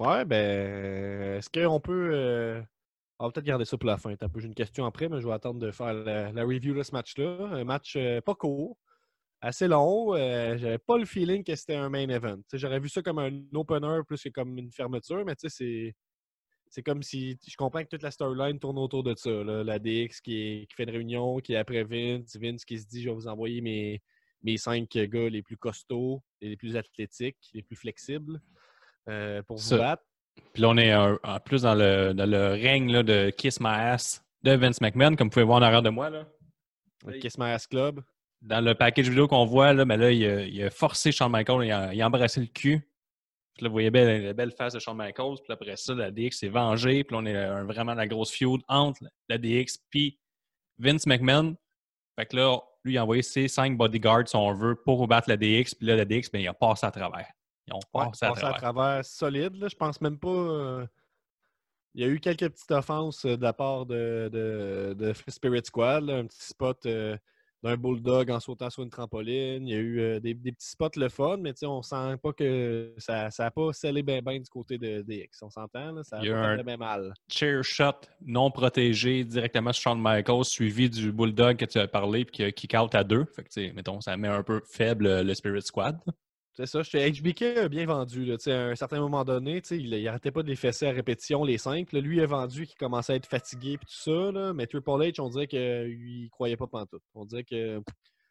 Ouais, 0.00 0.24
ben, 0.24 1.38
est-ce 1.38 1.50
qu'on 1.50 1.80
peut. 1.80 2.10
euh, 2.12 2.62
On 3.18 3.26
va 3.26 3.32
peut-être 3.32 3.46
garder 3.46 3.64
ça 3.64 3.76
pour 3.76 3.88
la 3.88 3.96
fin. 3.98 4.14
J'ai 4.36 4.46
une 4.46 4.54
question 4.54 4.84
après, 4.86 5.08
mais 5.08 5.20
je 5.20 5.26
vais 5.26 5.32
attendre 5.32 5.58
de 5.58 5.70
faire 5.72 5.92
la, 5.94 6.30
review 6.44 6.74
de 6.74 6.82
ce 6.84 6.92
match-là. 6.92 7.48
Un 7.52 7.64
match 7.64 7.96
euh, 7.96 8.20
pas 8.20 8.34
court, 8.36 8.76
assez 9.40 9.68
long. 9.68 10.14
euh, 10.14 10.56
J'avais 10.58 10.78
pas 10.78 10.98
le 10.98 11.04
feeling 11.04 11.42
que 11.44 11.56
c'était 11.56 11.74
un 11.76 11.88
main 11.88 12.08
event. 12.08 12.38
J'aurais 12.52 12.80
vu 12.80 12.88
ça 12.88 13.02
comme 13.02 13.18
un 13.18 13.30
opener 13.54 14.00
plus 14.06 14.22
que 14.22 14.28
comme 14.30 14.56
une 14.58 14.72
fermeture, 14.72 15.24
mais 15.24 15.34
tu 15.36 15.48
sais, 15.48 15.56
c'est. 15.56 15.96
C'est 16.70 16.82
comme 16.82 17.02
si. 17.02 17.38
Je 17.48 17.56
comprends 17.56 17.82
que 17.82 17.88
toute 17.88 18.02
la 18.02 18.10
storyline 18.10 18.58
tourne 18.60 18.78
autour 18.78 19.02
de 19.02 19.14
ça. 19.16 19.30
là. 19.30 19.64
La 19.64 19.78
DX 19.78 20.20
qui, 20.22 20.66
fait 20.76 20.84
une 20.84 20.90
réunion, 20.90 21.38
qui 21.40 21.54
est 21.54 21.56
après 21.56 21.84
Vince. 21.84 22.36
Vince 22.36 22.64
qui 22.64 22.78
se 22.78 22.86
dit 22.86 23.02
Je 23.02 23.08
vais 23.10 23.14
vous 23.14 23.28
envoyer 23.28 23.60
mes, 23.62 24.02
mes 24.42 24.58
cinq 24.58 24.90
gars 24.96 25.30
les 25.30 25.42
plus 25.42 25.56
costauds, 25.56 26.22
les 26.42 26.56
plus 26.56 26.76
athlétiques, 26.76 27.38
les 27.54 27.62
plus 27.62 27.76
flexibles 27.76 28.40
euh, 29.08 29.42
pour 29.42 29.56
vous 29.56 29.62
Ça. 29.62 29.76
battre. 29.78 30.02
Puis 30.52 30.62
là, 30.62 30.68
on 30.68 30.76
est 30.76 30.92
euh, 30.92 31.16
en 31.24 31.40
plus 31.40 31.62
dans 31.62 31.74
le, 31.74 32.12
dans 32.12 32.28
le 32.28 32.50
règne 32.50 32.92
là, 32.92 33.02
de 33.02 33.30
Kiss 33.30 33.60
My 33.60 33.68
Ass 33.68 34.24
de 34.42 34.52
Vince 34.52 34.80
McMahon, 34.80 35.16
comme 35.16 35.28
vous 35.28 35.32
pouvez 35.32 35.44
voir 35.44 35.58
en 35.58 35.62
arrière 35.62 35.82
de 35.82 35.90
moi. 35.90 36.10
Là. 36.10 36.24
Le. 37.06 37.18
Kiss 37.18 37.38
My 37.38 37.50
Ass 37.50 37.66
Club. 37.66 38.02
Dans 38.40 38.60
le 38.60 38.74
package 38.74 39.08
vidéo 39.08 39.26
qu'on 39.26 39.44
voit, 39.44 39.72
là, 39.72 39.84
mais 39.84 39.96
là, 39.96 40.12
il, 40.12 40.24
a, 40.24 40.42
il 40.42 40.62
a 40.62 40.70
forcé 40.70 41.10
Shawn 41.10 41.32
Michaels, 41.32 41.64
il 41.64 41.72
a, 41.72 41.92
il 41.92 42.00
a 42.00 42.06
embrassé 42.06 42.40
le 42.40 42.46
cul. 42.46 42.88
Puis 43.54 43.64
là, 43.64 43.68
vous 43.68 43.72
voyez 43.72 43.90
bien 43.90 44.20
la 44.20 44.32
belle 44.32 44.52
face 44.52 44.74
de 44.74 44.78
Shawn 44.78 44.96
Michaels. 44.96 45.38
Puis 45.42 45.52
après 45.52 45.74
ça, 45.74 45.92
la 45.94 46.12
DX 46.12 46.30
s'est 46.30 46.48
vengée. 46.48 47.02
Puis 47.02 47.14
là, 47.16 47.20
on 47.20 47.26
est 47.26 47.34
euh, 47.34 47.64
vraiment 47.64 47.94
la 47.94 48.06
grosse 48.06 48.30
feud 48.30 48.60
entre 48.68 49.02
la 49.28 49.38
DX 49.38 49.78
puis 49.90 50.20
Vince 50.78 51.06
McMahon. 51.06 51.56
Fait 52.16 52.26
que 52.26 52.36
là, 52.36 52.60
lui, 52.84 52.94
il 52.94 52.98
a 52.98 53.02
envoyé 53.02 53.22
ses 53.22 53.48
cinq 53.48 53.76
bodyguards, 53.76 54.28
si 54.28 54.36
on 54.36 54.54
veut, 54.54 54.76
pour 54.76 55.08
battre 55.08 55.28
la 55.28 55.36
DX. 55.36 55.74
Puis 55.74 55.86
là, 55.86 55.96
la 55.96 56.04
DX, 56.04 56.30
ben, 56.32 56.40
il 56.40 56.46
a 56.46 56.54
passé 56.54 56.86
à 56.86 56.92
travers. 56.92 57.26
Ils 57.68 57.72
ont 57.74 57.80
Ouais, 57.94 58.06
passé 58.06 58.24
à 58.24 58.28
passé 58.30 58.38
à 58.44 58.52
travers. 58.52 58.56
travers 58.58 59.04
solide. 59.04 59.54
Là. 59.56 59.68
Je 59.68 59.76
pense 59.76 60.00
même 60.00 60.18
pas. 60.18 60.28
euh, 60.28 60.86
Il 61.94 62.02
y 62.02 62.04
a 62.04 62.08
eu 62.08 62.20
quelques 62.20 62.48
petites 62.48 62.70
offenses 62.70 63.24
euh, 63.24 63.36
de 63.36 63.42
la 63.42 63.52
part 63.52 63.86
de, 63.86 64.28
de, 64.32 64.94
de 64.98 65.12
Spirit 65.28 65.62
Squad. 65.64 66.04
là. 66.04 66.16
Un 66.16 66.26
petit 66.26 66.46
spot 66.46 66.84
euh, 66.86 67.16
d'un 67.60 67.76
bulldog 67.76 68.30
en 68.30 68.38
sautant 68.38 68.70
sur 68.70 68.84
une 68.84 68.90
trampoline. 68.90 69.66
Il 69.66 69.70
y 69.72 69.76
a 69.76 69.80
eu 69.80 69.98
euh, 70.00 70.20
des, 70.20 70.32
des 70.32 70.52
petits 70.52 70.68
spots 70.68 70.90
le 70.96 71.08
fun, 71.08 71.38
mais 71.38 71.52
on 71.64 71.82
sent 71.82 72.16
pas 72.22 72.32
que 72.32 72.94
ça 72.98 73.14
n'a 73.24 73.30
ça 73.32 73.50
pas 73.50 73.72
scellé 73.72 74.04
bien 74.04 74.22
ben 74.22 74.40
du 74.40 74.48
côté 74.48 74.78
de 74.78 75.02
DX. 75.02 75.42
On 75.42 75.50
s'entend, 75.50 76.04
ça 76.04 76.18
a 76.18 76.20
Il 76.22 76.28
y 76.28 76.30
a 76.30 76.34
pas 76.34 76.40
un- 76.46 76.56
fait 76.58 76.62
bien 76.62 76.76
mal. 76.76 77.12
chair 77.28 77.64
shot 77.64 77.94
non 78.24 78.52
protégé 78.52 79.24
directement 79.24 79.72
sur 79.72 79.82
Shawn 79.90 80.00
Michaels, 80.00 80.44
suivi 80.44 80.88
du 80.88 81.10
Bulldog 81.10 81.56
que 81.56 81.64
tu 81.64 81.78
as 81.78 81.88
parlé, 81.88 82.24
puis 82.24 82.32
qui 82.36 82.44
a 82.44 82.52
kick 82.52 82.74
out 82.74 82.94
à 82.94 83.02
deux. 83.02 83.24
Fait 83.34 83.42
que, 83.42 83.72
mettons, 83.72 84.00
ça 84.00 84.16
met 84.16 84.28
un 84.28 84.44
peu 84.44 84.62
faible 84.70 85.22
le 85.22 85.34
Spirit 85.34 85.62
Squad. 85.62 85.98
C'est 86.58 86.66
ça, 86.66 86.80
HBK 86.82 87.42
a 87.56 87.68
bien 87.68 87.86
vendu. 87.86 88.24
Là, 88.24 88.36
à 88.46 88.50
un 88.70 88.74
certain 88.74 88.98
moment 88.98 89.22
donné, 89.24 89.62
il, 89.70 89.94
il 89.94 90.08
arrêtait 90.08 90.32
pas 90.32 90.42
de 90.42 90.48
les 90.48 90.56
fesser 90.56 90.88
à 90.88 90.90
répétition, 90.90 91.44
les 91.44 91.56
cinq. 91.56 91.92
Là, 91.92 92.00
lui, 92.00 92.16
il 92.16 92.20
a 92.20 92.26
vendu 92.26 92.66
qu'il 92.66 92.76
commençait 92.76 93.12
à 93.12 93.16
être 93.16 93.28
fatigué 93.28 93.74
et 93.74 93.78
tout 93.78 93.86
ça. 93.88 94.32
Là, 94.32 94.52
mais 94.52 94.66
Triple 94.66 94.90
H, 94.90 95.20
on 95.20 95.28
dirait 95.28 95.46
qu'il 95.46 95.60
ne 95.60 96.28
croyait 96.30 96.56
pas 96.56 96.66
pantoute. 96.66 97.02
On 97.14 97.24
dirait 97.24 97.44
que 97.44 97.80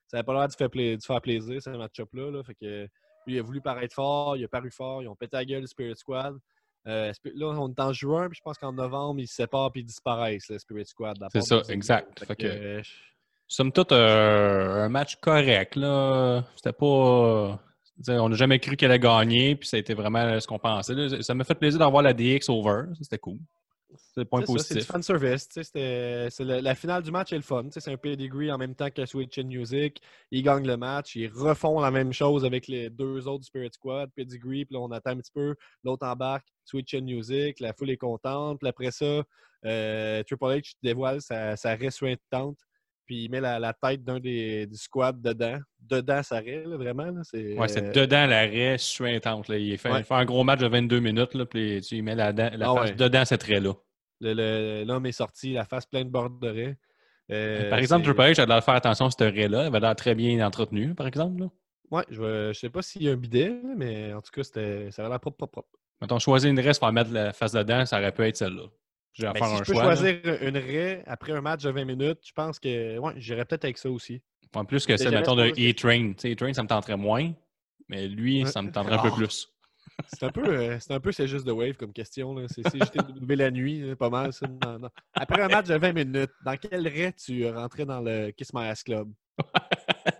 ça 0.08 0.18
n'avait 0.18 0.26
pas 0.26 0.34
l'air 0.34 0.48
de 0.50 0.54
faire, 1.02 1.22
plaisir, 1.22 1.62
ce 1.62 1.70
match-up-là. 1.70 2.32
Là. 2.32 2.44
Fait 2.44 2.56
que, 2.56 2.84
lui, 3.28 3.36
il 3.36 3.40
a 3.40 3.42
voulu 3.42 3.62
paraître 3.62 3.96
fort, 3.96 4.36
il 4.36 4.44
a 4.44 4.50
paru 4.50 4.72
fort, 4.72 5.02
ils 5.02 5.08
ont 5.08 5.16
pété 5.16 5.38
la 5.38 5.46
gueule 5.46 5.62
le 5.62 5.68
Spirit 5.68 5.96
Squad. 5.96 6.36
Euh, 6.86 7.14
là, 7.34 7.48
on 7.48 7.70
est 7.70 7.80
en 7.80 7.94
juin, 7.94 8.28
puis 8.28 8.38
je 8.38 8.42
pense 8.44 8.58
qu'en 8.58 8.74
novembre, 8.74 9.22
ils 9.22 9.28
se 9.28 9.36
séparent 9.36 9.72
et 9.76 9.80
ils 9.80 9.86
disparaissent, 9.86 10.50
le 10.50 10.60
Spirit 10.60 10.86
Squad. 10.86 11.18
C'est 11.32 11.42
ça, 11.44 11.62
exact. 11.70 12.20
Fait 12.20 12.26
Fait 12.26 12.36
que, 12.36 12.42
que- 12.44 12.84
je- 12.84 12.92
Somme 13.50 13.72
toute, 13.72 13.94
euh, 13.94 14.84
un 14.84 14.90
match 14.90 15.16
correct. 15.22 15.80
C'était 16.58 16.74
pas. 16.74 17.60
On 18.08 18.30
n'a 18.30 18.36
jamais 18.36 18.60
cru 18.60 18.76
qu'elle 18.76 18.92
allait 18.92 19.00
gagner, 19.00 19.56
puis 19.56 19.68
ça 19.68 19.78
a 19.78 19.80
été 19.80 19.94
vraiment 19.94 20.40
ce 20.40 20.48
qu'on 20.48 20.60
pensait. 20.60 20.94
là. 20.94 21.22
Ça 21.22 21.34
m'a 21.34 21.44
fait 21.44 21.56
plaisir 21.56 21.80
d'avoir 21.80 22.04
la 22.04 22.14
DX 22.14 22.50
over. 22.50 22.84
C'était 23.02 23.18
cool. 23.18 23.40
C'est 24.14 24.22
le 24.22 24.26
point 24.26 24.42
ça, 24.42 24.46
C'est 24.48 24.52
du 24.52 24.58
positif. 24.58 24.86
fan 24.86 25.02
service. 25.02 25.48
c'est 25.52 26.40
la 26.40 26.76
finale 26.76 27.02
du 27.04 27.12
match 27.12 27.32
est 27.32 27.38
le 27.38 27.42
fun. 27.42 27.66
C'est 27.72 27.90
un 27.92 27.98
pedigree 27.98 28.52
en 28.52 28.58
même 28.58 28.76
temps 28.76 28.90
que 28.90 29.06
Switch 29.06 29.38
and 29.40 29.46
Music. 29.46 30.02
Ils 30.32 30.44
gagnent 30.44 30.68
le 30.68 30.78
match. 30.78 31.16
Ils 31.16 31.28
refont 31.30 31.80
la 31.80 31.90
même 31.90 32.14
chose 32.14 32.44
avec 32.46 32.68
les 32.68 32.90
deux 32.90 33.28
autres 33.28 33.46
Spirit 33.46 33.70
Squad. 33.72 34.12
Pedigree, 34.16 34.66
puis 34.66 34.76
là, 34.76 34.82
on 34.82 34.92
attend 34.92 35.12
un 35.12 35.18
petit 35.18 35.32
peu. 35.32 35.56
L'autre 35.84 36.06
embarque. 36.06 36.48
Switch 36.66 36.94
and 36.94 37.04
Music. 37.04 37.60
La 37.60 37.74
foule 37.74 37.90
est 37.90 37.98
contente. 37.98 38.60
Puis 38.60 38.68
après 38.68 38.92
ça, 38.92 39.24
euh, 39.66 40.24
Triple 40.24 40.46
H 40.46 40.74
dévoile 40.84 41.22
sa, 41.22 41.56
sa. 41.56 41.76
Puis 43.08 43.24
il 43.24 43.32
met 43.32 43.40
la, 43.42 43.58
la 43.58 43.74
tête 43.74 44.04
d'un 44.04 44.20
des 44.20 44.68
du 44.68 44.76
squad 44.78 45.20
dedans. 45.22 45.58
Dedans 45.80 46.22
sa 46.22 46.38
raie, 46.40 46.64
là, 46.66 46.78
vraiment. 46.78 47.06
là, 47.06 47.22
c'est, 47.24 47.58
Ouais, 47.58 47.68
c'est 47.70 47.92
dedans 47.96 48.28
l'arrêt 48.28 48.78
suintante. 48.78 49.48
Là. 49.48 49.58
Il, 49.58 49.78
fait, 49.78 49.90
Ouais. 49.90 50.00
il 50.02 50.04
fait 50.04 50.14
un 50.14 50.26
gros 50.26 50.44
match 50.44 50.60
de 50.60 50.68
22 50.68 51.00
minutes, 51.00 51.34
là, 51.34 51.46
puis 51.46 51.82
tu 51.82 51.96
y 51.96 52.02
mets 52.02 52.16
la, 52.16 52.32
la 52.34 52.52
Ah 52.62 52.76
face 52.76 52.90
ouais. 52.90 52.96
dedans 52.96 53.26
cette 53.26 53.44
raie-là. 53.44 53.74
L'homme 54.20 55.06
est 55.06 55.12
sorti, 55.12 55.54
la 55.54 55.66
face 55.66 55.86
pleine 55.86 56.06
de 56.08 56.12
borderets. 56.12 56.78
Euh, 57.32 57.70
par 57.70 57.80
exemple, 57.80 58.04
Triple 58.06 58.22
H 58.22 58.42
a 58.42 58.46
l'air 58.46 58.58
de 58.60 58.64
faire 58.64 58.74
attention 58.76 59.06
à 59.06 59.12
cette 59.12 59.34
raie-là. 59.34 59.62
Elle 59.62 59.68
avait 59.68 59.80
l'air 59.80 59.96
très 59.96 60.16
bien 60.16 60.46
entretenue, 60.46 60.94
par 60.96 61.08
exemple. 61.08 61.44
Ouais, 61.92 62.04
je, 62.10 62.52
je 62.54 62.60
sais 62.60 62.70
pas 62.70 62.82
s'il 62.82 63.04
y 63.04 63.10
a 63.10 63.14
un 63.14 63.16
bidet, 63.18 63.54
mais 63.78 64.14
en 64.14 64.22
tout 64.22 64.32
cas, 64.32 64.44
c'était, 64.44 64.92
ça 64.92 65.02
avait 65.02 65.10
l'air 65.12 65.20
propre, 65.20 65.38
propre, 65.38 65.52
propre. 65.54 65.70
Mettons, 66.02 66.20
choisir 66.20 66.50
une 66.52 66.60
raie, 66.60 66.72
pour 66.80 66.92
mettre 66.92 67.12
la 67.12 67.34
face 67.34 67.54
dedans, 67.54 67.86
ça 67.86 68.00
aurait 68.00 68.12
pu 68.12 68.24
être 68.24 68.36
celle-là. 68.38 68.64
Je 69.18 69.26
vais 69.26 69.34
Ben, 69.34 69.40
faire 69.40 69.48
si 69.48 69.54
un 69.54 69.58
je 69.58 69.64
peux 69.64 69.74
choix. 69.74 69.84
là. 69.84 69.96
choisir 69.96 70.20
une 70.44 70.58
raie 70.58 71.04
après 71.08 71.32
un 71.34 71.42
match 71.42 71.64
de 71.64 71.70
20 71.72 71.86
minutes, 71.86 72.20
je 72.26 72.32
pense 72.34 72.60
que 72.60 72.98
ouais, 73.00 73.14
j'irais 73.18 73.46
peut-être 73.46 73.64
avec 73.66 73.78
ça 73.78 73.90
aussi. 73.90 74.22
En 74.56 74.64
plus 74.66 74.86
que 74.86 74.96
celle, 74.98 75.14
mettons, 75.14 75.36
de 75.36 75.46
E-Train. 75.50 76.14
Tu 76.14 76.16
sais, 76.20 76.32
E-Train, 76.34 76.54
ça 76.54 76.64
me 76.64 76.68
tenterait 76.68 76.98
moins. 76.98 77.32
Mais 77.90 78.08
lui, 78.08 78.44
Ouais. 78.44 78.50
ça 78.50 78.62
me 78.62 78.72
tenterait 78.72 78.96
un 78.96 79.02
peu 79.02 79.10
Ah. 79.12 79.16
plus. 79.18 79.50
C'est 80.14 80.24
un 80.24 80.30
peu, 80.30 80.46
euh, 80.46 80.78
c'est 80.80 80.94
un 80.94 81.00
peu 81.00 81.12
c'est 81.12 81.28
juste 81.28 81.46
de 81.48 81.52
wave 81.52 81.74
comme 81.76 81.92
question. 81.94 82.36
là. 82.36 82.46
C'est 82.48 82.62
c'est 82.70 82.78
JTW 82.84 83.34
la 83.36 83.50
nuit, 83.50 83.80
là, 83.82 83.96
pas 83.96 84.10
mal. 84.10 84.32
Ça. 84.34 84.46
Non, 84.48 84.78
non. 84.80 84.90
Après 85.14 85.42
un 85.42 85.48
match 85.48 85.68
de 85.68 85.76
20 85.76 85.94
minutes, 85.94 86.30
dans 86.46 86.56
quel 86.58 86.88
raie 86.88 87.14
tu 87.14 87.50
rentrais 87.50 87.86
dans 87.86 88.02
le 88.02 88.30
Kiss 88.32 88.54
My 88.54 88.66
Ass 88.68 88.84
Club? 88.84 89.12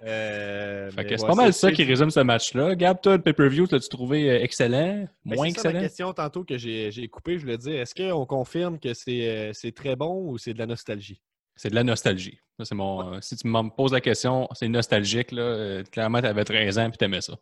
Euh, 0.04 0.90
Fait 0.92 0.96
mais 0.98 1.10
que 1.10 1.18
c'est 1.18 1.24
ouais, 1.24 1.28
pas 1.28 1.36
mal 1.36 1.54
c'est- 1.54 1.60
ça 1.60 1.68
c'est- 1.70 1.74
qui 1.76 1.84
résume 1.84 2.10
ce 2.10 2.20
match-là. 2.22 2.76
Gab, 2.76 3.02
toi, 3.02 3.18
le 3.18 3.22
pay-per-view, 3.22 3.68
l'as-tu 3.72 3.90
trouvé 3.90 4.30
euh, 4.30 4.42
excellent? 4.44 5.08
Ben, 5.26 5.36
Moins 5.36 5.48
c'est 5.50 5.56
ça 5.56 5.64
ma 5.64 5.70
excellent? 5.70 5.80
question 5.82 6.14
tantôt 6.14 6.44
que 6.44 6.58
j'ai 6.58 7.08
coupé. 7.10 7.38
Je 7.38 7.42
voulais 7.44 7.58
dire, 7.58 7.80
est-ce 7.82 7.94
qu'on 7.96 8.26
confirme 8.26 8.80
que 8.80 8.94
c'est 8.94 9.28
euh, 9.30 9.52
c'est 9.54 9.74
très 9.74 9.96
bon 9.96 10.30
ou 10.30 10.38
c'est 10.38 10.54
de 10.54 10.60
la 10.60 10.66
nostalgie? 10.66 11.22
C'est 11.56 11.70
de 11.70 11.76
la 11.76 11.84
nostalgie. 11.84 12.40
Ça, 12.60 12.66
c'est 12.66 12.76
mon, 12.76 13.14
euh, 13.16 13.18
si 13.22 13.36
tu 13.36 13.48
me 13.48 13.70
poses 13.76 13.92
la 13.92 14.02
question, 14.02 14.48
c'est 14.54 14.68
nostalgique. 14.68 15.32
Là, 15.32 15.42
euh, 15.42 15.84
clairement, 15.84 16.22
tu 16.22 16.28
avais 16.28 16.44
13 16.46 16.78
ans 16.78 16.88
et 16.88 16.92
tu 16.92 17.04
aimais 17.04 17.22
ça. 17.22 17.34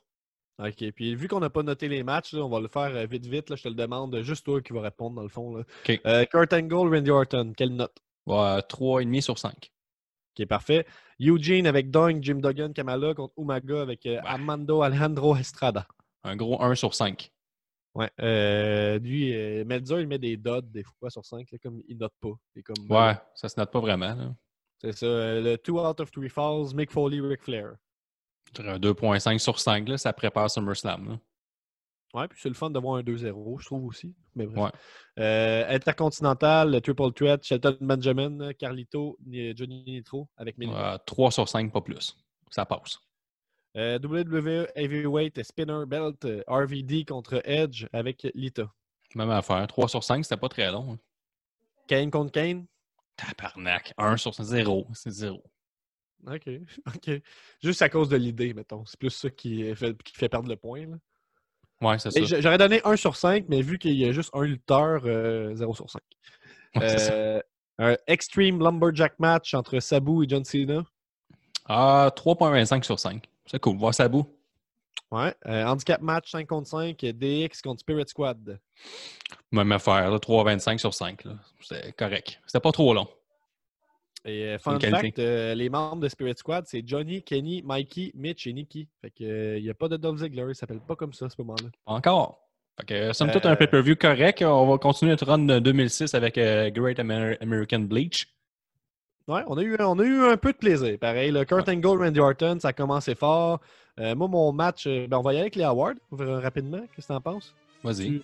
OK. 0.59 0.91
Puis 0.95 1.15
vu 1.15 1.27
qu'on 1.27 1.41
n'a 1.41 1.49
pas 1.49 1.63
noté 1.63 1.89
les 1.89 2.01
matchs, 2.03 2.31
là, 2.33 2.39
on 2.45 2.49
va 2.49 2.61
le 2.61 2.69
faire 2.69 2.89
vite, 3.07 3.25
vite. 3.25 3.49
Là, 3.49 3.57
je 3.57 3.63
te 3.63 3.67
le 3.67 3.75
demande. 3.75 4.17
Juste 4.21 4.45
toi 4.45 4.61
qui 4.61 4.71
vas 4.71 4.81
répondre, 4.81 5.17
dans 5.17 5.23
le 5.23 5.27
fond. 5.29 5.57
Là. 5.57 5.63
OK. 5.87 6.01
Kurt 6.31 6.53
Angle, 6.53 6.95
Randy 6.95 7.11
Orton, 7.11 7.51
quelle 7.55 7.75
note? 7.75 7.97
Ouais, 8.25 8.61
3,5 8.69 9.21
sur 9.21 9.37
5. 9.37 9.71
OK, 10.37 10.45
parfait. 10.47 10.85
Eugene 11.19 11.67
avec 11.67 11.89
Doink, 11.91 12.21
Jim 12.23 12.35
Duggan, 12.41 12.73
Kamala 12.73 13.13
contre 13.13 13.33
Umaga 13.37 13.81
avec 13.81 14.05
euh, 14.05 14.19
Amando 14.25 14.81
Alejandro 14.81 15.35
Estrada. 15.37 15.87
Un 16.23 16.35
gros 16.35 16.61
1 16.61 16.75
sur 16.75 16.93
5. 16.93 17.31
Ouais. 17.93 18.09
Euh, 18.21 18.99
lui, 18.99 19.33
euh, 19.33 19.63
Melzer, 19.65 20.01
il 20.01 20.07
met 20.07 20.17
des 20.19 20.35
dots 20.35 20.59
des 20.61 20.83
fois 20.83 21.09
sur 21.09 21.25
5, 21.25 21.47
comme 21.63 21.81
il 21.87 21.97
note 21.97 22.13
pas. 22.19 22.33
Il 22.55 22.59
est 22.59 22.63
comme, 22.63 22.75
Ouais, 22.89 23.13
ça 23.33 23.47
se 23.47 23.57
note 23.59 23.71
pas 23.71 23.79
vraiment. 23.79 24.13
là. 24.13 24.35
C'est 24.81 24.91
ça. 24.91 25.05
euh, 25.05 25.41
le 25.41 25.57
2 25.57 25.71
out 25.73 25.99
of 26.01 26.11
3 26.11 26.27
falls, 26.29 26.75
Mick 26.75 26.91
Foley, 26.91 27.21
Ric 27.21 27.41
Flair. 27.43 27.75
Je 28.49 28.61
dirais 28.61 28.73
Un 28.75 28.79
2,5 28.79 29.37
sur 29.39 29.59
5, 29.59 29.87
là, 29.87 29.97
ça 29.97 30.11
prépare 30.11 30.49
SummerSlam. 30.51 31.17
Ouais, 32.15 32.27
puis 32.29 32.39
c'est 32.41 32.47
le 32.49 32.55
fun 32.55 32.69
de 32.69 32.79
voir 32.79 32.95
un 32.95 33.01
2-0, 33.03 33.59
je 33.59 33.65
trouve 33.65 33.85
aussi. 33.85 34.15
Mais 34.35 34.45
bref. 34.47 34.71
Ouais. 35.17 35.23
Euh, 35.23 35.65
Intercontinental, 35.67 36.71
le 36.71 36.79
Triple 36.79 37.11
Threat, 37.13 37.43
Shelton 37.43 37.77
Benjamin, 37.81 38.53
Carlito, 38.53 39.17
Johnny 39.27 39.83
Nitro 39.85 40.29
avec. 40.37 40.57
Ouais, 40.57 40.97
3 41.05 41.31
sur 41.31 41.49
5, 41.49 41.71
pas 41.73 41.81
plus. 41.81 42.15
Ça 42.51 42.65
passe. 42.65 42.99
Euh, 43.75 43.99
WWE 43.99 44.67
Heavyweight 44.75 45.43
Spinner 45.43 45.83
Belt, 45.85 46.23
euh, 46.23 46.41
RVD 46.47 47.03
contre 47.03 47.41
Edge 47.43 47.85
avec 47.91 48.25
Lita. 48.33 48.71
Même 49.15 49.29
affaire. 49.31 49.67
3 49.67 49.89
sur 49.89 50.03
5, 50.03 50.23
c'était 50.23 50.37
pas 50.37 50.47
très 50.47 50.71
long. 50.71 50.93
hein. 50.93 50.99
Kane 51.87 52.09
contre 52.09 52.31
Kane. 52.31 52.65
Tabarnak. 53.17 53.93
1 53.97 54.15
sur 54.17 54.33
0. 54.33 54.87
C'est 54.93 55.11
0. 55.11 55.43
OK. 56.27 56.47
OK. 56.95 57.11
Juste 57.61 57.81
à 57.81 57.89
cause 57.89 58.07
de 58.09 58.15
l'idée, 58.15 58.53
mettons. 58.53 58.85
C'est 58.85 58.99
plus 58.99 59.09
ça 59.09 59.29
qui 59.29 59.63
euh, 59.69 59.75
fait, 59.75 60.01
qui 60.03 60.13
fait 60.13 60.29
perdre 60.29 60.47
le 60.49 60.55
point. 60.55 60.87
là. 60.87 60.95
Ouais, 61.85 61.99
c'est 61.99 62.11
ça. 62.11 62.19
Et 62.19 62.25
j- 62.25 62.35
J'aurais 62.39 62.57
donné 62.57 62.81
1 62.83 62.95
sur 62.95 63.15
5, 63.15 63.45
mais 63.49 63.61
vu 63.61 63.77
qu'il 63.77 63.93
y 63.95 64.05
a 64.05 64.11
juste 64.11 64.29
un 64.33 64.43
lutteur, 64.43 65.01
euh, 65.05 65.55
0 65.55 65.73
sur 65.75 65.89
5. 65.89 66.01
Ouais, 66.75 66.89
c'est 66.89 66.97
ça. 66.99 67.13
Euh, 67.13 67.41
un 67.79 67.95
Extreme 68.07 68.59
Lumberjack 68.59 69.19
match 69.19 69.53
entre 69.53 69.79
Sabu 69.79 70.23
et 70.23 70.29
John 70.29 70.43
Cena. 70.45 70.83
Ah, 71.67 72.11
3,25 72.15 72.83
sur 72.83 72.99
5. 72.99 73.27
C'est 73.45 73.59
cool. 73.59 73.77
Voir 73.77 73.93
ça 73.93 74.07
bout. 74.07 74.25
Ouais. 75.11 75.33
Euh, 75.45 75.65
handicap 75.65 76.01
match 76.01 76.31
5 76.31 76.47
contre 76.47 76.67
5, 76.67 76.97
DX 76.99 77.61
contre 77.61 77.81
Spirit 77.81 78.05
Squad. 78.07 78.59
Même 79.51 79.71
affaire. 79.71 80.09
là, 80.09 80.17
3,25 80.19 80.79
sur 80.79 80.93
5. 80.93 81.23
là. 81.25 81.33
C'est 81.61 81.95
correct. 81.95 82.39
C'était 82.47 82.59
pas 82.59 82.71
trop 82.71 82.93
long. 82.93 83.07
Et 84.27 84.43
euh, 84.45 84.57
fun 84.57 84.71
fact, 85.01 85.19
euh, 85.19 85.53
les 85.53 85.69
membres 85.69 86.01
de 86.01 86.07
Spirit 86.09 86.33
Squad, 86.35 86.65
c'est 86.67 86.81
Johnny, 86.85 87.21
Kenny, 87.21 87.61
Mikey, 87.63 88.11
Mitch 88.15 88.47
et 88.47 88.53
Nikki. 88.53 88.87
Fait 89.01 89.11
que 89.11 89.23
euh, 89.23 89.57
il 89.59 89.63
n'y 89.63 89.69
a 89.69 89.73
pas 89.75 89.87
de 89.87 89.97
Dolph 89.97 90.19
Ziggler, 90.19 90.45
il 90.49 90.55
s'appelle 90.55 90.79
pas 90.79 90.95
comme 90.95 91.13
ça 91.13 91.25
à 91.25 91.29
ce 91.29 91.35
moment-là. 91.39 91.69
Encore. 91.85 92.41
Fait 92.79 92.85
que, 92.87 93.13
somme 93.13 93.29
toute, 93.31 93.45
Euh, 93.45 93.51
un 93.51 93.55
pay-per-view 93.55 93.95
correct. 93.95 94.41
On 94.41 94.65
va 94.67 94.77
continuer 94.79 95.11
notre 95.11 95.25
run 95.27 95.39
de 95.39 95.59
2006 95.59 96.13
avec 96.15 96.37
euh, 96.37 96.69
Great 96.71 96.99
Amer- 96.99 97.37
American 97.39 97.79
Bleach. 97.81 98.27
Ouais, 99.27 99.41
on 99.47 99.57
a 99.57 99.61
eu, 99.63 99.75
on 99.79 99.97
a 99.99 100.03
eu 100.03 100.23
un 100.23 100.37
peu 100.37 100.51
de 100.51 100.57
plaisir. 100.57 100.97
Pareil, 100.99 101.31
le 101.31 101.45
Kurt 101.45 101.67
Angle, 101.69 102.03
Randy 102.03 102.19
Orton, 102.19 102.57
ça 102.59 102.69
a 102.69 102.73
commencé 102.73 103.15
fort. 103.15 103.59
Euh, 103.99 104.13
moi, 104.15 104.27
mon 104.27 104.51
match, 104.51 104.85
euh, 104.87 105.07
ben, 105.07 105.17
on 105.17 105.21
va 105.21 105.33
y 105.33 105.35
aller 105.37 105.41
avec 105.43 105.55
les 105.55 105.63
awards 105.63 105.93
euh, 106.19 106.39
rapidement. 106.39 106.81
Qu'est-ce 106.95 107.07
que 107.07 107.13
t'en 107.13 107.21
penses? 107.21 107.55
Vas-y. 107.83 108.21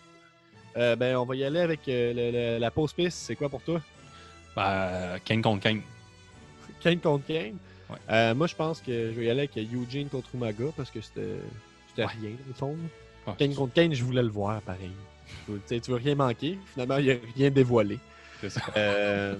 Euh, 0.78 0.96
ben, 0.96 1.16
on 1.18 1.26
va 1.26 1.36
y 1.36 1.44
aller 1.44 1.60
avec 1.60 1.88
euh, 1.88 2.14
le- 2.14 2.32
le- 2.56 2.60
la 2.60 2.72
pause 2.72 2.94
piste. 2.94 3.18
C'est 3.20 3.36
quoi 3.36 3.50
pour 3.50 3.62
toi? 3.62 3.82
Ben, 4.56 5.18
King 5.24 5.42
contre 5.42 5.62
King. 5.68 5.82
Kane 6.82 7.00
contre 7.00 7.26
Kane? 7.28 7.58
Ouais. 7.90 7.98
Euh, 8.10 8.36
moi, 8.36 8.48
je 8.48 8.56
pense 8.56 8.82
que 8.82 9.12
je 9.12 9.20
vais 9.20 9.26
y 9.26 9.30
aller 9.30 9.42
avec 9.52 9.58
Eugene 9.58 10.08
contre 10.10 10.30
Umaga 10.34 10.66
parce 10.76 10.90
que 10.92 11.00
c'était 11.02 11.22
Ouais. 11.98 12.06
rien, 12.06 12.32
au 12.50 12.54
fond. 12.54 12.76
Ah, 13.28 13.36
Kane 13.38 13.54
contre 13.54 13.74
Kane, 13.74 13.94
je 13.94 14.04
voulais 14.04 14.24
le 14.24 14.30
voir, 14.30 14.62
pareil. 14.62 14.92
Tu 15.68 15.92
veux 15.92 15.98
rien 15.98 16.16
manquer. 16.16 16.58
Finalement, 16.74 16.98
il 16.98 17.06
n'y 17.06 17.12
a 17.12 17.16
rien 17.36 17.50
dévoilé. 17.50 18.00
c'est 18.42 18.50
ça. 18.50 18.62
Euh, 18.76 19.36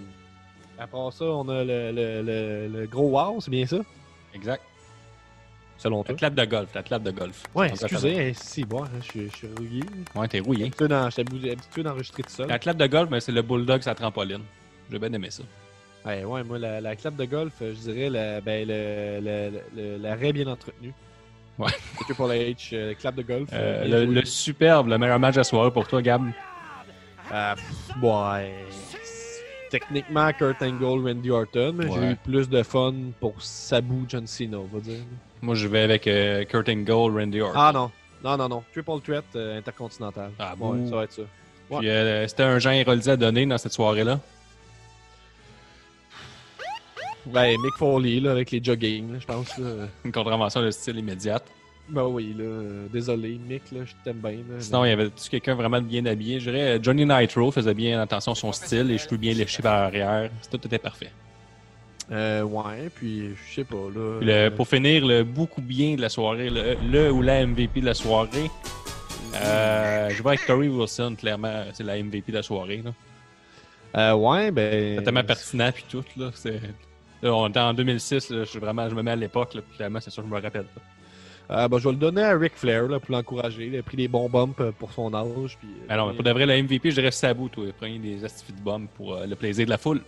après 0.78 1.12
ça, 1.12 1.26
on 1.26 1.48
a 1.50 1.64
le, 1.64 1.92
le- 1.92 2.22
le- 2.22 2.80
le 2.82 2.88
gros 2.88 3.10
wow, 3.10 3.42
c'est 3.42 3.52
bien 3.52 3.66
ça? 3.66 3.78
Exact. 4.34 4.64
Selon 5.78 6.00
La 6.00 6.04
toi? 6.04 6.16
clap 6.16 6.36
de 6.36 6.46
golf. 6.46 6.70
La 6.76 6.84
clap 6.84 7.02
de 7.04 7.12
golf. 7.12 7.44
Ouais, 7.56 7.70
excusez, 7.70 8.30
hein, 8.30 8.32
si, 8.36 8.64
bon, 8.66 8.84
hein, 8.84 8.90
je 9.02 9.06
suis- 9.10 9.30
je 9.32 9.36
suis 9.36 9.48
rouillé. 9.58 9.84
Ouais, 10.14 10.28
t'es 10.28 10.40
rouillé. 10.40 10.66
J'étais 10.66 10.94
habitué 11.52 11.82
d'enregistrer 11.84 12.24
tout 12.24 12.30
seul. 12.30 12.48
La 12.48 12.60
clap 12.60 12.78
de 12.78 12.86
golf, 12.86 13.10
ben, 13.10 13.20
c'est 13.20 13.32
le 13.32 13.42
bulldog 13.42 13.82
sa 13.82 13.96
trampoline. 13.96 14.44
J'ai 14.92 15.00
bien 15.00 15.14
aimé 15.14 15.30
ça. 15.32 15.44
Ouais, 16.06 16.24
ouais, 16.24 16.44
moi, 16.44 16.58
la, 16.60 16.82
la 16.82 16.96
clap 16.96 17.16
de 17.16 17.26
golf, 17.26 17.54
euh, 17.62 17.74
je 17.76 17.92
dirais 17.92 18.10
la, 18.10 18.42
ben, 18.42 18.68
le, 18.68 19.20
le, 19.22 19.60
le- 19.76 19.98
l'arrêt 19.98 20.34
bien 20.34 20.48
entretenu. 20.48 20.94
Ouais. 21.60 21.70
Le 22.00 22.04
Triple 22.06 22.32
H, 22.32 22.70
euh, 22.74 22.94
clap 22.96 23.14
de 23.16 23.22
golf. 23.22 23.50
Euh, 23.54 23.84
euh, 23.86 24.06
le, 24.08 24.26
superbe, 24.26 24.88
le 24.88 24.98
meilleur 24.98 25.20
match 25.20 25.36
de 25.36 25.42
la 25.42 25.44
soirée 25.44 25.70
pour 25.70 25.88
toi, 25.88 26.02
Gab. 26.02 26.24
Ah, 27.30 27.56
pff, 27.56 28.02
ouais. 28.04 28.52
Techniquement, 29.70 30.32
Kurt 30.34 30.62
Angle, 30.62 31.08
Randy 31.08 31.30
Orton, 31.30 31.74
mais 31.76 31.86
j'ai 31.94 32.12
eu 32.12 32.16
plus 32.16 32.50
de 32.50 32.62
fun 32.64 32.94
pour 33.20 33.42
Sabu, 33.42 34.04
John 34.08 34.26
Cena, 34.28 34.58
on 34.58 34.66
va 34.66 34.80
dire. 34.80 35.00
Moi, 35.42 35.56
je 35.56 35.68
vais 35.68 35.82
avec 35.82 36.08
euh, 36.08 36.44
Kurt 36.46 36.68
Angle, 36.68 36.92
Randy 37.20 37.40
Orton. 37.42 37.58
Ah 37.60 37.72
non, 37.74 37.92
non, 38.24 38.38
non, 38.38 38.50
non. 38.50 38.64
Triple 38.74 39.00
Threat 39.04 39.24
euh, 39.36 39.60
intercontinental. 39.60 40.32
Ah, 40.40 40.56
ouais, 40.60 40.78
bouh. 40.80 40.90
ça 40.90 40.96
va 40.96 41.04
être 41.04 41.14
ça. 41.14 41.22
Puis, 41.78 41.88
euh, 41.90 42.28
c'était 42.28 42.44
un 42.44 42.60
Jean 42.60 42.72
Héroldi 42.72 43.10
à 43.10 43.16
donner 43.18 43.46
dans 43.46 43.58
cette 43.58 43.72
soirée-là. 43.74 44.20
Ben, 47.26 47.56
Mick 47.62 47.74
Foley, 47.78 48.20
là, 48.20 48.32
avec 48.32 48.52
les 48.52 48.64
jogging, 48.64 49.14
là, 49.14 49.20
je 49.20 49.26
pense. 49.26 49.58
Là. 49.58 49.88
Une 50.06 50.12
contravention 50.12 50.62
de 50.62 50.72
style 50.72 50.98
immédiate. 50.98 51.44
Ben 51.90 52.04
oui, 52.06 52.34
là, 52.38 52.44
euh, 52.46 52.88
désolé, 52.92 53.38
Mick, 53.48 53.64
là, 53.72 53.80
je 53.86 53.92
t'aime 54.04 54.18
bien. 54.20 54.32
là, 54.32 54.60
Sinon, 54.60 54.86
il 54.86 54.90
y 54.90 54.92
avait 54.92 55.10
quelqu'un 55.30 55.56
vraiment 55.56 55.82
bien 55.82 56.06
habillé. 56.06 56.40
Je 56.40 56.50
dirais 56.50 56.78
euh, 56.78 56.80
Johnny 56.82 57.06
Nitro 57.06 57.52
faisait 57.52 57.74
bien 57.74 58.00
attention 58.02 58.32
à 58.32 58.36
son 58.36 58.52
style, 58.52 58.84
les 58.84 58.98
cheveux 58.98 59.18
bien 59.18 59.34
léchés 59.34 59.62
par 59.62 59.74
arrière. 59.84 60.30
Tout 60.50 60.60
était 60.66 60.78
parfait. 60.80 61.12
Euh, 62.12 62.42
ouais, 62.44 62.90
puis 62.96 63.30
je 63.36 63.56
sais 63.56 63.64
pas, 63.64 63.76
là. 63.94 64.18
Puis 64.20 64.28
le- 64.28 64.50
pour 64.50 64.68
finir, 64.68 65.06
le 65.06 65.24
beaucoup 65.24 65.62
bien 65.62 65.96
de 65.96 66.02
la 66.02 66.10
soirée, 66.10 66.50
le, 66.50 66.76
le 66.92 67.12
ou 67.12 67.22
la 67.22 67.46
MVP 67.46 67.82
de 67.82 67.86
la 67.86 67.94
soirée, 67.94 68.50
euh, 69.36 70.10
je 70.10 70.22
vais 70.22 70.30
avec 70.30 70.46
Corey 70.46 70.68
Wilson, 70.68 71.16
clairement, 71.18 71.64
c'est 71.74 71.84
la 71.84 71.98
MVP 72.02 72.32
de 72.32 72.38
la 72.38 72.44
soirée. 72.44 72.84
là. 72.84 72.92
euh, 73.98 74.14
ouais, 74.16 74.52
ben. 74.52 74.98
C'est 74.98 75.04
tellement 75.04 75.24
pertinent 75.24 75.72
puis 75.74 75.86
tout. 75.90 76.04
Là, 76.18 76.32
c'est- 76.34 76.60
là, 77.22 77.34
on 77.34 77.48
était 77.48 77.60
en 77.60 77.74
2006, 77.74 78.30
là, 78.32 78.44
je, 78.44 78.60
vraiment, 78.60 78.90
je 78.90 78.96
me 78.96 79.02
mets 79.04 79.12
à 79.12 79.16
l'époque, 79.16 79.58
clairement, 79.76 80.00
c'est 80.00 80.10
sûr 80.12 80.24
que 80.24 80.30
je 80.30 80.34
me 80.36 80.42
rappelle. 80.42 80.66
euh, 81.50 81.68
ben, 81.68 81.78
je 81.78 81.84
vais 81.86 81.92
le 81.92 81.98
donner 82.00 82.24
à 82.24 82.38
Ric 82.38 82.54
Flair 82.56 82.84
là, 82.88 83.00
pour 83.00 83.12
l'encourager. 83.16 83.68
Il 83.68 83.78
a 83.78 83.84
pris 83.84 83.98
des 83.98 84.08
bons 84.08 84.30
bumps 84.30 84.60
euh, 84.60 84.72
pour 84.72 84.92
son 84.92 85.14
âge. 85.14 85.58
Puis, 85.60 85.68
euh, 85.70 85.86
Mais 85.90 85.98
non, 85.98 86.14
pour 86.14 86.24
de 86.24 86.32
vrai, 86.32 86.46
la 86.46 86.62
MVP, 86.62 86.90
je 86.92 86.96
dirais 86.96 87.12
Sabu, 87.12 87.50
toi. 87.50 87.66
Prenez 87.78 88.00
des 88.00 88.24
astifies 88.24 88.54
de 88.54 88.62
bombes 88.62 88.88
pour 88.96 89.16
euh, 89.16 89.26
le 89.26 89.36
plaisir 89.36 89.66
de 89.66 89.70
la 89.72 89.78
foule. 89.78 90.02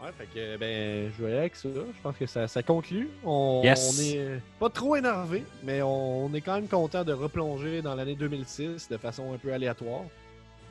Ouais, 0.00 0.10
fait 0.16 0.26
que, 0.32 0.56
ben, 0.58 1.10
je 1.18 1.24
vais 1.24 1.38
avec 1.38 1.56
ça. 1.56 1.68
Je 1.74 2.02
pense 2.02 2.16
que 2.16 2.26
ça, 2.26 2.46
ça 2.46 2.62
conclut. 2.62 3.08
On, 3.24 3.62
Yes. 3.64 3.98
on 3.98 4.02
est 4.02 4.40
pas 4.60 4.70
trop 4.70 4.94
énervé, 4.94 5.42
mais 5.64 5.82
on, 5.82 6.26
on 6.26 6.34
est 6.34 6.40
quand 6.40 6.54
même 6.54 6.68
content 6.68 7.02
de 7.02 7.12
replonger 7.12 7.82
dans 7.82 7.96
l'année 7.96 8.14
2006 8.14 8.88
de 8.88 8.96
façon 8.96 9.32
un 9.34 9.38
peu 9.38 9.52
aléatoire. 9.52 10.02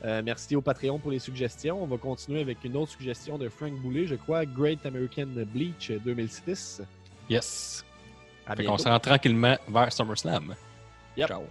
Euh, 0.04 0.22
merci 0.24 0.54
au 0.54 0.60
Patreon 0.60 0.98
pour 0.98 1.10
les 1.10 1.18
suggestions. 1.18 1.82
On 1.82 1.86
va 1.86 1.96
continuer 1.96 2.40
avec 2.40 2.62
une 2.64 2.76
autre 2.76 2.92
suggestion 2.92 3.36
de 3.36 3.48
Frank 3.48 3.72
Boulet, 3.74 4.06
je 4.06 4.14
crois, 4.14 4.44
Great 4.44 4.84
American 4.86 5.26
Bleach 5.52 5.90
2006. 5.90 6.82
Yes. 7.28 7.84
À 8.46 8.56
Fait 8.56 8.64
qu'on 8.64 8.78
se 8.78 8.88
rend 8.88 9.00
tranquillement 9.00 9.56
vers 9.68 9.92
SummerSlam. 9.92 10.54
Yep. 11.16 11.28
Ciao. 11.28 11.42